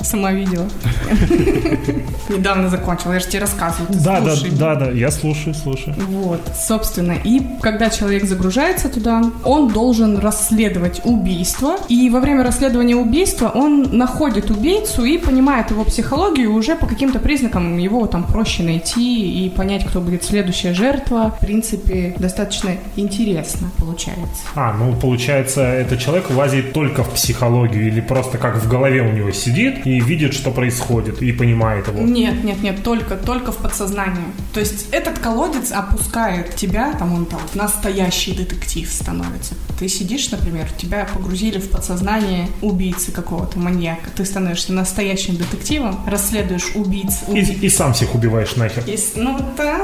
сама 0.03 0.31
видела. 0.31 0.67
Недавно 2.29 2.69
закончила, 2.69 3.13
я 3.13 3.19
же 3.19 3.27
тебе 3.27 3.39
рассказывала. 3.41 3.87
ты 3.93 3.99
Да, 3.99 4.21
да, 4.21 4.35
да, 4.51 4.75
да, 4.75 4.91
я 4.91 5.11
слушаю, 5.11 5.53
слушаю. 5.53 5.95
Вот, 6.07 6.41
собственно, 6.57 7.15
и 7.23 7.41
когда 7.61 7.89
человек 7.89 8.23
загружается 8.23 8.87
туда, 8.89 9.23
он 9.43 9.67
должен 9.67 10.17
расследовать 10.19 10.94
убийство, 11.03 11.77
и 11.89 12.09
во 12.09 12.19
время 12.19 12.43
расследования 12.43 12.95
убийства 12.95 13.51
он 13.53 13.97
находит 13.97 14.49
убийцу 14.49 15.03
и 15.05 15.17
понимает 15.17 15.71
его 15.71 15.83
психологию, 15.83 16.53
уже 16.53 16.75
по 16.75 16.85
каким-то 16.85 17.19
признакам 17.19 17.77
его 17.77 18.05
там 18.07 18.23
проще 18.23 18.63
найти 18.63 19.45
и 19.45 19.49
понять, 19.49 19.85
кто 19.85 20.01
будет 20.01 20.23
следующая 20.23 20.73
жертва. 20.73 21.35
В 21.41 21.45
принципе, 21.45 22.15
достаточно 22.17 22.71
интересно 22.95 23.69
получается. 23.77 24.43
А, 24.55 24.73
ну 24.73 24.95
получается, 24.95 25.61
этот 25.61 25.99
человек 25.99 26.29
лазит 26.29 26.73
только 26.73 27.03
в 27.03 27.13
психологию 27.13 27.87
или 27.87 28.01
просто 28.01 28.37
как 28.37 28.57
в 28.57 28.69
голове 28.69 29.01
у 29.01 29.11
него 29.11 29.31
сидит 29.31 29.85
и 29.85 29.99
видит, 29.99 30.33
что 30.33 30.51
происходит, 30.51 31.21
и 31.21 31.31
понимает 31.31 31.87
его. 31.87 32.01
Нет, 32.01 32.43
нет, 32.43 32.61
нет, 32.61 32.83
только, 32.83 33.15
только 33.15 33.51
в 33.51 33.57
подсознание. 33.57 34.25
То 34.53 34.59
есть 34.59 34.87
этот 34.91 35.19
колодец 35.19 35.71
опускает 35.71 36.55
тебя, 36.55 36.93
там 36.93 37.13
он 37.13 37.25
там 37.25 37.39
настоящий 37.53 38.33
детектив 38.33 38.89
становится. 38.89 39.55
Ты 39.79 39.87
сидишь, 39.89 40.31
например, 40.31 40.67
тебя 40.78 41.07
погрузили 41.13 41.59
в 41.59 41.69
подсознание 41.69 42.47
убийцы 42.61 43.11
какого-то 43.11 43.59
маньяка. 43.59 44.09
Ты 44.15 44.26
становишься 44.26 44.73
настоящим 44.73 45.36
детективом, 45.38 45.99
расследуешь 46.07 46.71
убийц. 46.76 47.23
И, 47.28 47.32
уби- 47.32 47.59
и 47.61 47.69
сам 47.69 47.93
всех 47.93 48.15
убиваешь 48.15 48.55
нахер. 48.55 48.84
И 48.88 48.97
ну 49.15 49.38
да, 49.57 49.82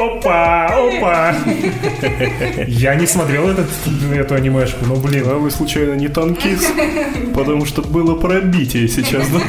Опа, 0.00 0.66
опа. 0.66 1.34
Я 2.66 2.94
не 2.94 3.06
смотрел 3.06 3.48
этот, 3.48 3.68
эту 4.12 4.34
анимешку, 4.34 4.84
но 4.84 4.96
блин. 4.96 5.24
А 5.26 5.34
вы 5.34 5.50
случайно 5.50 5.94
не 5.94 6.08
танкист? 6.08 6.70
Потому 7.34 7.64
что 7.66 7.82
было 7.82 8.14
пробитие 8.16 8.88
сейчас, 8.88 9.26
да? 9.28 9.40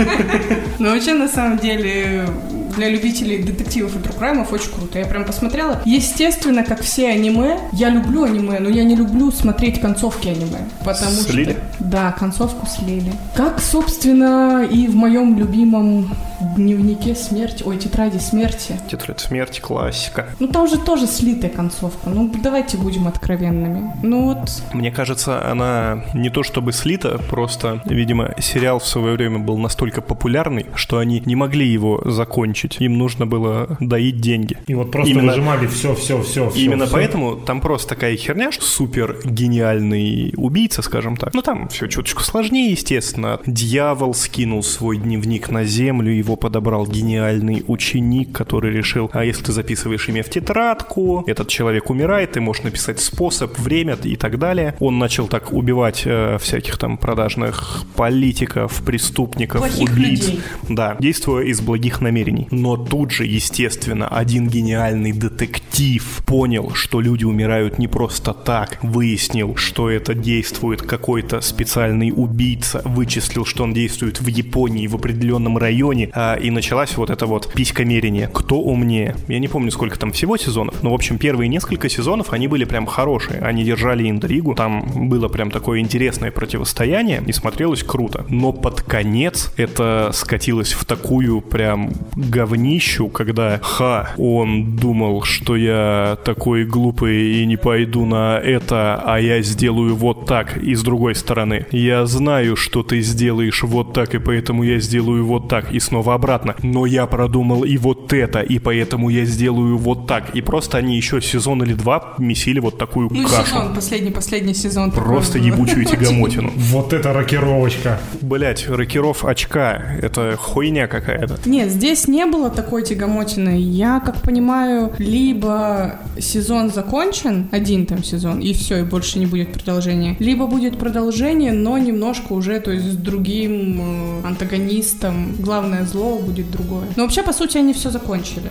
Но 0.80 0.90
вообще, 0.92 1.14
на 1.14 1.28
самом 1.28 1.58
деле, 1.60 2.28
для 2.76 2.90
любителей 2.90 3.42
детективов 3.42 3.96
и 3.96 4.00
true 4.00 4.19
crime 4.19 4.42
ов 4.42 4.52
очень 4.54 4.72
круто. 4.72 5.00
Я 5.00 5.06
прям 5.06 5.26
посмотрела. 5.26 5.82
Естественно, 5.86 6.64
как 6.64 6.82
все 6.82 7.10
аниме, 7.10 7.60
я 7.74 7.90
люблю 7.90 8.24
аниме, 8.24 8.60
но 8.60 8.70
я 8.70 8.84
не 8.84 8.96
люблю 8.96 9.32
смотреть 9.32 9.80
концовки 9.82 10.28
аниме. 10.28 10.68
Потому 10.84 11.12
Слили? 11.12 11.52
что... 11.54 11.62
Да, 11.80 12.12
концовку 12.12 12.66
слили. 12.68 13.12
Как, 13.36 13.60
собственно, 13.60 14.64
и 14.64 14.88
в 14.88 14.96
моем 14.96 15.38
любимом 15.38 16.10
дневнике 16.56 17.16
смерти, 17.16 17.64
ой, 17.66 17.78
тетради 17.78 18.18
смерти. 18.18 18.80
Тетрадь 18.90 19.20
смерти, 19.20 19.60
классика. 19.60 20.28
Ну, 20.40 20.48
там 20.48 20.68
же 20.68 20.78
тоже 20.78 21.08
слитая 21.08 21.50
концовка. 21.52 22.10
Ну, 22.10 22.32
давайте 22.44 22.78
будем 22.78 23.08
откровенными. 23.08 23.92
Ну, 24.04 24.26
вот 24.26 24.50
Мне 24.74 24.92
кажется, 24.92 25.50
она 25.50 26.04
не 26.14 26.30
то 26.30 26.44
чтобы 26.44 26.74
слита, 26.74 27.18
просто, 27.30 27.82
видимо, 27.86 28.34
сериал 28.40 28.80
в 28.80 28.88
свое 28.88 29.16
время 29.16 29.40
был 29.40 29.58
настолько 29.58 30.02
популярный, 30.02 30.66
что 30.76 30.98
они 31.00 31.22
не 31.26 31.36
могли 31.36 31.68
его 31.68 32.02
закончить. 32.06 32.78
Им 32.80 32.98
нужно 32.98 33.26
было 33.26 33.78
доить 33.80 34.20
деньги. 34.22 34.58
И 34.68 34.74
вот 34.74 34.92
просто 34.92 35.12
Именно- 35.12 35.32
выжимали 35.34 35.68
все, 35.68 35.96
все, 35.96 36.22
все. 36.22 36.50
И 36.56 36.66
Именно 36.66 36.88
поэтому 36.88 37.36
там 37.36 37.62
просто 37.62 37.90
такая 37.90 38.16
херня, 38.18 38.52
что 38.52 38.66
супер 38.66 39.18
гениальный 39.24 40.34
убийца, 40.38 40.82
скажем 40.82 41.18
так. 41.18 41.34
Ну 41.34 41.42
там 41.42 41.70
все 41.70 41.88
чуточку 41.88 42.24
сложнее, 42.24 42.72
естественно. 42.72 43.40
Дьявол 43.46 44.14
скинул 44.14 44.64
свой 44.64 44.98
дневник 44.98 45.50
на 45.50 45.64
землю, 45.64 46.12
его 46.12 46.35
подобрал 46.36 46.86
гениальный 46.88 47.64
ученик, 47.68 48.32
который 48.32 48.72
решил, 48.72 49.10
а 49.14 49.24
если 49.26 49.44
ты 49.44 49.52
записываешь 49.52 50.08
имя 50.10 50.24
в 50.24 50.30
тетрадку, 50.30 51.24
этот 51.28 51.48
человек 51.48 51.90
умирает, 51.90 52.34
ты 52.34 52.42
можешь 52.42 52.64
написать 52.64 53.00
способ, 53.00 53.58
время 53.58 53.98
и 54.04 54.16
так 54.16 54.40
далее. 54.40 54.76
Он 54.80 54.98
начал 55.00 55.28
так 55.28 55.54
убивать 55.54 56.04
э, 56.06 56.38
всяких 56.40 56.78
там 56.78 56.98
продажных 56.98 57.84
политиков, 57.96 58.82
преступников, 58.86 59.62
Плохих 59.62 59.92
убийц. 59.92 60.28
людей. 60.28 60.40
Да, 60.70 60.96
действуя 61.00 61.44
из 61.46 61.62
благих 61.62 62.02
намерений. 62.02 62.48
Но 62.52 62.78
тут 62.78 63.12
же, 63.12 63.26
естественно, 63.26 64.08
один 64.08 64.48
гениальный 64.48 65.12
детектив 65.12 66.22
понял, 66.26 66.72
что 66.74 67.02
люди 67.02 67.24
умирают 67.24 67.78
не 67.80 67.88
просто 67.88 68.34
так, 68.34 68.80
выяснил, 68.82 69.56
что 69.56 69.90
это 69.90 70.14
действует 70.14 70.82
какой-то 70.82 71.42
специальный 71.42 72.14
убийца, 72.16 72.82
вычислил, 72.86 73.46
что 73.46 73.64
он 73.64 73.74
действует 73.74 74.22
в 74.22 74.28
Японии 74.28 74.88
в 74.88 74.96
определенном 74.96 75.58
районе, 75.58 76.10
а, 76.16 76.36
и 76.36 76.50
началась 76.50 76.96
вот 76.96 77.10
это 77.10 77.26
вот 77.26 77.52
писькомерение. 77.54 78.30
Кто 78.34 78.60
умнее? 78.60 79.16
Я 79.28 79.40
не 79.40 79.48
помню, 79.48 79.70
сколько 79.72 80.00
там 80.00 80.12
всего 80.14 80.38
сезонов, 80.38 80.82
но, 80.82 80.92
в 80.92 80.94
общем, 80.94 81.18
первые 81.18 81.50
несколько 81.50 81.90
сезонов, 81.90 82.32
они 82.32 82.48
были 82.48 82.64
прям 82.64 82.86
хорошие. 82.86 83.42
Они 83.42 83.64
держали 83.64 84.10
интригу, 84.10 84.56
там 84.56 85.10
было 85.10 85.28
прям 85.28 85.52
такое 85.52 85.80
интересное 85.80 86.32
противостояние, 86.32 87.22
и 87.28 87.32
смотрелось 87.34 87.84
круто. 87.84 88.26
Но 88.30 88.54
под 88.54 88.82
конец 88.82 89.52
это 89.58 90.12
скатилось 90.14 90.72
в 90.72 90.86
такую 90.86 91.42
прям 91.42 91.92
говнищу, 92.16 93.10
когда, 93.10 93.60
ха, 93.62 94.14
он 94.18 94.78
думал, 94.78 95.24
что 95.24 95.56
я 95.56 96.18
такой 96.24 96.66
глупый 96.66 97.42
и 97.42 97.46
не 97.46 97.58
пойду 97.58 98.06
на 98.06 98.38
это, 98.38 99.02
а 99.04 99.20
я 99.20 99.42
сделаю 99.42 99.96
вот 99.96 100.26
так, 100.26 100.58
и 100.58 100.76
с 100.76 100.82
другой 100.82 101.16
стороны, 101.16 101.66
я 101.72 102.06
знаю, 102.06 102.56
что 102.56 102.84
ты 102.84 103.02
сделаешь 103.02 103.64
вот 103.64 103.94
так, 103.94 104.16
и 104.16 104.20
поэтому 104.20 104.64
я 104.64 104.80
сделаю 104.80 105.26
вот 105.26 105.50
так, 105.50 105.72
и 105.72 105.80
снова 105.80 106.05
обратно, 106.14 106.56
но 106.62 106.86
я 106.86 107.06
продумал 107.08 107.64
и 107.64 107.78
вот 107.78 108.14
это, 108.14 108.40
и 108.42 108.60
поэтому 108.60 109.10
я 109.10 109.26
сделаю 109.26 109.78
вот 109.78 110.08
так, 110.08 110.36
и 110.36 110.42
просто 110.42 110.78
они 110.78 110.96
еще 110.98 111.22
сезон 111.22 111.64
или 111.64 111.74
два 111.74 112.14
месили 112.18 112.60
вот 112.60 112.78
такую 112.78 113.10
Ну, 113.12 113.28
кашу. 113.28 113.46
сезон, 113.48 113.74
последний, 113.76 114.12
последний 114.12 114.54
сезон. 114.54 114.92
Просто 114.92 115.40
ебучую 115.40 115.86
тягомотину. 115.92 116.52
Вот 116.56 116.94
это 116.94 117.14
рокировочка. 117.14 118.00
Блять, 118.22 118.68
рокеров 118.70 119.26
очка, 119.26 119.82
это 120.02 120.36
хуйня 120.40 120.88
какая-то. 120.88 121.38
Нет, 121.46 121.70
здесь 121.72 122.08
не 122.08 122.26
было 122.26 122.50
такой 122.50 122.84
тягомотины. 122.84 123.60
Я, 123.60 124.00
как 124.00 124.22
понимаю, 124.22 124.92
либо 124.98 126.00
сезон 126.20 126.70
закончен, 126.72 127.48
один 127.52 127.86
там 127.86 128.04
сезон, 128.04 128.40
и 128.40 128.54
все, 128.54 128.80
и 128.80 128.84
больше 128.84 129.20
не 129.20 129.26
будет 129.26 129.52
продолжения, 129.54 130.16
либо 130.20 130.48
будет 130.48 130.78
продолжение, 130.78 131.52
но 131.52 131.78
немножко 131.78 132.34
уже, 132.34 132.60
то 132.60 132.72
есть 132.72 132.86
с 132.86 132.96
другим 132.96 134.22
э, 134.24 134.28
антагонистом. 134.28 135.36
Главное 135.40 135.86
зло 135.96 136.18
будет 136.20 136.52
другое. 136.52 136.84
Но 136.96 137.04
вообще, 137.04 137.24
по 137.24 137.34
сути, 137.34 137.58
они 137.58 137.74
все 137.74 137.90
закончили. 137.90 138.50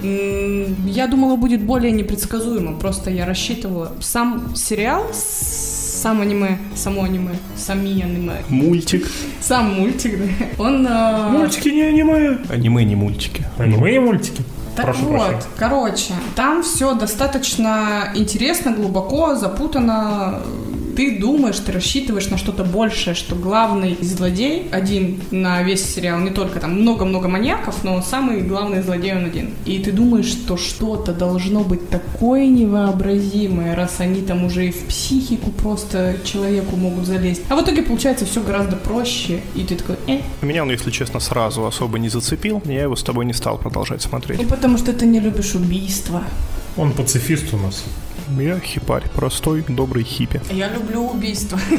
Я 0.89 1.07
думала, 1.07 1.37
будет 1.37 1.63
более 1.63 1.93
непредсказуемо, 1.93 2.73
просто 2.79 3.11
я 3.11 3.27
рассчитывала. 3.27 3.93
Сам 4.01 4.55
сериал, 4.57 5.05
сам 5.13 6.21
аниме, 6.21 6.59
само 6.75 7.03
аниме, 7.05 7.35
сами 7.57 8.03
аниме, 8.03 8.33
Мультик. 8.49 9.07
сам 9.41 9.75
мультик, 9.75 10.19
да, 10.19 10.63
он... 10.65 10.87
э, 10.87 11.29
Мультики 11.31 11.69
не 11.69 11.83
аниме. 11.83 12.39
Аниме, 12.49 12.85
не 12.85 12.97
мультики. 12.97 13.45
Аниме 13.59 13.97
и 13.97 13.99
мультики. 13.99 14.43
Так 14.77 14.87
Прошу 14.87 15.05
вот, 15.05 15.11
прощения. 15.19 15.43
короче, 15.57 16.13
там 16.35 16.63
все 16.63 16.95
достаточно 16.95 18.11
интересно, 18.17 18.73
глубоко, 18.73 19.35
запутанно. 19.37 20.41
Ты 20.97 21.19
думаешь, 21.19 21.59
ты 21.59 21.73
рассчитываешь 21.73 22.29
на 22.31 22.39
что-то 22.39 22.65
большее, 22.65 23.15
что 23.15 23.35
главный 23.35 23.97
злодей 24.01 24.69
один 24.71 25.21
на 25.31 25.63
весь 25.63 25.85
сериал, 25.85 26.21
не 26.21 26.31
только 26.31 26.61
там 26.61 26.81
много-много 26.81 27.29
маньяков, 27.29 27.83
но 27.85 28.01
самый 28.03 28.43
главный 28.43 28.83
злодей 28.83 29.13
он 29.15 29.25
один. 29.25 29.51
И 29.65 29.79
ты 29.79 29.93
думаешь, 29.93 30.27
что 30.27 30.57
что-то 30.57 31.13
должно 31.13 31.65
быть 31.65 31.89
такое 31.89 32.47
невообразимое, 32.47 33.75
раз 33.75 33.97
они 33.99 34.23
там 34.23 34.45
уже 34.45 34.69
и 34.69 34.71
в 34.71 34.85
психику 34.85 35.51
просто 35.51 36.17
человеку 36.25 36.77
могут 36.77 37.07
залезть. 37.07 37.43
А 37.49 37.57
в 37.57 37.63
итоге 37.63 37.83
получается 37.83 38.25
все 38.25 38.41
гораздо 38.43 38.77
проще, 38.77 39.41
и 39.55 39.65
ты 39.65 39.77
такой, 39.77 39.97
э, 40.07 40.21
Меня 40.43 40.63
он, 40.63 40.71
если 40.71 40.91
честно, 40.91 41.21
сразу 41.21 41.67
особо 41.67 41.99
не 41.99 42.09
зацепил. 42.09 42.63
Я 42.65 42.83
его 42.83 42.97
с 42.97 43.03
тобой 43.03 43.25
не 43.25 43.33
стал 43.33 43.59
продолжать 43.59 44.03
смотреть. 44.03 44.41
ну 44.41 44.49
потому 44.49 44.79
что 44.79 44.93
ты 44.93 45.07
не 45.07 45.21
любишь 45.21 45.55
убийства. 45.55 46.23
Он 46.77 46.93
пацифист 46.93 47.53
у 47.55 47.57
нас. 47.57 47.85
Я 48.39 48.59
хипарь, 48.59 49.05
простой, 49.15 49.65
добрый 49.69 50.03
хиппи. 50.05 50.41
Я 50.51 50.69
люблю 50.73 51.07
убийства. 51.09 51.59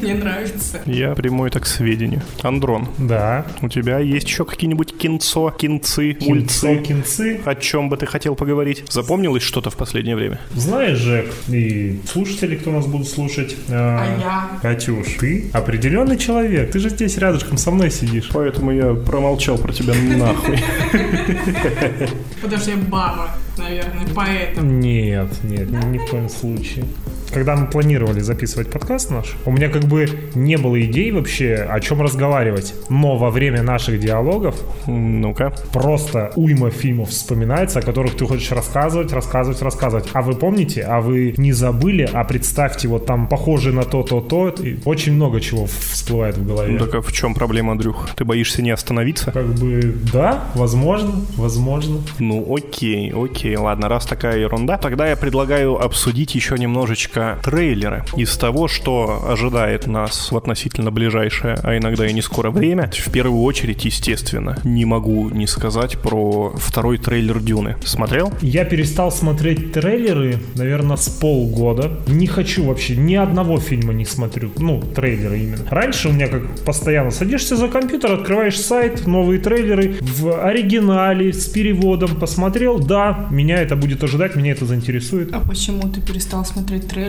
Мне 0.00 0.14
нравится. 0.14 0.80
Я 0.86 1.14
приму 1.14 1.44
это 1.46 1.60
к 1.60 1.66
сведению. 1.66 2.22
Андрон, 2.42 2.88
Да. 2.98 3.46
у 3.62 3.68
тебя 3.68 3.98
есть 3.98 4.28
еще 4.28 4.44
какие-нибудь 4.44 4.96
кинцо, 4.96 5.50
кинцы, 5.50 6.12
Кинцо, 6.14 6.76
кинцы. 6.76 7.40
О 7.44 7.54
чем 7.54 7.88
бы 7.88 7.96
ты 7.96 8.06
хотел 8.06 8.34
поговорить? 8.36 8.84
Запомнилось 8.90 9.42
что-то 9.42 9.70
в 9.70 9.76
последнее 9.76 10.14
время? 10.16 10.40
Знаешь, 10.54 10.98
Жек, 10.98 11.32
и 11.48 12.00
слушатели, 12.10 12.56
кто 12.56 12.70
нас 12.70 12.86
будут 12.86 13.08
слушать. 13.08 13.56
э, 13.68 13.72
А 13.74 14.06
я? 14.20 14.48
Катюш, 14.62 15.16
ты 15.18 15.50
определенный 15.52 16.16
человек. 16.16 16.70
Ты 16.70 16.78
же 16.78 16.90
здесь 16.90 17.18
рядышком 17.18 17.58
со 17.58 17.70
мной 17.70 17.90
сидишь. 17.90 18.30
Поэтому 18.32 18.70
я 18.72 18.94
промолчал 18.94 19.58
про 19.58 19.72
тебя 19.72 19.94
нахуй. 20.16 20.58
Потому 22.40 22.60
что 22.62 22.70
я 22.70 22.76
баба, 22.76 23.30
наверное, 23.58 24.06
поэтому. 24.14 24.70
Нет, 24.70 25.28
нет, 25.44 25.70
ни, 25.70 25.98
в 25.98 26.10
коем 26.10 26.28
случае. 26.28 26.84
Когда 27.32 27.56
мы 27.56 27.66
планировали 27.66 28.20
записывать 28.20 28.70
подкаст 28.70 29.10
наш, 29.10 29.34
у 29.44 29.52
меня 29.52 29.68
как 29.68 29.84
бы 29.84 30.08
не 30.34 30.56
было 30.56 30.80
идей 30.80 31.12
вообще, 31.12 31.54
о 31.54 31.78
чем 31.80 32.00
разговаривать. 32.00 32.74
Но 32.88 33.16
во 33.16 33.30
время 33.30 33.62
наших 33.62 34.00
диалогов 34.00 34.56
Ну-ка. 34.86 35.52
просто 35.72 36.32
уйма 36.36 36.70
фильмов 36.70 37.10
вспоминается, 37.10 37.80
о 37.80 37.82
которых 37.82 38.16
ты 38.16 38.26
хочешь 38.26 38.50
рассказывать, 38.50 39.12
рассказывать, 39.12 39.60
рассказывать. 39.62 40.08
А 40.12 40.22
вы 40.22 40.34
помните, 40.34 40.82
а 40.82 41.00
вы 41.00 41.34
не 41.36 41.52
забыли, 41.52 42.08
а 42.12 42.24
представьте, 42.24 42.88
вот 42.88 43.06
там 43.06 43.28
похоже 43.28 43.72
на 43.72 43.84
то, 43.84 44.02
то, 44.02 44.20
то. 44.20 44.48
И 44.48 44.78
очень 44.84 45.12
много 45.12 45.40
чего 45.40 45.66
всплывает 45.66 46.38
в 46.38 46.46
голове. 46.46 46.72
Ну 46.72 46.78
так 46.78 46.94
а 46.94 47.02
в 47.02 47.12
чем 47.12 47.34
проблема, 47.34 47.72
Андрюх? 47.72 48.08
Ты 48.16 48.24
боишься 48.24 48.62
не 48.62 48.70
остановиться? 48.70 49.32
Как 49.32 49.46
бы, 49.46 49.94
да, 50.12 50.44
возможно, 50.54 51.12
возможно. 51.36 51.98
Ну, 52.18 52.56
окей, 52.56 53.12
окей, 53.12 53.56
ладно, 53.56 53.88
раз 53.88 54.06
такая 54.06 54.38
ерунда, 54.38 54.78
тогда 54.78 55.08
я 55.08 55.16
предлагаю 55.16 55.76
обсудить 55.80 56.34
еще 56.34 56.56
немножечко 56.56 57.17
трейлеры 57.42 58.04
из 58.16 58.36
того, 58.36 58.68
что 58.68 59.24
ожидает 59.28 59.86
нас 59.86 60.30
в 60.30 60.36
относительно 60.36 60.90
ближайшее, 60.90 61.56
а 61.62 61.76
иногда 61.76 62.06
и 62.06 62.12
не 62.12 62.22
скоро 62.22 62.50
время. 62.50 62.90
В 62.92 63.10
первую 63.10 63.42
очередь, 63.42 63.84
естественно, 63.84 64.58
не 64.64 64.84
могу 64.84 65.30
не 65.30 65.46
сказать 65.46 65.98
про 65.98 66.52
второй 66.56 66.98
трейлер 66.98 67.40
Дюны. 67.40 67.76
Смотрел? 67.84 68.32
Я 68.40 68.64
перестал 68.64 69.10
смотреть 69.10 69.72
трейлеры, 69.72 70.38
наверное, 70.54 70.96
с 70.96 71.08
полгода. 71.08 71.98
Не 72.06 72.26
хочу 72.26 72.64
вообще, 72.64 72.96
ни 72.96 73.14
одного 73.14 73.58
фильма 73.58 73.92
не 73.92 74.04
смотрю. 74.04 74.50
Ну, 74.58 74.80
трейлеры 74.80 75.38
именно. 75.38 75.64
Раньше 75.70 76.08
у 76.08 76.12
меня 76.12 76.28
как 76.28 76.42
постоянно 76.64 77.10
садишься 77.10 77.56
за 77.56 77.68
компьютер, 77.68 78.12
открываешь 78.12 78.60
сайт, 78.60 79.06
новые 79.06 79.40
трейлеры 79.40 79.96
в 80.00 80.44
оригинале, 80.44 81.32
с 81.32 81.46
переводом. 81.46 82.16
Посмотрел, 82.16 82.78
да, 82.78 83.26
меня 83.30 83.60
это 83.60 83.76
будет 83.76 84.02
ожидать, 84.04 84.36
меня 84.36 84.52
это 84.52 84.64
заинтересует. 84.64 85.32
А 85.32 85.40
почему 85.40 85.88
ты 85.88 86.00
перестал 86.00 86.44
смотреть 86.44 86.88
трейлеры? 86.88 87.07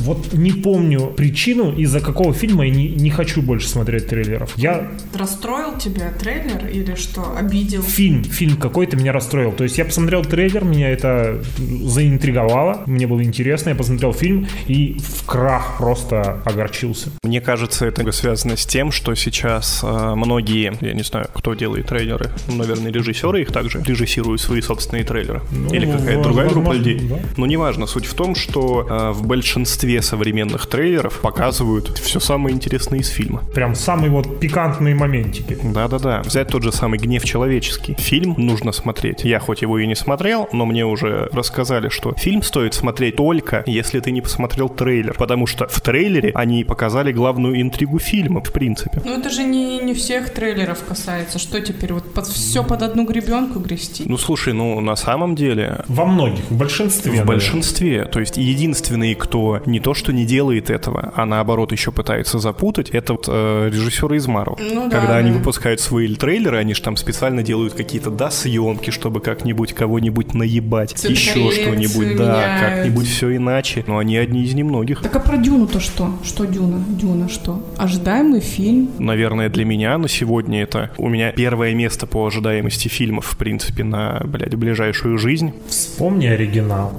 Вот 0.00 0.32
не 0.32 0.52
помню 0.52 1.12
причину, 1.16 1.72
из-за 1.76 2.00
какого 2.00 2.32
фильма 2.32 2.66
я 2.66 2.74
не, 2.74 2.88
не 2.88 3.10
хочу 3.10 3.42
больше 3.42 3.68
смотреть 3.68 4.08
трейлеров. 4.08 4.52
Я 4.56 4.88
Расстроил 5.14 5.78
тебя 5.78 6.10
трейлер 6.18 6.66
или 6.66 6.94
что? 6.94 7.36
Обидел? 7.36 7.82
фильм, 7.82 8.24
фильм 8.24 8.56
какой-то 8.56 8.96
меня 8.96 9.12
расстроил. 9.12 9.52
То 9.52 9.64
есть 9.64 9.78
я 9.78 9.84
посмотрел 9.84 10.24
трейлер, 10.24 10.64
меня 10.64 10.90
это 10.90 11.42
заинтриговало, 11.84 12.82
мне 12.86 13.06
было 13.06 13.22
интересно, 13.22 13.70
я 13.70 13.74
посмотрел 13.74 14.12
фильм 14.12 14.46
и 14.66 14.98
в 15.00 15.26
крах 15.26 15.76
просто 15.78 16.40
огорчился. 16.44 17.10
Мне 17.22 17.40
кажется, 17.40 17.86
это 17.86 18.10
связано 18.12 18.56
с 18.56 18.66
тем, 18.66 18.90
что 18.92 19.14
сейчас 19.14 19.80
э, 19.82 20.14
многие, 20.14 20.76
я 20.80 20.92
не 20.92 21.02
знаю, 21.02 21.28
кто 21.32 21.54
делает 21.54 21.86
трейлеры, 21.86 22.30
ну, 22.48 22.56
наверное, 22.56 22.92
режиссеры 22.92 23.42
их 23.42 23.52
также 23.52 23.82
режиссируют 23.82 24.40
свои 24.40 24.60
собственные 24.60 25.04
трейлеры. 25.04 25.42
Ну, 25.50 25.72
Или 25.72 25.90
какая-то 25.90 26.22
другая 26.22 26.48
группа 26.48 26.72
людей. 26.72 27.00
да. 27.08 27.18
Но 27.36 27.46
неважно, 27.46 27.86
суть 27.86 28.06
в 28.06 28.14
том, 28.14 28.34
что 28.34 28.86
э, 28.88 29.10
в 29.12 29.26
большинстве 29.40 30.02
современных 30.02 30.66
трейлеров 30.66 31.20
показывают 31.20 31.96
все 31.98 32.20
самое 32.20 32.54
интересное 32.54 32.98
из 32.98 33.08
фильма. 33.08 33.42
Прям 33.54 33.74
самые 33.74 34.10
вот 34.10 34.38
пикантные 34.38 34.94
моментики. 34.94 35.56
Да-да-да. 35.62 36.20
Взять 36.22 36.48
тот 36.48 36.62
же 36.62 36.72
самый 36.72 36.98
«Гнев 36.98 37.24
человеческий». 37.24 37.94
Фильм 37.98 38.34
нужно 38.36 38.72
смотреть. 38.72 39.24
Я 39.24 39.40
хоть 39.40 39.62
его 39.62 39.78
и 39.78 39.86
не 39.86 39.94
смотрел, 39.94 40.46
но 40.52 40.66
мне 40.66 40.84
уже 40.84 41.30
рассказали, 41.32 41.88
что 41.88 42.12
фильм 42.18 42.42
стоит 42.42 42.74
смотреть 42.74 43.16
только, 43.16 43.62
если 43.66 44.00
ты 44.00 44.10
не 44.10 44.20
посмотрел 44.20 44.68
трейлер. 44.68 45.14
Потому 45.16 45.46
что 45.46 45.66
в 45.68 45.80
трейлере 45.80 46.32
они 46.34 46.62
показали 46.64 47.10
главную 47.10 47.62
интригу 47.62 47.98
фильма, 47.98 48.42
в 48.44 48.52
принципе. 48.52 49.00
Ну 49.04 49.18
это 49.18 49.30
же 49.30 49.42
не, 49.42 49.78
не 49.78 49.94
всех 49.94 50.34
трейлеров 50.34 50.84
касается. 50.86 51.38
Что 51.38 51.60
теперь, 51.62 51.94
вот 51.94 52.12
под, 52.12 52.26
все 52.26 52.62
под 52.62 52.82
одну 52.82 53.06
гребенку 53.06 53.58
грести? 53.58 54.04
Ну, 54.06 54.18
слушай, 54.18 54.52
ну, 54.52 54.80
на 54.80 54.96
самом 54.96 55.34
деле, 55.34 55.82
Во 55.88 56.04
многих, 56.04 56.44
в 56.50 56.56
большинстве. 56.58 57.10
в 57.10 57.14
наверное. 57.14 57.26
большинстве, 57.34 58.04
то 58.04 58.20
есть 58.20 58.36
единственные, 58.36 59.14
кто 59.14 59.29
не 59.66 59.80
то 59.80 59.94
что 59.94 60.12
не 60.12 60.24
делает 60.24 60.70
этого, 60.70 61.12
а 61.14 61.26
наоборот 61.26 61.72
еще 61.72 61.92
пытается 61.92 62.38
запутать, 62.38 62.90
это 62.90 63.12
вот 63.14 63.26
э, 63.28 63.70
режиссеры 63.72 64.16
из 64.16 64.26
Marvel. 64.26 64.58
Ну 64.58 64.88
да, 64.88 64.98
Когда 64.98 65.16
они 65.16 65.30
да. 65.30 65.38
выпускают 65.38 65.80
свои 65.80 66.14
трейлеры, 66.14 66.58
они 66.58 66.74
же 66.74 66.82
там 66.82 66.96
специально 66.96 67.42
делают 67.42 67.74
какие-то, 67.74 68.10
да, 68.10 68.30
съемки, 68.30 68.90
чтобы 68.90 69.20
как-нибудь 69.20 69.72
кого-нибудь 69.72 70.34
наебать, 70.34 70.92
Цвет 70.92 71.12
еще 71.12 71.50
что-нибудь, 71.50 72.16
да, 72.16 72.58
как-нибудь 72.60 73.06
все 73.06 73.36
иначе. 73.36 73.84
Но 73.86 73.98
они 73.98 74.16
одни 74.16 74.44
из 74.44 74.54
немногих. 74.54 75.00
Так 75.00 75.14
а 75.16 75.20
про 75.20 75.36
Дюну-то 75.36 75.80
что? 75.80 76.10
Что 76.22 76.44
Дюна? 76.44 76.84
Дюна 76.88 77.28
что? 77.28 77.62
Ожидаемый 77.76 78.40
фильм? 78.40 78.90
Наверное, 78.98 79.48
для 79.48 79.64
меня 79.64 79.96
на 79.98 80.08
сегодня 80.08 80.62
это 80.62 80.90
у 80.96 81.08
меня 81.08 81.32
первое 81.32 81.74
место 81.74 82.06
по 82.06 82.26
ожидаемости 82.26 82.88
фильмов, 82.88 83.26
в 83.26 83.36
принципе, 83.36 83.84
на, 83.84 84.20
блядь, 84.24 84.54
ближайшую 84.54 85.18
жизнь. 85.18 85.52
Вспомни 85.68 86.26
оригинал. 86.26 86.92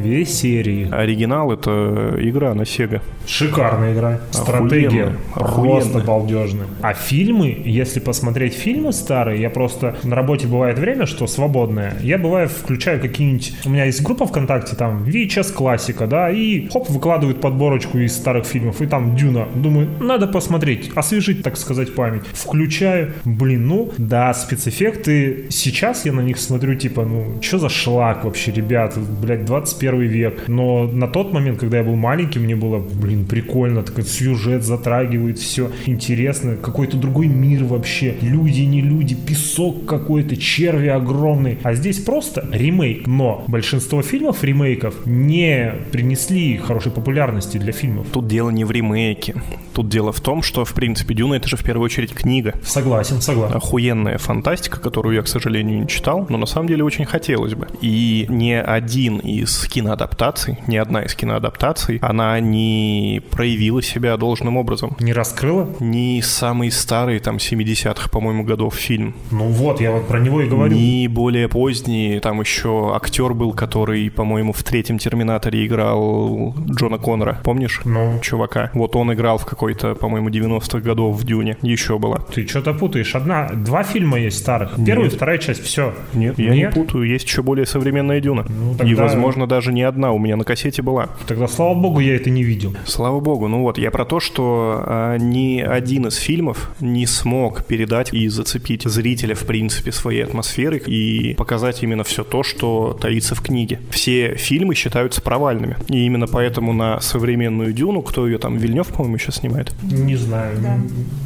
Две 0.00 0.24
серии. 0.24 0.88
Оригинал— 0.90 1.52
это 1.52 2.16
игра 2.18 2.54
на 2.54 2.62
Sega. 2.62 3.00
Шикарная 3.26 3.94
игра. 3.94 4.20
Стратегия. 4.30 5.16
Охуенно. 5.34 5.80
Просто 5.80 5.98
балдежная. 6.00 6.66
А 6.82 6.92
фильмы, 6.94 7.56
если 7.64 8.00
посмотреть 8.00 8.54
фильмы 8.54 8.92
старые, 8.92 9.40
я 9.40 9.50
просто 9.50 9.96
на 10.04 10.14
работе 10.14 10.46
бывает 10.46 10.78
время, 10.78 11.06
что 11.06 11.26
свободное. 11.26 11.94
Я 12.00 12.18
бываю 12.18 12.48
включаю 12.48 13.00
какие-нибудь... 13.00 13.52
У 13.64 13.70
меня 13.70 13.84
есть 13.84 14.02
группа 14.02 14.26
ВКонтакте, 14.26 14.76
там 14.76 15.04
VHS 15.04 15.52
классика, 15.52 16.06
да, 16.06 16.30
и 16.30 16.68
хоп, 16.68 16.88
выкладывают 16.88 17.40
подборочку 17.40 17.98
из 17.98 18.14
старых 18.14 18.46
фильмов, 18.46 18.80
и 18.82 18.86
там 18.86 19.16
Дюна. 19.16 19.46
Думаю, 19.54 19.88
надо 20.00 20.26
посмотреть, 20.26 20.90
освежить, 20.94 21.42
так 21.42 21.56
сказать, 21.56 21.94
память. 21.94 22.22
Включаю, 22.32 23.12
блин, 23.24 23.66
ну, 23.66 23.92
да, 23.98 24.32
спецэффекты. 24.34 25.46
Сейчас 25.50 26.04
я 26.04 26.12
на 26.12 26.20
них 26.20 26.38
смотрю, 26.38 26.74
типа, 26.74 27.04
ну, 27.04 27.40
что 27.40 27.58
за 27.58 27.68
шлак 27.68 28.24
вообще, 28.24 28.52
ребят, 28.52 28.96
блядь, 28.96 29.44
21 29.90 30.00
век. 30.08 30.48
Но 30.48 30.86
на 30.86 31.06
тот 31.06 31.32
момент, 31.32 31.58
когда 31.58 31.78
я 31.78 31.84
был 31.84 31.96
маленький, 31.96 32.38
мне 32.38 32.56
было, 32.56 32.78
блин, 32.78 33.24
прикольно, 33.24 33.82
такой 33.82 34.04
сюжет 34.04 34.62
затрагивает, 34.64 35.38
все 35.38 35.70
интересно, 35.86 36.56
какой-то 36.56 36.96
другой 36.96 37.26
мир 37.26 37.64
вообще, 37.64 38.14
люди, 38.20 38.62
не 38.62 38.80
люди, 38.80 39.14
песок 39.14 39.86
какой-то, 39.86 40.36
черви 40.36 40.88
огромные. 40.88 41.58
А 41.62 41.74
здесь 41.74 41.98
просто 42.00 42.46
ремейк, 42.52 43.06
но 43.06 43.44
большинство 43.48 44.02
фильмов, 44.02 44.42
ремейков, 44.42 45.06
не 45.06 45.74
принесли 45.92 46.56
хорошей 46.56 46.92
популярности 46.92 47.58
для 47.58 47.72
фильмов. 47.72 48.06
Тут 48.12 48.26
дело 48.26 48.50
не 48.50 48.64
в 48.64 48.70
ремейке. 48.70 49.34
Тут 49.74 49.88
дело 49.88 50.12
в 50.12 50.20
том, 50.20 50.42
что, 50.42 50.64
в 50.64 50.72
принципе, 50.72 51.14
Дюна— 51.14 51.34
это 51.34 51.48
же 51.48 51.56
в 51.56 51.64
первую 51.64 51.86
очередь 51.86 52.12
книга. 52.12 52.54
Согласен, 52.62 53.20
согласен. 53.20 53.56
Охуенная 53.56 54.18
фантастика, 54.18 54.78
которую 54.78 55.16
я, 55.16 55.22
к 55.22 55.28
сожалению, 55.28 55.80
не 55.80 55.88
читал, 55.88 56.26
но 56.28 56.38
на 56.38 56.46
самом 56.46 56.68
деле 56.68 56.84
очень 56.84 57.04
хотелось 57.04 57.54
бы. 57.54 57.66
И 57.80 58.26
ни 58.28 58.52
один 58.52 59.18
из 59.18 59.66
киноадаптаций, 59.74 60.58
ни 60.66 60.76
одна 60.76 61.02
из 61.02 61.14
киноадаптаций, 61.14 61.98
она 62.02 62.38
не 62.40 63.20
проявила 63.30 63.82
себя 63.82 64.16
должным 64.16 64.56
образом. 64.56 64.96
Не 65.00 65.12
раскрыла? 65.12 65.68
Ни 65.80 66.20
самый 66.20 66.70
старый, 66.70 67.18
там, 67.18 67.36
70-х, 67.36 68.08
по-моему, 68.10 68.44
годов 68.44 68.74
фильм, 68.76 69.14
Ну 69.30 69.46
вот, 69.48 69.80
я 69.80 69.90
вот 69.92 70.06
про 70.06 70.20
него 70.20 70.40
и 70.42 70.48
говорю. 70.48 70.74
ни 70.74 71.06
более 71.08 71.48
поздний, 71.48 72.20
там 72.20 72.40
еще 72.40 72.92
актер 72.94 73.34
был, 73.34 73.52
который, 73.52 74.10
по-моему, 74.10 74.52
в 74.52 74.62
третьем 74.62 74.98
Терминаторе 74.98 75.66
играл 75.66 76.54
Джона 76.70 76.98
Коннора. 76.98 77.40
Помнишь? 77.44 77.80
Ну, 77.84 78.18
Чувака. 78.22 78.70
Вот 78.74 78.96
он 78.96 79.12
играл 79.12 79.38
в 79.38 79.44
какой-то, 79.46 79.94
по-моему, 79.94 80.28
90-х 80.30 80.80
годов 80.80 81.16
в 81.16 81.24
Дюне. 81.24 81.56
Еще 81.62 81.98
было. 81.98 82.20
ты 82.34 82.46
что-то 82.46 82.72
путаешь. 82.74 83.14
Одна, 83.14 83.48
два 83.52 83.82
фильма 83.82 84.18
есть 84.18 84.38
старых. 84.38 84.74
Первая 84.76 85.06
и 85.06 85.10
Нет. 85.10 85.14
вторая 85.14 85.38
часть, 85.38 85.62
все. 85.62 85.94
Нет, 86.14 86.38
я 86.38 86.54
не 86.54 86.70
путаю. 86.70 87.04
Есть 87.04 87.26
еще 87.26 87.42
более 87.42 87.66
современная 87.66 88.20
Дюна. 88.20 88.44
Ну, 88.48 88.74
И, 88.74 88.76
тогда- 88.76 89.02
возможно, 89.02 89.46
даже 89.46 89.63
не 89.72 89.82
одна. 89.82 90.12
У 90.12 90.18
меня 90.18 90.36
на 90.36 90.44
кассете 90.44 90.82
была. 90.82 91.08
Тогда, 91.26 91.48
слава 91.48 91.74
богу, 91.74 92.00
я 92.00 92.16
это 92.16 92.30
не 92.30 92.42
видел. 92.42 92.74
Слава 92.86 93.20
богу. 93.20 93.48
Ну 93.48 93.62
вот, 93.62 93.78
я 93.78 93.90
про 93.90 94.04
то, 94.04 94.20
что 94.20 94.82
а, 94.86 95.16
ни 95.16 95.60
один 95.60 96.06
из 96.06 96.16
фильмов 96.16 96.70
не 96.80 97.06
смог 97.06 97.64
передать 97.64 98.12
и 98.12 98.28
зацепить 98.28 98.82
зрителя, 98.84 99.34
в 99.34 99.46
принципе, 99.46 99.92
своей 99.92 100.22
атмосферой 100.22 100.82
и 100.86 101.34
показать 101.34 101.82
именно 101.82 102.04
все 102.04 102.24
то, 102.24 102.42
что 102.42 102.96
таится 103.00 103.34
в 103.34 103.40
книге. 103.40 103.80
Все 103.90 104.36
фильмы 104.36 104.74
считаются 104.74 105.22
провальными. 105.22 105.76
И 105.88 106.04
именно 106.04 106.26
поэтому 106.26 106.72
на 106.72 107.00
современную 107.00 107.72
Дюну, 107.72 108.02
кто 108.02 108.26
ее 108.26 108.38
там, 108.38 108.56
Вильнев, 108.56 108.88
по-моему, 108.88 109.18
сейчас 109.18 109.36
снимает? 109.36 109.72
Не 109.82 110.16
знаю. 110.16 110.56
Да. 110.60 110.78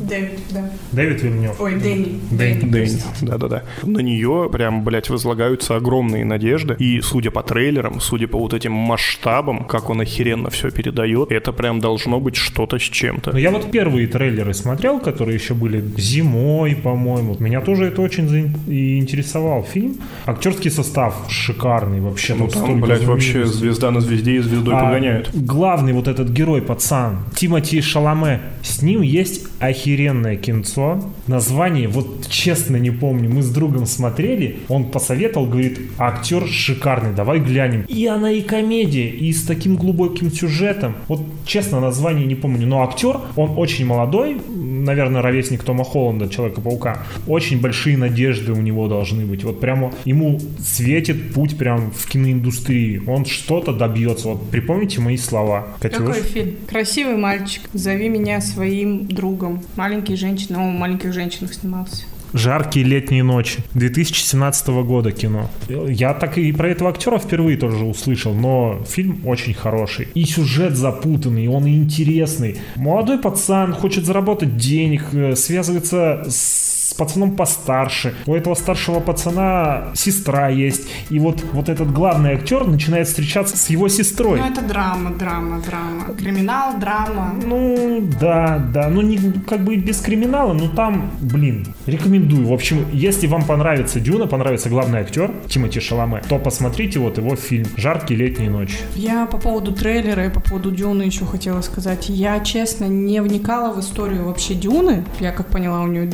Дэвид, 0.08 0.38
да. 0.50 0.70
Дэвид 0.92 1.22
Вильнев. 1.22 1.60
Ой, 1.60 1.74
Дэнни. 1.74 2.20
Дэнни. 2.30 2.70
Дэнни, 2.70 3.00
да-да-да. 3.22 3.62
На 3.82 4.00
нее 4.00 4.48
прям, 4.50 4.84
блядь, 4.84 5.10
возлагаются 5.10 5.76
огромные 5.76 6.24
надежды. 6.24 6.76
И 6.78 7.00
судя 7.00 7.30
по 7.30 7.42
трейлерам, 7.42 8.00
судя 8.00 8.27
по 8.28 8.38
вот 8.38 8.54
этим 8.54 8.72
масштабам, 8.72 9.64
как 9.64 9.90
он 9.90 10.00
охеренно 10.00 10.50
все 10.50 10.70
передает, 10.70 11.32
это 11.32 11.52
прям 11.52 11.80
должно 11.80 12.20
быть 12.20 12.36
что-то 12.36 12.78
с 12.78 12.82
чем-то. 12.82 13.32
Но 13.32 13.38
я 13.38 13.50
вот 13.50 13.70
первые 13.70 14.06
трейлеры 14.06 14.54
смотрел, 14.54 15.00
которые 15.00 15.36
еще 15.36 15.54
были 15.54 15.82
зимой, 15.96 16.74
по-моему. 16.76 17.36
Меня 17.38 17.60
тоже 17.60 17.86
это 17.86 18.02
очень 18.02 18.28
заин- 18.28 18.54
и 18.66 18.98
интересовал 18.98 19.62
фильм. 19.64 19.96
Актерский 20.26 20.70
состав 20.70 21.14
шикарный 21.28 22.00
вообще. 22.00 22.34
Ну 22.34 22.48
там, 22.48 22.62
столько 22.64 22.86
блядь, 22.86 23.04
вообще 23.04 23.46
звезда 23.46 23.90
на 23.90 24.00
звезде 24.00 24.36
и 24.36 24.38
звездой 24.38 24.74
А 24.74 24.80
погоняют. 24.84 25.30
Главный 25.34 25.92
вот 25.92 26.08
этот 26.08 26.28
герой, 26.30 26.62
пацан, 26.62 27.18
Тимати 27.34 27.80
Шаламе, 27.80 28.40
с 28.62 28.82
ним 28.82 29.02
есть 29.02 29.46
охеренное 29.60 30.36
кинцо. 30.36 31.00
Название, 31.26 31.88
вот 31.88 32.28
честно 32.28 32.76
не 32.76 32.90
помню, 32.90 33.28
мы 33.30 33.42
с 33.42 33.50
другом 33.50 33.86
смотрели, 33.86 34.58
он 34.68 34.84
посоветовал, 34.90 35.46
говорит, 35.46 35.78
актер 35.98 36.46
шикарный, 36.46 37.14
давай 37.14 37.40
глянем. 37.40 37.84
И 37.88 38.06
она 38.08 38.30
и 38.30 38.42
комедия, 38.42 39.08
и 39.08 39.32
с 39.32 39.44
таким 39.44 39.76
глубоким 39.76 40.30
сюжетом. 40.30 40.94
Вот 41.08 41.20
честно, 41.46 41.80
название 41.80 42.26
не 42.26 42.34
помню, 42.34 42.66
но 42.66 42.82
актер, 42.82 43.18
он 43.36 43.52
очень 43.56 43.86
молодой, 43.86 44.38
наверное, 44.48 45.22
ровесник 45.22 45.62
Тома 45.62 45.84
Холланда, 45.84 46.28
Человека-паука. 46.28 47.02
Очень 47.26 47.60
большие 47.60 47.96
надежды 47.96 48.52
у 48.52 48.60
него 48.60 48.88
должны 48.88 49.26
быть. 49.26 49.44
Вот 49.44 49.60
прямо 49.60 49.92
ему 50.04 50.40
светит 50.60 51.32
путь 51.32 51.56
прям 51.56 51.90
в 51.90 52.08
киноиндустрии. 52.08 53.02
Он 53.06 53.24
что-то 53.24 53.72
добьется. 53.72 54.28
Вот 54.28 54.50
припомните 54.50 55.00
мои 55.00 55.16
слова. 55.16 55.68
Катюш? 55.80 55.98
Какой 55.98 56.22
фильм? 56.22 56.54
Красивый 56.68 57.16
мальчик. 57.16 57.62
Зови 57.72 58.08
меня 58.08 58.40
своим 58.40 59.06
другом. 59.06 59.62
Маленькие 59.76 60.16
женщины. 60.16 60.58
Он 60.58 60.76
в 60.76 60.78
маленьких 60.78 61.12
женщинах 61.12 61.54
снимался. 61.54 62.04
«Жаркие 62.32 62.84
летние 62.84 63.22
ночи» 63.22 63.60
2017 63.74 64.68
года 64.68 65.12
кино. 65.12 65.50
Я 65.68 66.14
так 66.14 66.38
и 66.38 66.52
про 66.52 66.68
этого 66.68 66.90
актера 66.90 67.18
впервые 67.18 67.56
тоже 67.56 67.84
услышал, 67.84 68.34
но 68.34 68.80
фильм 68.88 69.26
очень 69.26 69.54
хороший. 69.54 70.08
И 70.14 70.24
сюжет 70.24 70.76
запутанный, 70.76 71.48
он 71.48 71.66
и 71.66 71.76
интересный. 71.76 72.58
Молодой 72.76 73.18
пацан 73.18 73.72
хочет 73.72 74.04
заработать 74.04 74.56
денег, 74.56 75.04
э, 75.12 75.34
связывается 75.36 76.26
с 76.28 76.77
пацаном 76.94 77.36
постарше. 77.36 78.14
У 78.26 78.34
этого 78.34 78.54
старшего 78.54 79.00
пацана 79.00 79.88
сестра 79.94 80.48
есть. 80.48 80.88
И 81.10 81.18
вот, 81.18 81.42
вот 81.52 81.68
этот 81.68 81.92
главный 81.92 82.34
актер 82.34 82.66
начинает 82.66 83.08
встречаться 83.08 83.56
с 83.56 83.70
его 83.70 83.88
сестрой. 83.88 84.40
Ну, 84.40 84.46
это 84.46 84.62
драма, 84.62 85.10
драма, 85.10 85.60
драма. 85.60 86.04
Криминал, 86.16 86.78
драма. 86.78 87.34
Ну, 87.44 88.02
да, 88.20 88.58
да, 88.72 88.88
ну 88.88 89.02
не 89.02 89.18
как 89.46 89.64
бы 89.64 89.76
без 89.76 90.00
криминала, 90.00 90.52
но 90.52 90.68
там, 90.68 91.10
блин, 91.20 91.66
рекомендую. 91.86 92.46
В 92.46 92.52
общем, 92.52 92.86
если 92.92 93.26
вам 93.26 93.44
понравится 93.44 94.00
Дюна, 94.00 94.26
понравится 94.26 94.68
главный 94.68 95.00
актер 95.00 95.32
Тимати 95.48 95.80
Шаламе, 95.80 96.22
то 96.28 96.38
посмотрите 96.38 96.98
вот 96.98 97.18
его 97.18 97.36
фильм 97.36 97.66
«Жаркие 97.76 98.18
летние 98.18 98.50
ночи». 98.50 98.76
Я 98.94 99.26
по 99.26 99.38
поводу 99.38 99.72
трейлера 99.72 100.26
и 100.26 100.30
по 100.30 100.40
поводу 100.40 100.70
Дюны 100.70 101.02
еще 101.02 101.24
хотела 101.24 101.60
сказать. 101.62 102.08
Я, 102.08 102.40
честно, 102.40 102.86
не 102.86 103.20
вникала 103.22 103.72
в 103.72 103.80
историю 103.80 104.26
вообще 104.26 104.54
Дюны. 104.54 105.04
Я, 105.20 105.32
как 105.32 105.48
поняла, 105.48 105.82
у 105.82 105.86
нее 105.86 106.10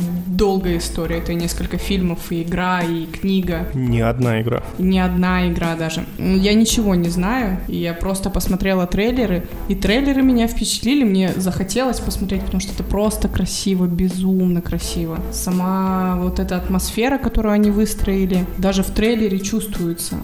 долгая 0.65 0.77
история. 0.79 1.17
Это 1.19 1.31
и 1.31 1.35
несколько 1.35 1.77
фильмов, 1.77 2.31
и 2.31 2.41
игра, 2.41 2.81
и 2.81 3.05
книга. 3.05 3.67
Не 3.73 4.01
одна 4.01 4.41
игра. 4.41 4.63
Не 4.79 4.99
одна 4.99 5.47
игра 5.47 5.75
даже. 5.75 6.05
Я 6.17 6.53
ничего 6.53 6.95
не 6.95 7.09
знаю, 7.09 7.59
и 7.67 7.77
я 7.77 7.93
просто 7.93 8.29
посмотрела 8.29 8.87
трейлеры, 8.87 9.43
и 9.69 9.75
трейлеры 9.75 10.23
меня 10.23 10.47
впечатлили, 10.47 11.03
мне 11.03 11.31
захотелось 11.35 11.99
посмотреть, 11.99 12.41
потому 12.41 12.61
что 12.61 12.73
это 12.73 12.83
просто 12.83 13.27
красиво, 13.27 13.85
безумно 13.85 14.61
красиво. 14.61 15.19
Сама 15.31 16.17
вот 16.17 16.39
эта 16.39 16.57
атмосфера, 16.57 17.17
которую 17.17 17.53
они 17.53 17.69
выстроили, 17.69 18.45
даже 18.57 18.81
в 18.81 18.89
трейлере 18.89 19.39
чувствуется. 19.39 20.15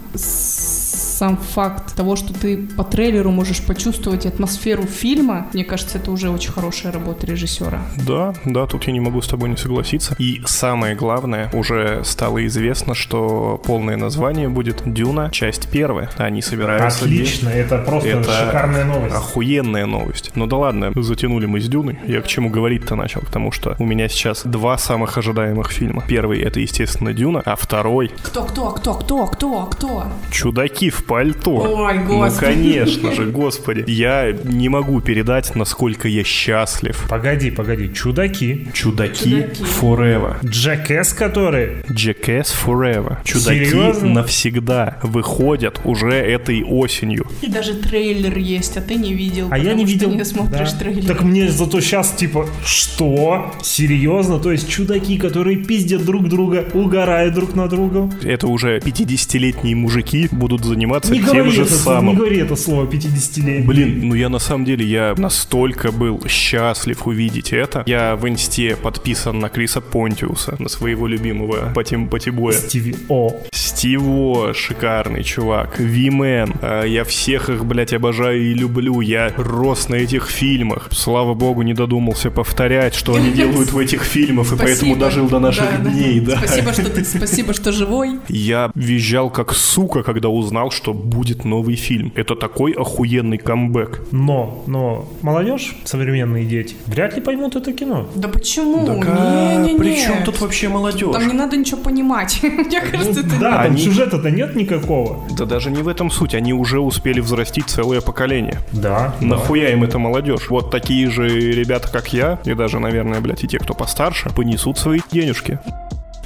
Сам 1.22 1.36
факт 1.36 1.94
того, 1.94 2.16
что 2.16 2.34
ты 2.34 2.56
по 2.56 2.82
трейлеру 2.82 3.30
можешь 3.30 3.64
почувствовать 3.64 4.26
атмосферу 4.26 4.82
фильма, 4.82 5.46
мне 5.52 5.62
кажется, 5.62 5.98
это 5.98 6.10
уже 6.10 6.30
очень 6.30 6.50
хорошая 6.50 6.90
работа 6.90 7.28
режиссера. 7.28 7.80
Да, 8.04 8.34
да, 8.44 8.66
тут 8.66 8.88
я 8.88 8.92
не 8.92 8.98
могу 8.98 9.22
с 9.22 9.28
тобой 9.28 9.48
не 9.48 9.56
согласиться. 9.56 10.16
И 10.18 10.42
самое 10.46 10.96
главное, 10.96 11.48
уже 11.52 12.02
стало 12.02 12.44
известно, 12.46 12.96
что 12.96 13.62
полное 13.64 13.96
название 13.96 14.48
будет 14.48 14.82
«Дюна. 14.84 15.30
Часть 15.30 15.70
первая». 15.70 16.10
Они 16.16 16.42
собираются... 16.42 17.04
Отлично, 17.04 17.50
это 17.50 17.78
просто 17.78 18.08
Это 18.08 18.32
шикарная 18.32 18.84
новость. 18.84 19.14
Охуенная 19.14 19.86
новость. 19.86 20.32
Ну 20.34 20.48
да 20.48 20.56
ладно, 20.56 20.90
затянули 20.96 21.46
мы 21.46 21.60
с 21.60 21.68
Дюной. 21.68 22.00
Я 22.04 22.20
к 22.22 22.26
чему 22.26 22.50
говорить-то 22.50 22.96
начал? 22.96 23.20
Потому 23.20 23.52
что 23.52 23.76
у 23.78 23.84
меня 23.84 24.08
сейчас 24.08 24.42
два 24.44 24.76
самых 24.76 25.16
ожидаемых 25.16 25.70
фильма. 25.70 26.02
Первый 26.08 26.40
это, 26.40 26.58
естественно, 26.58 27.12
Дюна, 27.12 27.42
а 27.44 27.54
второй 27.54 28.10
Кто, 28.24 28.42
кто, 28.42 28.70
кто, 28.72 28.94
кто, 28.94 29.26
кто, 29.28 29.66
кто? 29.66 30.06
Чудаки 30.32 30.90
в 30.90 31.04
пальто. 31.12 31.50
Ой, 31.56 31.98
Ну, 31.98 32.06
господи. 32.20 32.44
конечно 32.46 33.12
же, 33.12 33.26
господи. 33.26 33.84
Я 33.86 34.32
не 34.44 34.70
могу 34.70 35.00
передать, 35.02 35.54
насколько 35.54 36.08
я 36.08 36.24
счастлив. 36.24 37.04
Погоди, 37.08 37.50
погоди, 37.50 37.92
чудаки. 37.92 38.68
Чудаки, 38.72 39.30
Чудаки. 39.42 39.62
forever. 39.80 40.36
Джекэс, 40.44 41.12
который... 41.12 41.82
Jackass 41.90 42.46
Forever. 42.64 43.18
Чудаки 43.24 43.64
Серьезно? 43.66 44.08
навсегда 44.08 44.98
выходят 45.02 45.80
уже 45.84 46.12
этой 46.12 46.62
осенью. 46.64 47.26
И 47.42 47.46
даже 47.48 47.74
трейлер 47.74 48.38
есть, 48.38 48.78
а 48.78 48.80
ты 48.80 48.94
не 48.94 49.12
видел. 49.12 49.48
А 49.50 49.58
я 49.58 49.74
не 49.74 49.84
видел. 49.84 50.10
не 50.14 50.24
смотришь 50.24 50.72
Да. 50.72 50.78
трейлер. 50.78 51.04
Так 51.06 51.22
мне 51.22 51.48
зато 51.50 51.80
сейчас 51.80 52.12
типа, 52.12 52.46
что? 52.64 53.52
Серьезно? 53.62 54.38
То 54.38 54.50
есть 54.52 54.68
чудаки, 54.70 55.18
которые 55.18 55.56
пиздят 55.58 56.04
друг 56.04 56.28
друга, 56.28 56.64
угорают 56.72 57.34
друг 57.34 57.54
на 57.54 57.68
друга. 57.68 58.10
Это 58.22 58.46
уже 58.46 58.78
50-летние 58.78 59.74
мужики 59.76 60.28
будут 60.30 60.64
заниматься 60.64 61.01
заниматься 61.02 61.12
Не 61.12 61.20
тем 61.20 61.32
говори, 61.32 61.50
же 61.50 61.62
это, 61.62 61.74
самым. 61.74 62.06
не 62.06 62.14
говори 62.14 62.38
это 62.38 62.56
слово 62.56 62.86
50-летний. 62.86 63.66
Блин, 63.66 64.08
ну 64.08 64.14
я 64.14 64.28
на 64.28 64.38
самом 64.38 64.64
деле, 64.64 64.84
я 64.86 65.14
настолько 65.16 65.92
был 65.92 66.22
счастлив 66.28 67.06
увидеть 67.06 67.52
это. 67.52 67.82
Я 67.86 68.16
в 68.16 68.28
инсте 68.28 68.76
подписан 68.76 69.38
на 69.38 69.48
Криса 69.48 69.80
Понтиуса, 69.80 70.56
на 70.58 70.68
своего 70.68 71.06
любимого 71.06 71.72
Патим 71.74 72.08
Патибоя. 72.08 72.54
Стиви 72.54 72.96
О. 73.08 73.36
Стиво, 73.52 74.54
шикарный 74.54 75.24
чувак. 75.24 75.78
Вимен. 75.78 76.54
А, 76.62 76.84
Я 76.84 77.04
всех 77.04 77.48
их, 77.48 77.64
блядь, 77.64 77.92
обожаю 77.92 78.40
и 78.42 78.54
люблю. 78.54 79.00
Я 79.00 79.32
рос 79.36 79.88
на 79.88 79.96
этих 79.96 80.28
фильмах. 80.28 80.88
Слава 80.92 81.34
богу, 81.34 81.62
не 81.62 81.74
додумался 81.74 82.30
повторять, 82.30 82.94
что 82.94 83.14
они 83.14 83.30
делают 83.32 83.72
в 83.72 83.78
этих 83.78 84.02
фильмах, 84.02 84.52
и 84.52 84.56
поэтому 84.56 84.96
дожил 84.96 85.28
до 85.28 85.38
наших 85.38 85.82
да. 85.82 85.90
дней, 85.90 86.20
да. 86.20 86.38
Спасибо, 86.38 86.72
что 86.72 86.90
ты, 86.90 87.04
спасибо, 87.04 87.54
что 87.54 87.72
живой. 87.72 88.18
Я 88.28 88.70
визжал 88.74 89.30
как 89.30 89.54
сука, 89.54 90.02
когда 90.02 90.28
узнал, 90.28 90.70
что 90.70 90.81
будет 90.88 91.44
новый 91.44 91.76
фильм. 91.76 92.12
Это 92.16 92.34
такой 92.34 92.72
охуенный 92.72 93.38
камбэк. 93.38 94.08
Но, 94.12 94.64
но 94.66 95.08
молодежь, 95.22 95.76
современные 95.84 96.44
дети, 96.44 96.74
вряд 96.86 97.14
ли 97.16 97.22
поймут 97.22 97.56
это 97.56 97.72
кино. 97.72 98.08
Да 98.14 98.28
почему? 98.28 98.86
а 98.88 98.94
Не-не-не. 98.94 99.78
при 99.78 99.96
чем 99.96 100.24
тут 100.24 100.40
вообще 100.40 100.68
молодежь? 100.68 101.12
Там 101.12 101.28
не 101.28 101.34
надо 101.34 101.56
ничего 101.56 101.80
понимать. 101.80 102.40
Мне 102.42 102.80
кажется, 102.80 103.20
это... 103.20 103.40
Да, 103.40 103.64
там 103.64 103.78
сюжета-то 103.78 104.30
нет 104.30 104.56
никакого. 104.56 105.20
Да 105.36 105.44
даже 105.44 105.70
не 105.70 105.82
в 105.82 105.88
этом 105.88 106.10
суть, 106.10 106.34
они 106.34 106.52
уже 106.52 106.80
успели 106.80 107.20
взрастить 107.20 107.66
целое 107.66 108.00
поколение. 108.00 108.58
Да. 108.72 109.14
Нахуя 109.20 109.70
им 109.70 109.84
эта 109.84 109.98
молодежь? 109.98 110.50
Вот 110.50 110.70
такие 110.70 111.10
же 111.10 111.28
ребята, 111.28 111.88
как 111.88 112.12
я, 112.12 112.38
и 112.44 112.54
даже, 112.54 112.78
наверное, 112.78 113.20
блядь, 113.20 113.44
и 113.44 113.48
те, 113.48 113.58
кто 113.58 113.74
постарше, 113.74 114.30
понесут 114.30 114.78
свои 114.78 115.00
денежки. 115.10 115.58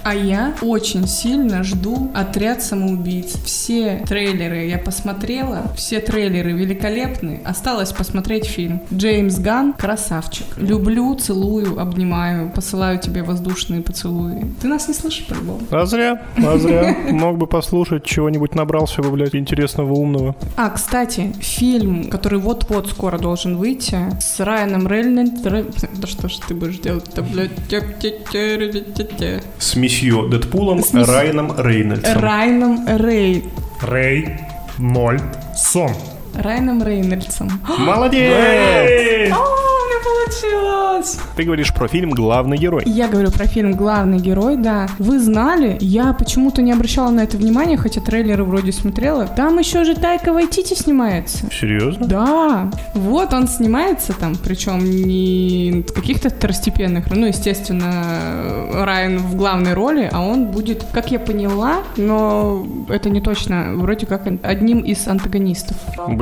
А 0.06 0.14
я 0.14 0.54
очень 0.62 1.08
сильно 1.08 1.64
жду 1.64 2.12
«Отряд 2.14 2.62
самоубийц». 2.62 3.34
Все 3.44 4.04
трейлеры 4.06 4.66
я 4.66 4.78
посмотрела, 4.78 5.64
все 5.76 5.98
трейлеры 5.98 6.52
великолепны. 6.52 7.40
Осталось 7.44 7.90
посмотреть 7.90 8.46
фильм. 8.46 8.82
Джеймс 8.94 9.40
Ган– 9.40 9.72
красавчик. 9.76 10.46
Люблю, 10.58 11.12
целую, 11.16 11.80
обнимаю, 11.80 12.50
посылаю 12.50 13.00
тебе 13.00 13.24
воздушные 13.24 13.82
поцелуи. 13.82 14.44
Ты 14.62 14.68
нас 14.68 14.86
не 14.86 14.94
слышишь, 14.94 15.26
по-любому? 15.26 15.62
А 15.72 15.84
зря, 15.86 16.22
а 16.36 16.56
зря. 16.56 16.96
Мог 17.10 17.38
бы 17.38 17.48
послушать, 17.48 18.04
чего-нибудь 18.04 18.54
набрался 18.54 19.02
бы, 19.02 19.10
блядь, 19.10 19.34
интересного, 19.34 19.92
умного. 19.92 20.36
А, 20.56 20.70
кстати, 20.70 21.32
фильм, 21.40 22.10
который 22.10 22.38
вот-вот 22.38 22.88
скоро 22.90 23.18
должен 23.18 23.56
выйти, 23.56 23.98
с 24.20 24.38
Райаном 24.38 24.86
Рейнольдсом... 24.86 25.66
Да 26.00 26.06
что 26.06 26.28
ж 26.28 26.36
ты 26.46 26.54
будешь 26.54 26.78
делать-то, 26.78 27.22
блядь? 27.22 27.50
С 29.58 29.74
месье 29.96 30.28
Дэдпулом 30.28 30.82
Райаном 30.92 31.52
Рейнольдсом. 31.58 32.20
Райаном 32.20 32.86
Рей... 32.98 33.44
Рэй, 33.80 34.40
ноль, 34.78 35.20
сон. 35.54 35.90
Райаном 36.36 36.82
Рейнольдсом. 36.82 37.50
Молодец! 37.78 38.32
Эй! 38.34 39.32
О, 39.32 39.36
у 39.36 39.86
меня 39.86 39.98
получилось! 40.04 41.18
Ты 41.36 41.44
говоришь 41.44 41.72
про 41.74 41.88
фильм 41.88 42.10
«Главный 42.10 42.56
герой». 42.56 42.82
Я 42.86 43.08
говорю 43.08 43.30
про 43.30 43.46
фильм 43.46 43.72
«Главный 43.72 44.18
герой», 44.18 44.56
да. 44.56 44.88
Вы 44.98 45.18
знали, 45.18 45.76
я 45.80 46.12
почему-то 46.12 46.62
не 46.62 46.72
обращала 46.72 47.10
на 47.10 47.20
это 47.20 47.36
внимания, 47.36 47.76
хотя 47.76 48.00
трейлеры 48.00 48.44
вроде 48.44 48.72
смотрела. 48.72 49.26
Там 49.26 49.58
еще 49.58 49.84
же 49.84 49.94
Тайка 49.94 50.32
Вайтити 50.32 50.74
снимается. 50.74 51.46
Серьезно? 51.52 52.06
Да, 52.06 52.70
вот 52.94 53.32
он 53.32 53.48
снимается 53.48 54.12
там, 54.12 54.34
причем 54.36 54.78
не 54.84 55.84
каких-то 55.94 56.30
второстепенных, 56.30 57.10
ну, 57.10 57.26
естественно, 57.26 58.84
Райан 58.84 59.18
в 59.18 59.36
главной 59.36 59.74
роли, 59.74 60.08
а 60.12 60.22
он 60.22 60.46
будет, 60.46 60.84
как 60.92 61.10
я 61.10 61.18
поняла, 61.18 61.78
но 61.96 62.66
это 62.88 63.10
не 63.10 63.20
точно, 63.20 63.72
вроде 63.74 64.06
как 64.06 64.26
одним 64.42 64.80
из 64.80 65.06
антагонистов. 65.06 65.76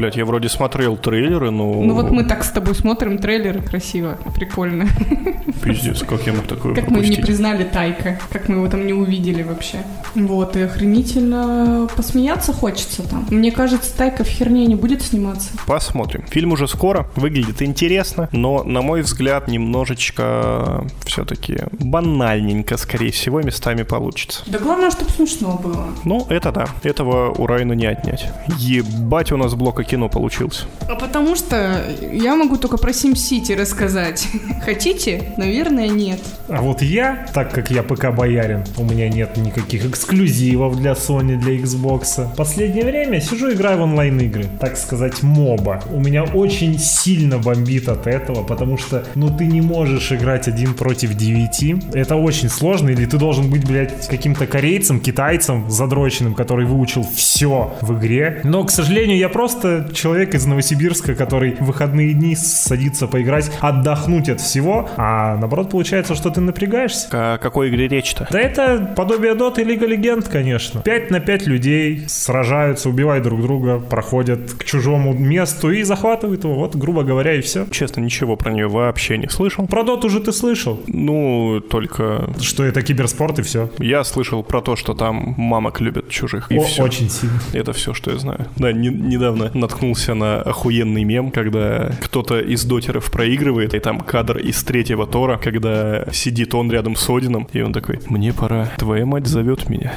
Блять, 0.04 0.16
я 0.16 0.26
вроде 0.26 0.50
смотрел 0.50 0.98
трейлеры, 0.98 1.50
но... 1.50 1.82
Ну 1.82 1.94
вот 1.94 2.10
мы 2.10 2.24
так 2.24 2.44
с 2.44 2.50
тобой 2.50 2.74
смотрим 2.74 3.16
трейлеры, 3.16 3.62
красиво, 3.62 4.18
прикольно. 4.34 4.86
Пиздец, 5.62 6.02
как 6.02 6.26
я 6.26 6.32
мог 6.32 6.46
такое 6.46 6.74
Как 6.74 6.88
мы 6.88 6.96
не 6.98 7.02
пропустить? 7.02 7.26
признали 7.26 7.64
Тайка, 7.64 8.18
как 8.30 8.48
мы 8.48 8.56
его 8.56 8.68
там 8.68 8.86
не 8.86 8.92
увидели 8.92 9.42
вообще. 9.42 9.78
Вот, 10.14 10.56
и 10.56 10.62
охренительно 10.62 11.88
посмеяться 11.96 12.52
хочется 12.52 13.02
там. 13.02 13.26
Мне 13.30 13.50
кажется, 13.50 13.96
Тайка 13.96 14.24
в 14.24 14.28
херне 14.28 14.66
не 14.66 14.74
будет 14.74 15.02
сниматься. 15.02 15.50
Посмотрим. 15.66 16.24
Фильм 16.28 16.52
уже 16.52 16.68
скоро, 16.68 17.08
выглядит 17.16 17.62
интересно, 17.62 18.28
но, 18.32 18.62
на 18.62 18.82
мой 18.82 19.02
взгляд, 19.02 19.48
немножечко 19.48 20.84
все-таки 21.04 21.60
банальненько, 21.80 22.76
скорее 22.76 23.10
всего, 23.12 23.40
местами 23.40 23.82
получится. 23.82 24.42
Да 24.46 24.58
главное, 24.58 24.90
чтобы 24.90 25.10
смешно 25.10 25.58
было. 25.62 25.86
Ну, 26.04 26.26
это 26.28 26.52
да, 26.52 26.68
этого 26.82 27.32
у 27.32 27.46
Райана 27.46 27.72
не 27.72 27.86
отнять. 27.86 28.30
Ебать 28.58 29.32
у 29.32 29.36
нас 29.36 29.54
блока 29.54 29.84
кино 29.84 30.08
получился. 30.08 30.64
А 30.88 30.94
потому 30.94 31.36
что 31.36 31.82
я 32.12 32.36
могу 32.36 32.56
только 32.56 32.76
про 32.76 32.90
SimCity 32.90 33.56
рассказать. 33.58 34.28
Хотите? 34.64 35.32
Наверное, 35.36 35.53
нет. 35.62 36.20
А 36.48 36.60
вот 36.60 36.82
я, 36.82 37.26
так 37.32 37.52
как 37.52 37.70
я 37.70 37.82
ПК-боярин, 37.82 38.64
у 38.76 38.84
меня 38.84 39.08
нет 39.08 39.36
никаких 39.36 39.86
эксклюзивов 39.86 40.76
для 40.76 40.92
Sony, 40.92 41.36
для 41.36 41.56
Xbox. 41.56 42.34
Последнее 42.36 42.84
время 42.84 43.20
сижу 43.20 43.52
играю 43.52 43.78
в 43.78 43.82
онлайн-игры, 43.82 44.46
так 44.60 44.76
сказать, 44.76 45.22
моба. 45.22 45.82
У 45.90 46.00
меня 46.00 46.24
очень 46.24 46.78
сильно 46.78 47.38
бомбит 47.38 47.88
от 47.88 48.06
этого, 48.06 48.42
потому 48.42 48.76
что, 48.78 49.04
ну, 49.14 49.34
ты 49.36 49.46
не 49.46 49.60
можешь 49.60 50.12
играть 50.12 50.48
один 50.48 50.74
против 50.74 51.14
девяти. 51.14 51.76
Это 51.92 52.16
очень 52.16 52.48
сложно, 52.48 52.90
или 52.90 53.06
ты 53.06 53.18
должен 53.18 53.50
быть, 53.50 53.66
блядь, 53.66 54.06
каким-то 54.08 54.46
корейцем, 54.46 55.00
китайцем, 55.00 55.70
задроченным, 55.70 56.34
который 56.34 56.66
выучил 56.66 57.06
все 57.14 57.74
в 57.80 57.98
игре. 57.98 58.40
Но, 58.44 58.64
к 58.64 58.70
сожалению, 58.70 59.16
я 59.16 59.28
просто 59.28 59.88
человек 59.94 60.34
из 60.34 60.46
Новосибирска, 60.46 61.14
который 61.14 61.56
в 61.60 61.74
выходные 61.74 62.12
дни 62.12 62.36
садится 62.36 63.06
поиграть, 63.06 63.50
отдохнуть 63.60 64.28
от 64.28 64.40
всего, 64.40 64.88
а 64.96 65.33
наоборот 65.36 65.70
получается, 65.70 66.14
что 66.14 66.30
ты 66.30 66.40
напрягаешься. 66.40 67.08
О 67.34 67.38
какой 67.38 67.68
игре 67.68 67.88
речь-то? 67.88 68.26
Да 68.30 68.40
это 68.40 68.92
подобие 68.96 69.34
Dota 69.34 69.60
и 69.60 69.64
Лига 69.64 69.86
Легенд, 69.86 70.28
конечно. 70.28 70.80
5 70.82 71.10
на 71.10 71.20
5 71.20 71.46
людей 71.46 72.04
сражаются, 72.08 72.88
убивают 72.88 73.24
друг 73.24 73.42
друга, 73.42 73.78
проходят 73.78 74.52
к 74.52 74.64
чужому 74.64 75.12
месту 75.14 75.70
и 75.70 75.82
захватывают 75.82 76.44
его. 76.44 76.54
Вот, 76.54 76.76
грубо 76.76 77.02
говоря, 77.02 77.34
и 77.34 77.40
все. 77.40 77.66
Честно, 77.70 78.00
ничего 78.00 78.36
про 78.36 78.50
нее 78.52 78.68
вообще 78.68 79.18
не 79.18 79.28
слышал. 79.28 79.66
Про 79.66 79.82
Доту 79.84 80.06
уже 80.08 80.20
ты 80.20 80.32
слышал, 80.32 80.80
Ну, 80.86 81.60
только 81.70 82.28
что 82.40 82.64
это 82.64 82.82
киберспорт 82.82 83.38
и 83.38 83.42
все. 83.42 83.70
я 83.78 84.04
слышал 84.04 84.42
про 84.42 84.60
то, 84.60 84.76
что 84.76 84.94
там 84.94 85.34
мамок 85.36 85.80
любят 85.80 86.08
чужих, 86.10 86.50
и 86.50 86.58
все. 86.58 86.82
Очень 86.82 87.10
сильно. 87.10 87.38
Это 87.52 87.72
все, 87.72 87.94
что 87.94 88.10
я 88.10 88.18
знаю. 88.18 88.46
Да, 88.56 88.72
не- 88.72 88.88
недавно 88.88 89.50
наткнулся 89.54 90.14
на 90.14 90.42
охуенный 90.42 91.04
мем, 91.04 91.30
когда 91.30 91.90
кто-то 92.02 92.40
из 92.40 92.64
дотеров 92.64 93.10
проигрывает, 93.10 93.74
и 93.74 93.78
там 93.78 94.00
кадр 94.00 94.38
из 94.38 94.62
третьего 94.64 95.06
Тора, 95.06 95.23
когда 95.42 96.04
сидит 96.12 96.54
он 96.54 96.70
рядом 96.70 96.96
с 96.96 97.08
Одином, 97.08 97.48
и 97.52 97.60
он 97.60 97.72
такой, 97.72 98.00
мне 98.08 98.32
пора, 98.32 98.70
твоя 98.78 99.06
мать 99.06 99.26
зовет 99.26 99.68
меня. 99.68 99.92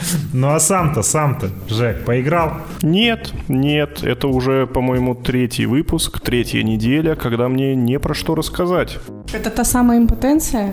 Ну 0.32 0.48
а 0.48 0.60
сам-то, 0.60 1.02
сам-то, 1.02 1.48
Жек, 1.68 2.04
поиграл? 2.04 2.52
Нет, 2.82 3.32
нет, 3.48 4.02
это 4.02 4.28
уже, 4.28 4.66
по-моему, 4.66 5.14
третий 5.14 5.66
выпуск, 5.66 6.20
третья 6.20 6.62
неделя, 6.62 7.14
когда 7.14 7.48
мне 7.48 7.74
не 7.74 7.98
про 7.98 8.14
что 8.14 8.34
рассказать. 8.34 8.98
Это 9.32 9.50
та 9.50 9.64
самая 9.64 9.98
импотенция? 9.98 10.72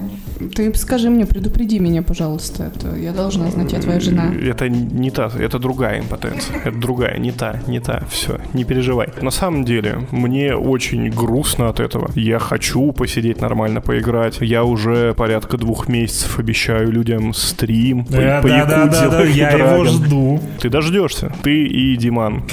Ты 0.56 0.74
скажи 0.76 1.10
мне, 1.10 1.26
предупреди 1.26 1.80
меня, 1.80 2.02
пожалуйста. 2.02 2.64
Это 2.64 2.96
я 2.96 3.12
должна 3.12 3.50
знать, 3.52 3.74
я 3.74 3.80
твоя 3.80 4.00
жена. 4.00 4.34
Это 4.34 4.70
не 4.70 5.12
та, 5.12 5.32
это 5.40 5.60
другая 5.60 6.00
импотенция. 6.00 6.58
Это 6.64 6.78
другая, 6.78 7.18
не 7.18 7.32
та, 7.32 7.60
не 7.68 7.80
та. 7.80 8.04
Все, 8.10 8.40
не 8.54 8.64
переживай. 8.64 9.10
На 9.22 9.32
самом 9.32 9.64
деле, 9.64 10.08
мне 10.12 10.56
очень 10.56 11.10
грустно 11.10 11.70
от 11.70 11.80
этого. 11.80 12.12
Я 12.16 12.40
хочу 12.40 12.92
посидеть 12.92 13.42
нормально, 13.42 13.82
поиграть. 13.82 14.38
Я 14.42 14.64
уже 14.64 15.14
порядка 15.14 15.58
двух 15.58 15.88
месяцев 15.88 16.40
обещаю 16.40 16.92
людям 16.92 17.34
стрим 17.34 18.06
по, 18.06 18.12
по 18.12 18.48
Якудзе 18.48 19.10
да, 19.10 19.13
я 19.24 19.52
Like 19.52 19.58
его 19.58 19.86
жду. 19.86 20.42
Ты 20.60 20.70
дождешься. 20.70 21.32
Ты 21.44 21.64
и 21.64 21.96
Диман. 21.98 22.44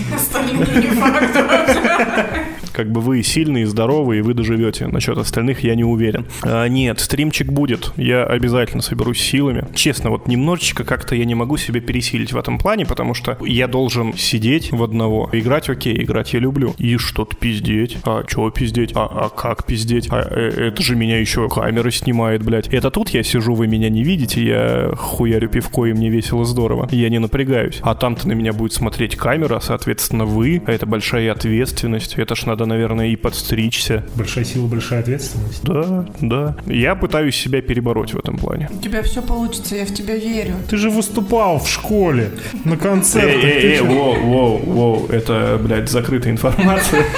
Как 2.81 2.91
бы 2.93 3.03
вы 3.03 3.22
сильные, 3.22 3.66
здоровые, 3.66 4.20
и 4.20 4.22
вы 4.22 4.33
доживете. 4.33 4.87
Насчет 4.87 5.18
остальных 5.18 5.64
я 5.64 5.74
не 5.74 5.85
уверен. 5.85 6.24
А, 6.43 6.66
нет, 6.66 6.99
стримчик 6.99 7.53
будет. 7.53 7.93
Я 7.99 8.24
обязательно 8.24 8.81
соберусь 8.81 9.20
силами. 9.20 9.66
Честно, 9.74 10.09
вот 10.09 10.26
немножечко 10.26 10.83
как-то 10.85 11.14
я 11.14 11.26
не 11.26 11.35
могу 11.35 11.59
себя 11.59 11.83
пересилить 11.83 12.33
в 12.33 12.39
этом 12.39 12.57
плане, 12.57 12.87
потому 12.87 13.12
что 13.12 13.37
я 13.43 13.68
должен 13.68 14.14
сидеть 14.14 14.72
в 14.72 14.83
одного. 14.83 15.28
Играть 15.31 15.68
окей, 15.68 16.03
играть 16.03 16.33
я 16.33 16.39
люблю. 16.39 16.74
И 16.78 16.97
что-то 16.97 17.37
пиздеть. 17.37 17.99
А 18.05 18.24
чего 18.26 18.49
пиздеть? 18.49 18.93
А, 18.95 19.05
а 19.05 19.28
как 19.28 19.66
пиздеть? 19.66 20.09
А 20.11 20.26
э, 20.31 20.68
это 20.68 20.83
же 20.83 20.97
меня 20.97 21.20
еще 21.20 21.47
камера 21.51 21.91
снимает, 21.91 22.43
блядь. 22.43 22.68
Это 22.68 22.91
тут 22.91 23.11
я 23.11 23.22
сижу, 23.22 23.53
вы 23.53 23.66
меня 23.66 23.91
не 23.91 24.03
видите, 24.03 24.43
я 24.43 24.93
хуярю 24.97 25.51
пивко, 25.51 25.85
и 25.85 25.93
мне 25.93 26.09
весело 26.09 26.47
здорово. 26.47 26.89
Я 26.91 27.11
не 27.11 27.18
напрягаюсь. 27.18 27.81
А 27.83 27.95
там-то 27.95 28.26
на 28.26 28.33
меня 28.33 28.55
будет 28.55 28.72
смотреть 28.72 29.16
камера, 29.16 29.61
соответственно, 29.61 30.24
вы. 30.24 30.62
А 30.64 30.72
это 30.72 30.87
большая 30.87 31.31
ответственность. 31.31 32.14
Это 32.14 32.35
ж 32.35 32.47
надо 32.47 32.69
наверное, 32.70 33.08
и 33.08 33.16
подстричься. 33.16 34.04
Большая 34.14 34.44
сила, 34.44 34.66
большая 34.66 35.00
ответственность. 35.00 35.62
Да, 35.64 36.06
да. 36.20 36.56
Я 36.66 36.94
пытаюсь 36.94 37.36
себя 37.36 37.60
перебороть 37.60 38.14
в 38.14 38.18
этом 38.18 38.38
плане. 38.38 38.68
У 38.72 38.80
тебя 38.80 39.02
все 39.02 39.20
получится, 39.20 39.76
я 39.76 39.84
в 39.84 39.92
тебя 39.92 40.16
верю. 40.16 40.54
Ты 40.68 40.76
же 40.76 40.88
выступал 40.88 41.58
в 41.58 41.68
школе 41.68 42.30
на 42.64 42.76
концертах. 42.76 43.44
Эй, 43.44 43.50
эй, 43.50 43.72
эй, 43.74 43.80
воу, 43.80 44.14
воу, 44.14 44.58
воу, 44.58 45.06
это, 45.08 45.60
блядь, 45.62 45.90
закрытая 45.90 46.32
информация. 46.32 47.04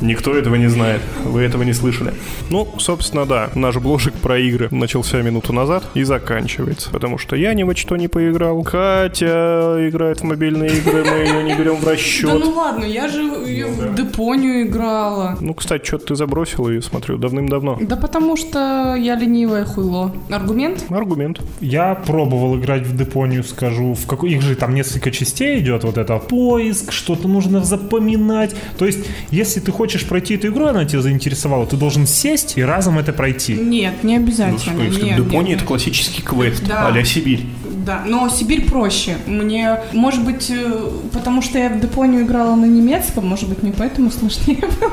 Никто 0.00 0.34
этого 0.34 0.56
не 0.56 0.68
знает. 0.68 1.00
Вы 1.24 1.42
этого 1.42 1.62
не 1.62 1.72
слышали. 1.72 2.12
Ну, 2.50 2.68
собственно, 2.78 3.24
да. 3.26 3.50
Наш 3.54 3.76
бложик 3.76 4.14
про 4.14 4.38
игры 4.38 4.68
начался 4.70 5.22
минуту 5.22 5.52
назад 5.52 5.84
и 5.94 6.02
заканчивается. 6.02 6.90
Потому 6.90 7.18
что 7.18 7.36
я 7.36 7.54
ни 7.54 7.62
во 7.62 7.74
что 7.74 7.96
не 7.96 8.08
поиграл. 8.08 8.62
Катя 8.62 9.76
играет 9.88 10.20
в 10.20 10.24
мобильные 10.24 10.70
игры, 10.78 11.04
мы 11.04 11.16
ее 11.16 11.42
не 11.44 11.54
берем 11.54 11.76
в 11.76 11.84
Да 11.84 11.92
расчет. 11.92 12.30
ну 12.32 12.50
ладно, 12.50 12.84
я 12.84 13.08
же 13.08 13.22
её 13.22 13.68
в 13.68 13.94
Депонию 13.94 14.66
играла. 14.66 15.36
Ну, 15.40 15.54
кстати, 15.54 15.84
что-то 15.84 16.06
ты 16.06 16.14
забросил 16.16 16.68
и 16.68 16.80
смотрю 16.80 17.16
давным-давно. 17.18 17.78
Да 17.80 17.96
потому 17.96 18.36
что 18.36 18.94
я 18.96 19.16
ленивое 19.16 19.64
хуйло. 19.64 20.12
Аргумент? 20.30 20.84
Аргумент. 20.90 21.40
Я 21.60 21.94
пробовал 21.94 22.58
играть 22.58 22.82
в 22.82 22.96
Депонию, 22.96 23.44
скажу, 23.44 23.94
в 23.94 24.06
какой 24.06 24.32
их 24.32 24.42
же 24.42 24.54
там 24.56 24.74
несколько 24.74 25.10
частей 25.10 25.60
идет, 25.60 25.84
вот 25.84 25.98
это 25.98 26.18
поиск, 26.18 26.92
что-то 26.92 27.28
нужно 27.28 27.62
запоминать. 27.64 28.54
То 28.78 28.86
есть, 28.86 29.06
если 29.30 29.60
ты 29.60 29.70
хочешь 29.72 29.83
пройти 30.06 30.34
эту 30.34 30.48
игру, 30.48 30.66
она 30.66 30.84
тебя 30.84 31.02
заинтересовала, 31.02 31.66
ты 31.66 31.76
должен 31.76 32.06
сесть 32.06 32.54
и 32.56 32.62
разом 32.62 32.98
это 32.98 33.12
пройти. 33.12 33.54
Нет, 33.54 34.02
не 34.04 34.18
Ну, 34.18 34.24
обязательно. 34.24 34.74
в 34.90 35.02
Нет, 35.02 35.18
Японии 35.18 35.48
нет, 35.50 35.58
это 35.58 35.66
классический 35.66 36.22
квест, 36.22 36.62
Да. 36.66 36.86
а-ля 36.88 37.04
Сибирь. 37.04 37.46
Да, 37.84 38.02
но 38.06 38.30
Сибирь 38.30 38.64
проще. 38.66 39.16
Мне, 39.26 39.78
может 39.92 40.24
быть, 40.24 40.48
э, 40.50 40.88
потому 41.12 41.42
что 41.42 41.58
я 41.58 41.68
в 41.68 41.80
Депонию 41.80 42.22
играла 42.22 42.54
на 42.56 42.64
немецком, 42.64 43.26
может 43.28 43.46
быть, 43.46 43.62
мне 43.62 43.74
поэтому 43.76 44.10
сложнее 44.10 44.56
было. 44.80 44.92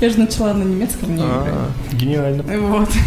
Я 0.00 0.08
же 0.08 0.18
начала 0.18 0.54
на 0.54 0.62
немецком 0.62 1.14
не 1.16 1.20
играть. 1.22 1.48
А, 1.48 1.70
гениально. 1.92 2.42
Вот. 2.60 2.88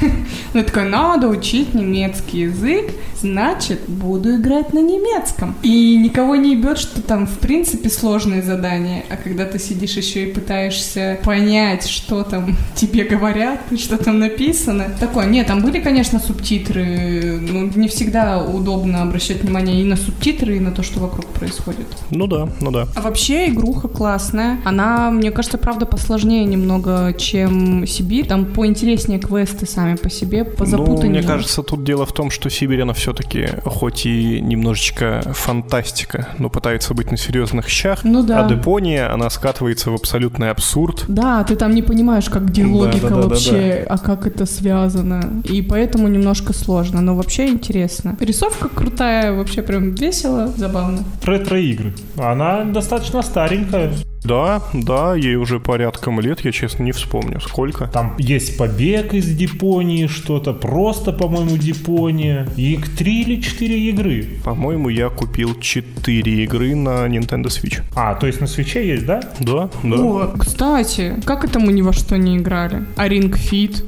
Ну, 0.54 0.60
я 0.60 0.66
такая, 0.66 0.88
надо 0.88 1.30
учить 1.30 1.74
немецкий 1.74 2.42
язык, 2.42 2.92
значит, 3.20 3.80
буду 3.90 4.36
играть 4.36 4.72
на 4.72 4.78
немецком. 4.78 5.56
И 5.64 5.98
никого 5.98 6.36
не 6.36 6.52
ебет, 6.52 6.78
что 6.78 7.02
там, 7.02 7.26
в 7.26 7.40
принципе, 7.40 7.90
сложные 7.90 8.44
задания. 8.44 9.04
А 9.10 9.16
когда 9.18 9.46
ты 9.46 9.58
сидишь 9.58 9.94
еще 9.98 10.26
и 10.28 10.32
пытаешься 10.32 11.18
понять, 11.24 11.88
что 11.88 12.24
там 12.24 12.56
тебе 12.76 13.04
говорят, 13.04 13.60
что 13.78 13.98
там 13.98 14.20
написано. 14.20 14.86
Такое, 15.00 15.26
нет, 15.28 15.48
там 15.48 15.62
были, 15.62 15.80
конечно, 15.80 16.20
субтитры. 16.20 17.40
Ну, 17.42 17.70
не 17.76 17.88
всегда 17.88 18.44
удобно 18.44 19.02
обращать 19.02 19.42
внимание 19.44 19.82
и 19.82 19.84
на 19.84 19.96
субтитры, 19.96 20.58
и 20.58 20.60
на 20.60 20.72
то, 20.72 20.84
что 20.84 21.00
вокруг 21.00 21.26
происходит. 21.28 21.88
Ну 22.10 22.28
да, 22.28 22.50
ну 22.62 22.72
да. 22.72 22.88
А 22.96 23.02
вообще 23.02 23.50
игруха 23.50 23.88
классная. 23.88 24.60
Она, 24.66 25.12
мне 25.12 25.32
кажется, 25.32 25.58
правда 25.58 25.86
посложнее 25.86 26.46
немного, 26.46 27.14
чем 27.18 27.86
Сибирь. 27.88 28.28
Там 28.28 28.46
поинтереснее 28.46 29.20
квесты 29.20 29.66
сами 29.66 29.96
по 29.96 30.10
себе, 30.10 30.44
Ну, 30.44 30.52
позапутаннее. 30.52 31.10
мне 31.10 31.24
кажется, 31.24 31.64
тут 31.64 31.84
дело 31.84 32.06
в 32.06 32.12
том, 32.14 32.30
что 32.32 32.50
Сибирь, 32.50 32.82
она 32.82 32.94
все-таки, 32.94 33.48
хоть 33.66 34.06
и 34.06 34.40
немножечко 34.42 35.22
фантастика, 35.34 36.30
но 36.40 36.50
пытается 36.50 36.94
быть 36.94 37.12
на 37.12 37.18
серьезных 37.18 37.70
щах, 37.70 38.00
Ну 38.04 38.24
да. 38.24 38.46
а 38.46 38.50
Депония, 38.50 39.14
она 39.14 39.30
скатывается 39.30 39.92
в 39.92 39.96
абсолютный 39.96 40.50
абсурд. 40.50 41.06
Да, 41.14 41.44
ты 41.44 41.56
там 41.56 41.76
не 41.76 41.84
понимаешь, 41.84 42.28
как 42.30 42.46
где 42.48 42.66
логика 42.66 43.10
да, 43.10 43.16
да, 43.16 43.16
да, 43.16 43.28
вообще, 43.28 43.86
а 43.88 43.98
как 44.00 44.26
это 44.26 44.48
связано. 44.48 45.44
И 45.44 45.62
поэтому 45.62 46.08
немножко 46.08 46.54
сложно, 46.54 47.02
но 47.02 47.16
вообще 47.16 47.48
интересно. 47.50 48.18
Рисовка 48.20 48.68
крутая, 48.68 49.32
вообще 49.32 49.62
прям 49.62 49.92
весело, 49.92 50.48
забавно. 50.48 51.04
Ретро-игры. 51.24 51.94
Она 52.18 52.64
достаточно 52.64 53.22
старенькая. 53.22 53.92
Да, 54.24 54.62
да, 54.74 55.16
ей 55.16 55.36
уже 55.36 55.60
порядком 55.60 56.20
лет, 56.20 56.42
я 56.42 56.52
честно 56.52 56.84
не 56.84 56.92
вспомню, 56.92 57.40
сколько. 57.42 57.88
Там 57.88 58.16
есть 58.18 58.58
побег 58.58 59.14
из 59.14 59.36
Дипонии, 59.36 60.08
что-то 60.08 60.54
просто, 60.54 61.12
по-моему, 61.12 61.58
Дипония. 61.58 62.48
И 62.56 62.78
к 62.78 62.88
три 62.90 63.22
или 63.22 63.42
четыре 63.42 63.90
игры. 63.90 64.28
По-моему, 64.44 64.90
я 64.90 65.10
купил 65.10 65.56
4 65.60 66.44
игры 66.44 66.76
на 66.76 67.08
Nintendo 67.08 67.46
Switch. 67.46 67.82
А, 67.96 68.16
то 68.16 68.28
есть 68.28 68.42
на 68.42 68.48
свече 68.48 68.88
есть, 68.88 69.06
да? 69.06 69.22
Да, 69.40 69.70
да. 69.84 69.96
О, 69.96 70.34
кстати, 70.38 71.16
как 71.26 71.44
это 71.44 71.60
мы 71.60 71.74
ни 71.74 71.82
во 71.82 71.94
что 71.94 72.18
не 72.18 72.38
играли? 72.38 72.84
А 72.96 73.08
Ring 73.08 73.32
Fit? 73.34 73.84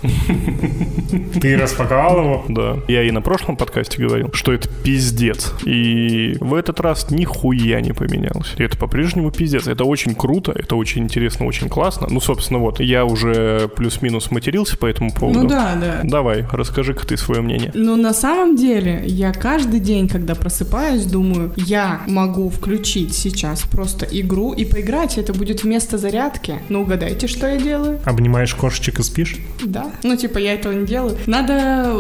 Ты 1.40 1.58
распаковал 1.58 2.20
его? 2.20 2.46
Да. 2.50 2.78
Я 2.88 3.04
и 3.04 3.12
на 3.12 3.22
прошлом 3.22 3.58
подкасте 3.58 4.02
говорил, 4.02 4.32
что 4.34 4.54
это 4.54 4.70
пиздец. 4.70 5.54
И 5.66 6.38
в 6.40 6.54
этот 6.54 6.80
раз 6.80 7.10
нихуя 7.12 7.82
не 7.82 7.94
поменялось. 7.94 8.54
Это 8.58 8.78
по-прежнему 8.78 9.32
пиздец. 9.32 9.68
Это 9.68 9.84
очень 9.84 10.16
круто, 10.16 10.25
это 10.34 10.76
очень 10.76 11.04
интересно, 11.04 11.46
очень 11.46 11.70
классно. 11.70 12.08
Ну, 12.10 12.20
собственно, 12.20 12.60
вот, 12.60 12.80
я 12.80 13.06
уже 13.06 13.70
плюс-минус 13.76 14.32
матерился 14.32 14.78
по 14.78 14.86
этому 14.86 15.12
поводу. 15.14 15.42
Ну 15.42 15.50
да, 15.50 15.76
да. 15.80 16.00
Давай, 16.04 16.46
расскажи-ка 16.52 17.06
ты 17.06 17.18
свое 17.18 17.42
мнение. 17.42 17.72
Ну, 17.74 17.96
на 17.96 18.14
самом 18.14 18.56
деле, 18.56 19.04
я 19.06 19.32
каждый 19.34 19.80
день, 19.80 20.08
когда 20.08 20.36
просыпаюсь, 20.36 21.06
думаю, 21.06 21.54
я 21.56 22.02
могу 22.08 22.50
включить 22.50 23.14
сейчас 23.14 23.62
просто 23.62 24.06
игру 24.06 24.54
и 24.54 24.66
поиграть, 24.66 25.18
и 25.18 25.22
это 25.22 25.34
будет 25.34 25.64
вместо 25.64 25.98
зарядки. 25.98 26.56
Ну, 26.70 26.82
угадайте, 26.82 27.28
что 27.28 27.48
я 27.48 27.58
делаю? 27.58 28.00
Обнимаешь 28.06 28.54
кошечек 28.56 29.00
и 29.00 29.04
спишь? 29.04 29.38
Да. 29.64 29.92
Ну, 30.04 30.16
типа, 30.16 30.38
я 30.38 30.54
этого 30.54 30.74
не 30.74 30.86
делаю. 30.86 31.18
Надо, 31.26 31.92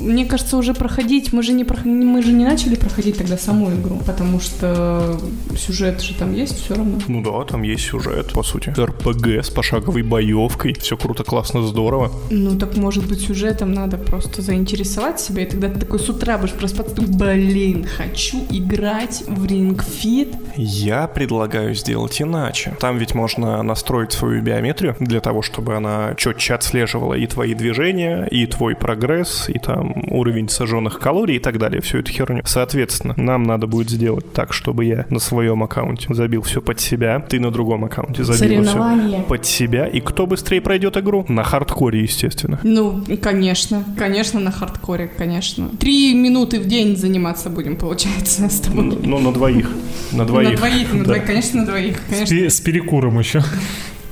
мне 0.00 0.24
кажется, 0.26 0.56
уже 0.56 0.74
проходить. 0.74 1.32
Мы 1.32 1.42
же 1.42 1.52
не, 1.52 1.64
прох- 1.64 1.84
мы 1.86 2.22
же 2.22 2.32
не 2.32 2.44
начали 2.44 2.74
проходить 2.74 3.18
тогда 3.18 3.36
саму 3.36 3.70
игру, 3.70 4.00
потому 4.06 4.40
что 4.40 5.18
сюжет 5.56 6.00
же 6.02 6.14
там 6.14 6.34
есть 6.34 6.58
все 6.64 6.74
равно. 6.74 6.98
Ну 7.08 7.22
да, 7.22 7.44
там 7.44 7.55
есть 7.62 7.84
сюжет, 7.84 8.32
по 8.32 8.42
сути. 8.42 8.74
РПГ 8.78 9.44
с 9.44 9.50
пошаговой 9.50 10.02
боевкой. 10.02 10.74
Все 10.74 10.96
круто, 10.96 11.24
классно, 11.24 11.62
здорово. 11.66 12.10
Ну, 12.30 12.58
так, 12.58 12.76
может 12.76 13.06
быть, 13.08 13.20
сюжетом 13.20 13.72
надо 13.72 13.98
просто 13.98 14.42
заинтересовать 14.42 15.20
себя, 15.20 15.42
и 15.42 15.46
тогда 15.46 15.68
ты 15.68 15.80
такой 15.80 15.98
с 15.98 16.08
утра 16.08 16.38
будешь 16.38 16.52
просыпаться, 16.52 16.94
такой, 16.94 17.12
блин, 17.12 17.86
хочу 17.86 18.38
играть 18.50 19.24
в 19.26 19.44
Ring 19.44 19.78
Fit. 19.78 20.36
Я 20.56 21.06
предлагаю 21.06 21.74
сделать 21.74 22.20
иначе. 22.20 22.76
Там 22.80 22.98
ведь 22.98 23.14
можно 23.14 23.62
настроить 23.62 24.12
свою 24.12 24.42
биометрию 24.42 24.96
для 25.00 25.20
того, 25.20 25.42
чтобы 25.42 25.76
она 25.76 26.14
четче 26.16 26.54
отслеживала 26.54 27.14
и 27.14 27.26
твои 27.26 27.54
движения, 27.54 28.26
и 28.30 28.46
твой 28.46 28.74
прогресс, 28.74 29.48
и 29.48 29.58
там 29.58 29.94
уровень 30.10 30.48
сожженных 30.48 30.98
калорий 30.98 31.36
и 31.36 31.40
так 31.40 31.58
далее, 31.58 31.80
всю 31.80 31.98
эту 31.98 32.12
херню. 32.12 32.42
Соответственно, 32.44 33.14
нам 33.16 33.42
надо 33.42 33.66
будет 33.66 33.90
сделать 33.90 34.32
так, 34.32 34.52
чтобы 34.52 34.84
я 34.84 35.06
на 35.10 35.18
своем 35.18 35.62
аккаунте 35.62 36.12
забил 36.14 36.42
все 36.42 36.60
под 36.60 36.80
себя, 36.80 37.20
ты 37.20 37.38
на 37.46 37.50
другом 37.52 37.84
аккаунте 37.84 38.24
забил 38.24 38.38
Соревнования. 38.64 39.18
все 39.18 39.26
под 39.28 39.46
себя, 39.46 39.86
и 39.86 40.00
кто 40.00 40.26
быстрее 40.26 40.60
пройдет 40.60 40.96
игру? 40.96 41.24
На 41.28 41.42
хардкоре, 41.44 42.02
естественно. 42.02 42.58
Ну, 42.62 43.02
конечно, 43.22 43.84
конечно, 43.96 44.40
на 44.40 44.50
хардкоре, 44.50 45.06
конечно. 45.08 45.68
Три 45.78 46.14
минуты 46.14 46.60
в 46.60 46.66
день 46.66 46.96
заниматься 46.96 47.48
будем, 47.50 47.76
получается, 47.76 48.48
с 48.48 48.60
тобой. 48.60 48.84
Ну, 48.84 48.98
ну, 49.02 49.18
на 49.18 49.32
двоих. 49.32 49.70
На 50.12 50.24
двоих. 50.24 50.50
На 50.50 50.56
двоих, 50.56 50.92
на 50.92 50.98
Да. 51.00 51.04
двоих, 51.04 51.24
конечно, 51.24 51.60
на 51.60 51.66
двоих, 51.66 51.98
с 52.10 52.60
перекуром 52.60 53.18
еще. 53.18 53.42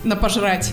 на 0.04 0.16
пожрать. 0.16 0.72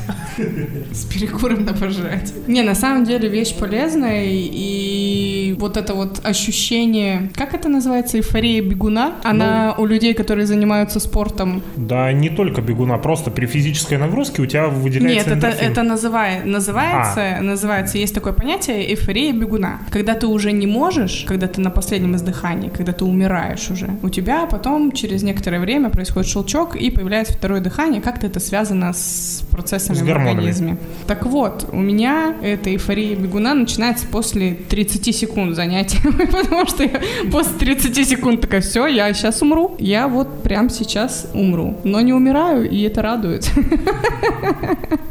С 0.91 1.05
перекуром 1.05 1.63
на 1.65 1.73
пожрать. 1.73 2.33
Не, 2.47 2.63
на 2.63 2.75
самом 2.75 3.05
деле 3.05 3.29
вещь 3.29 3.55
полезная, 3.55 4.25
и 4.25 5.30
вот 5.53 5.77
это 5.77 5.93
вот 5.93 6.21
ощущение, 6.23 7.29
как 7.35 7.53
это 7.53 7.69
называется, 7.69 8.17
эйфория 8.17 8.61
бегуна, 8.61 9.13
она 9.23 9.75
у 9.77 9.85
людей, 9.85 10.13
которые 10.13 10.45
занимаются 10.45 10.99
спортом, 10.99 11.61
Да, 11.75 12.11
не 12.13 12.29
только 12.29 12.61
бегуна, 12.61 12.97
просто 12.97 13.31
при 13.31 13.45
физической 13.45 13.97
нагрузке 13.97 14.41
у 14.41 14.45
тебя 14.45 14.65
Нет, 14.65 14.73
выделяется 14.73 15.29
это, 15.29 15.33
эндорфин. 15.33 15.71
это 15.71 15.83
называет, 15.83 16.45
называется, 16.45 17.37
называется, 17.41 17.97
есть 17.97 18.13
такое 18.15 18.33
понятие 18.33 18.89
эйфория 18.91 19.33
бегуна. 19.33 19.79
Когда 19.89 20.13
ты 20.13 20.27
уже 20.27 20.51
не 20.51 20.67
можешь, 20.67 21.25
когда 21.27 21.47
ты 21.47 21.61
на 21.61 21.69
последнем 21.71 22.15
издыхании, 22.15 22.69
когда 22.69 22.91
ты 22.93 23.05
умираешь 23.05 23.69
уже, 23.69 23.89
у 24.01 24.09
тебя 24.09 24.45
потом 24.45 24.91
через 24.91 25.23
некоторое 25.23 25.59
время 25.59 25.89
происходит 25.89 26.29
щелчок 26.29 26.75
и 26.75 26.89
появляется 26.89 27.33
второе 27.33 27.61
дыхание. 27.61 28.01
Как-то 28.01 28.27
это 28.27 28.39
связано 28.39 28.93
с 28.93 29.43
процессами 29.51 29.95
С 29.97 30.01
в 30.01 30.09
организме. 30.09 30.77
Так 31.07 31.25
вот, 31.25 31.69
у 31.71 31.79
меня 31.79 32.35
эта 32.41 32.69
эйфория 32.69 33.15
бегуна 33.15 33.53
начинается 33.53 34.05
после 34.07 34.53
30 34.53 35.15
секунд 35.15 35.40
занятия, 35.53 36.01
потому 36.31 36.65
что 36.65 36.83
я 36.83 37.01
после 37.31 37.75
30 37.75 38.07
секунд 38.07 38.41
такая, 38.41 38.61
все, 38.61 38.87
я 38.87 39.13
сейчас 39.13 39.41
умру. 39.41 39.75
Я 39.79 40.07
вот 40.07 40.43
прям 40.43 40.69
сейчас 40.69 41.29
умру. 41.33 41.77
Но 41.83 42.01
не 42.01 42.13
умираю, 42.13 42.69
и 42.69 42.81
это 42.83 43.01
радует. 43.01 43.49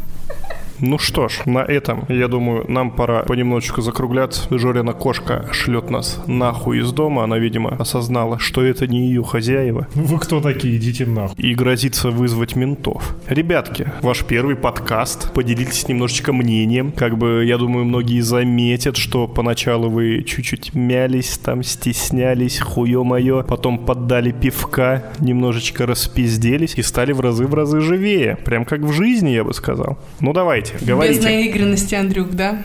Ну 0.80 0.98
что 0.98 1.28
ж, 1.28 1.42
на 1.44 1.58
этом, 1.58 2.04
я 2.08 2.28
думаю, 2.28 2.64
нам 2.68 2.90
пора 2.90 3.22
понемножечку 3.22 3.82
закругляться. 3.82 4.46
Жорина 4.50 4.92
кошка 4.92 5.46
шлет 5.52 5.90
нас 5.90 6.22
нахуй 6.26 6.80
из 6.80 6.92
дома. 6.92 7.24
Она, 7.24 7.38
видимо, 7.38 7.76
осознала, 7.78 8.38
что 8.38 8.64
это 8.64 8.86
не 8.86 9.06
ее 9.08 9.22
хозяева. 9.22 9.88
Вы 9.94 10.18
кто 10.18 10.40
такие? 10.40 10.76
Идите 10.76 11.04
нахуй. 11.04 11.36
И 11.36 11.54
грозится 11.54 12.10
вызвать 12.10 12.56
ментов. 12.56 13.14
Ребятки, 13.28 13.92
ваш 14.00 14.24
первый 14.24 14.56
подкаст. 14.56 15.32
Поделитесь 15.34 15.86
немножечко 15.88 16.32
мнением. 16.32 16.92
Как 16.92 17.18
бы, 17.18 17.44
я 17.44 17.58
думаю, 17.58 17.84
многие 17.84 18.20
заметят, 18.20 18.96
что 18.96 19.28
поначалу 19.28 19.90
вы 19.90 20.22
чуть-чуть 20.22 20.74
мялись, 20.74 21.38
там 21.38 21.62
стеснялись, 21.62 22.58
хуё 22.58 23.04
мое. 23.04 23.42
Потом 23.42 23.78
поддали 23.78 24.32
пивка, 24.32 25.04
немножечко 25.20 25.84
распизделись 25.84 26.74
и 26.76 26.82
стали 26.82 27.12
в 27.12 27.20
разы 27.20 27.46
в 27.46 27.54
разы 27.54 27.80
живее. 27.80 28.36
Прям 28.44 28.64
как 28.64 28.80
в 28.80 28.92
жизни, 28.92 29.30
я 29.30 29.44
бы 29.44 29.52
сказал. 29.52 29.98
Ну 30.20 30.32
давайте, 30.32 30.69
Без 30.80 30.86
говорите. 30.86 31.22
наигранности, 31.22 31.94
Андрюк, 31.94 32.30
да? 32.30 32.62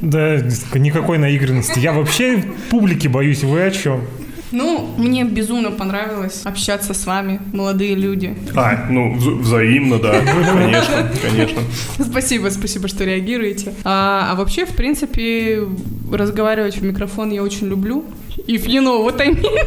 Да, 0.00 0.36
никакой 0.74 1.18
наигранности. 1.18 1.78
Я 1.78 1.92
вообще 1.92 2.42
публики 2.70 3.08
боюсь. 3.08 3.42
Вы 3.42 3.62
о 3.62 3.70
чем? 3.70 4.02
Ну, 4.52 4.94
мне 4.96 5.24
безумно 5.24 5.72
понравилось 5.72 6.42
общаться 6.44 6.94
с 6.94 7.04
вами, 7.04 7.40
молодые 7.52 7.96
люди. 7.96 8.36
А, 8.54 8.86
ну, 8.88 9.16
вза- 9.16 9.38
взаимно, 9.40 9.98
да. 9.98 10.20
Конечно, 10.24 11.10
конечно. 11.20 11.62
Спасибо, 11.98 12.48
спасибо, 12.50 12.86
что 12.86 13.04
реагируете. 13.04 13.74
А, 13.84 14.28
а 14.30 14.34
вообще, 14.36 14.64
в 14.64 14.70
принципе, 14.76 15.66
разговаривать 16.12 16.76
в 16.76 16.82
микрофон 16.84 17.32
я 17.32 17.42
очень 17.42 17.66
люблю. 17.66 18.04
If 18.46 18.66
you 18.66 18.80
know 18.82 19.04
what 19.04 19.20
I 19.20 19.30
mean. 19.32 19.66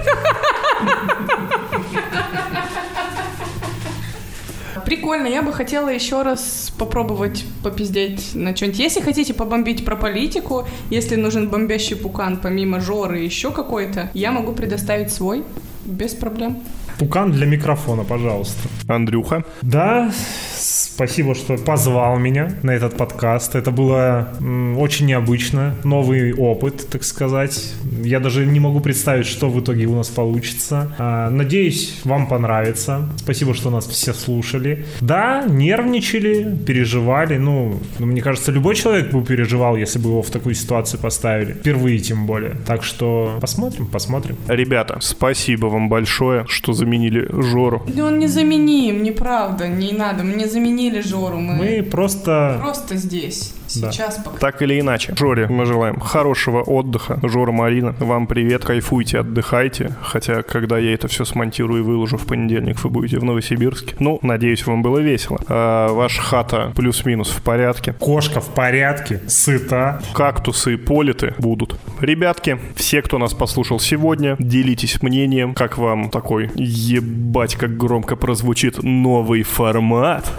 Прикольно, 4.90 5.28
я 5.28 5.44
бы 5.44 5.54
хотела 5.54 5.90
еще 5.90 6.24
раз 6.24 6.74
попробовать 6.80 7.46
попиздеть 7.64 8.34
на 8.34 8.56
что-нибудь. 8.56 8.80
Если 8.80 9.02
хотите 9.02 9.36
побомбить 9.36 9.86
про 9.86 9.96
политику, 9.96 10.68
если 10.90 11.16
нужен 11.16 11.48
бомбящий 11.48 11.96
пукан 11.96 12.38
помимо 12.38 12.80
Жоры 12.80 13.20
еще 13.20 13.52
какой-то, 13.52 14.10
я 14.16 14.32
могу 14.32 14.54
предоставить 14.54 15.12
свой 15.14 15.44
без 15.86 16.16
проблем. 16.16 16.64
Пукан 17.00 17.32
для 17.32 17.46
микрофона, 17.46 18.04
пожалуйста. 18.04 18.68
Андрюха. 18.88 19.46
Да, 19.62 20.12
спасибо, 20.58 21.34
что 21.34 21.56
позвал 21.56 22.20
меня 22.20 22.52
на 22.62 22.72
этот 22.72 22.98
подкаст. 22.98 23.56
Это 23.56 23.72
было 23.72 24.34
очень 24.78 25.06
необычно, 25.06 25.76
новый 25.86 26.34
опыт, 26.34 26.90
так 26.90 27.06
сказать. 27.06 27.74
Я 28.04 28.20
даже 28.20 28.46
не 28.46 28.60
могу 28.60 28.82
представить, 28.82 29.28
что 29.28 29.50
в 29.50 29.62
итоге 29.62 29.86
у 29.86 29.96
нас 29.96 30.10
получится. 30.10 30.94
А, 30.98 31.30
Надеюсь, 31.30 32.02
вам 32.04 32.28
понравится. 32.28 33.08
Спасибо, 33.16 33.54
что 33.54 33.70
нас 33.70 33.88
все 33.88 34.14
слушали. 34.14 34.86
Да, 35.00 35.46
нервничали, 35.48 36.54
переживали. 36.68 37.38
Ну, 37.38 37.80
ну, 38.00 38.06
мне 38.08 38.22
кажется, 38.22 38.52
любой 38.52 38.76
человек 38.76 39.14
бы 39.14 39.24
переживал, 39.24 39.78
если 39.78 40.00
бы 40.00 40.10
его 40.10 40.22
в 40.22 40.30
такую 40.30 40.54
ситуацию 40.54 41.00
поставили. 41.00 41.54
Впервые 41.54 42.00
тем 42.00 42.26
более. 42.26 42.56
Так 42.68 42.84
что 42.84 43.38
посмотрим, 43.40 43.88
посмотрим. 43.88 44.36
Ребята, 44.50 44.98
спасибо 45.00 45.68
вам 45.68 45.88
большое, 45.88 46.46
что 46.50 46.74
заменили 46.90 47.28
Жору. 47.32 47.82
Да 47.88 48.06
он 48.06 48.20
не 48.20 48.28
заменим, 48.28 49.04
неправда, 49.04 49.68
не 49.68 49.94
надо. 49.94 50.24
Мы 50.24 50.34
не 50.34 50.48
заменили 50.48 51.02
Жору, 51.02 51.38
мы, 51.40 51.56
Мы 51.56 51.84
просто... 51.84 52.58
просто 52.62 52.98
здесь, 52.98 53.54
Да. 53.76 53.92
сейчас 53.92 54.18
пока. 54.24 54.38
Так 54.38 54.62
или 54.62 54.80
иначе, 54.80 55.14
Жоре 55.18 55.48
мы 55.48 55.66
желаем 55.66 56.00
хорошего 56.00 56.62
отдыха. 56.62 57.20
Жора 57.24 57.52
Марина, 57.52 57.96
вам 58.00 58.28
привет, 58.28 58.66
кайфуйте, 58.66 59.20
отдыхайте. 59.20 59.96
Хотя, 60.02 60.44
когда 60.44 60.78
я 60.78 60.94
это 60.94 61.08
все 61.08 61.26
смонтирую 61.26 61.82
и 61.82 61.86
выложу 61.86 62.18
в 62.18 62.26
понедельник, 62.26 62.84
вы 62.84 62.90
будете 62.90 63.20
в 63.20 63.24
Новосибирске. 63.24 63.96
Ну, 64.00 64.20
надеюсь, 64.22 64.66
вам 64.66 64.82
было 64.82 65.00
весело. 65.00 65.40
А, 65.48 65.92
ваша 65.94 66.22
хата 66.22 66.72
плюс-минус 66.76 67.30
в 67.30 67.42
порядке. 67.42 67.94
Кошка 67.94 68.42
в 68.42 68.50
порядке, 68.50 69.22
сыта. 69.28 70.02
Кактусы 70.14 70.78
политы 70.78 71.34
будут. 71.38 71.80
Ребятки, 72.00 72.58
все, 72.76 73.02
кто 73.02 73.18
нас 73.18 73.34
послушал 73.34 73.80
сегодня, 73.80 74.36
делитесь 74.40 75.02
мнением, 75.02 75.54
как 75.54 75.78
вам 75.78 76.10
такой 76.10 76.50
ебать, 76.56 77.56
как 77.56 77.78
громко 77.78 78.16
прозвучит 78.16 78.84
новый 78.84 79.44
формат 79.44 80.32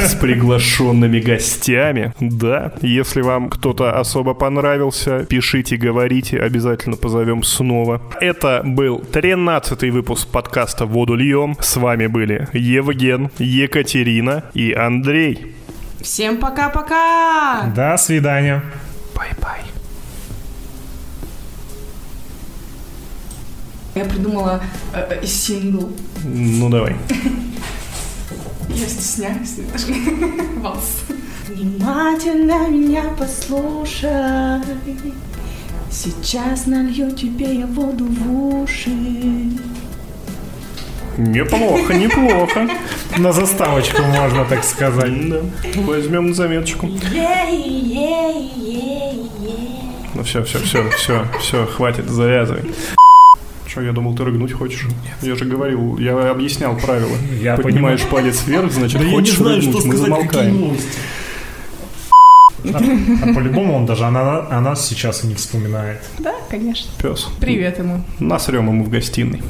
с 0.00 0.14
приглашенными 0.14 1.20
гостями. 1.20 2.12
Да, 2.20 2.47
если 2.82 3.22
вам 3.22 3.50
кто-то 3.50 3.98
особо 3.98 4.34
понравился, 4.34 5.24
пишите, 5.24 5.76
говорите, 5.76 6.38
обязательно 6.38 6.96
позовем 6.96 7.42
снова. 7.42 8.00
Это 8.20 8.62
был 8.64 8.98
13 8.98 9.90
выпуск 9.92 10.28
подкаста 10.28 10.86
«Воду 10.86 11.14
льем». 11.14 11.56
С 11.60 11.76
вами 11.76 12.06
были 12.06 12.48
Евген, 12.52 13.30
Екатерина 13.38 14.44
и 14.54 14.72
Андрей. 14.72 15.54
Всем 16.00 16.38
пока-пока! 16.38 17.72
До 17.74 17.96
свидания. 17.96 18.62
Bye-bye. 19.14 19.60
Я 23.94 24.04
придумала 24.04 24.62
э, 24.94 25.20
э, 25.22 25.26
сингл. 25.26 25.90
Ну 26.24 26.68
давай. 26.68 26.96
Я 28.68 28.86
стесняюсь. 28.86 29.56
Валс. 30.58 31.02
Внимательно 31.48 32.68
меня 32.68 33.04
послушай. 33.18 34.60
Сейчас 35.90 36.66
налью 36.66 37.10
тебе 37.12 37.60
я 37.60 37.66
воду 37.66 38.04
в 38.04 38.62
уши. 38.62 38.90
Неплохо, 41.16 41.94
неплохо. 41.94 42.68
На 43.16 43.32
заставочку 43.32 44.02
можно 44.02 44.44
так 44.44 44.62
сказать. 44.62 45.30
Да. 45.30 45.40
Возьмем 45.76 46.28
на 46.28 46.34
заметочку. 46.34 46.86
Ну 46.86 46.98
все, 50.24 50.44
все, 50.44 50.58
все, 50.58 50.90
все, 50.90 51.24
все, 51.40 51.64
хватит, 51.64 52.10
завязывай. 52.10 52.74
Что, 53.66 53.80
я 53.80 53.92
думал, 53.92 54.14
ты 54.14 54.24
рыгнуть 54.24 54.52
хочешь? 54.52 54.86
Я 55.22 55.34
же 55.34 55.46
говорил, 55.46 55.96
я 55.96 56.30
объяснял 56.30 56.76
правила. 56.76 57.16
Я 57.40 57.56
Поднимаешь 57.56 58.02
палец 58.02 58.46
вверх, 58.46 58.70
значит, 58.70 58.98
Да 58.98 59.04
я 59.04 59.10
не 59.10 59.16
хочешь 59.16 59.36
знаю, 59.36 59.56
рыгнуть, 59.56 59.78
что 59.78 59.86
мы 59.86 59.96
сказать, 59.96 60.28
какие 60.28 60.42
замолкаем. 60.42 60.76
А, 62.74 62.78
а 63.30 63.34
по-любому 63.34 63.74
он 63.74 63.86
даже 63.86 64.04
о, 64.04 64.46
о 64.50 64.60
нас 64.60 64.86
сейчас 64.86 65.24
и 65.24 65.26
не 65.26 65.34
вспоминает. 65.34 66.02
Да, 66.18 66.34
конечно. 66.50 66.90
Пес. 67.00 67.28
Привет 67.40 67.78
ему. 67.78 68.02
Насрем 68.18 68.68
ему 68.68 68.84
в 68.84 68.90
гостиной, 68.90 69.42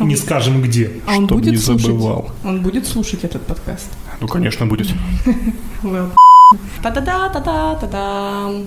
И 0.00 0.04
не 0.04 0.16
скажем 0.16 0.62
где. 0.62 0.90
А 1.06 1.16
он 1.16 1.26
чтоб 1.26 1.38
будет 1.38 1.52
не 1.52 1.58
слушать? 1.58 1.86
забывал. 1.86 2.30
Он 2.44 2.60
будет 2.62 2.86
слушать 2.86 3.24
этот 3.24 3.46
подкаст. 3.46 3.88
Ну, 4.20 4.28
конечно, 4.28 4.66
будет. 4.66 4.88
Well. 5.82 6.10
Та-да-да, 6.82 7.28
та-да, 7.28 7.74
та-дам. 7.74 8.64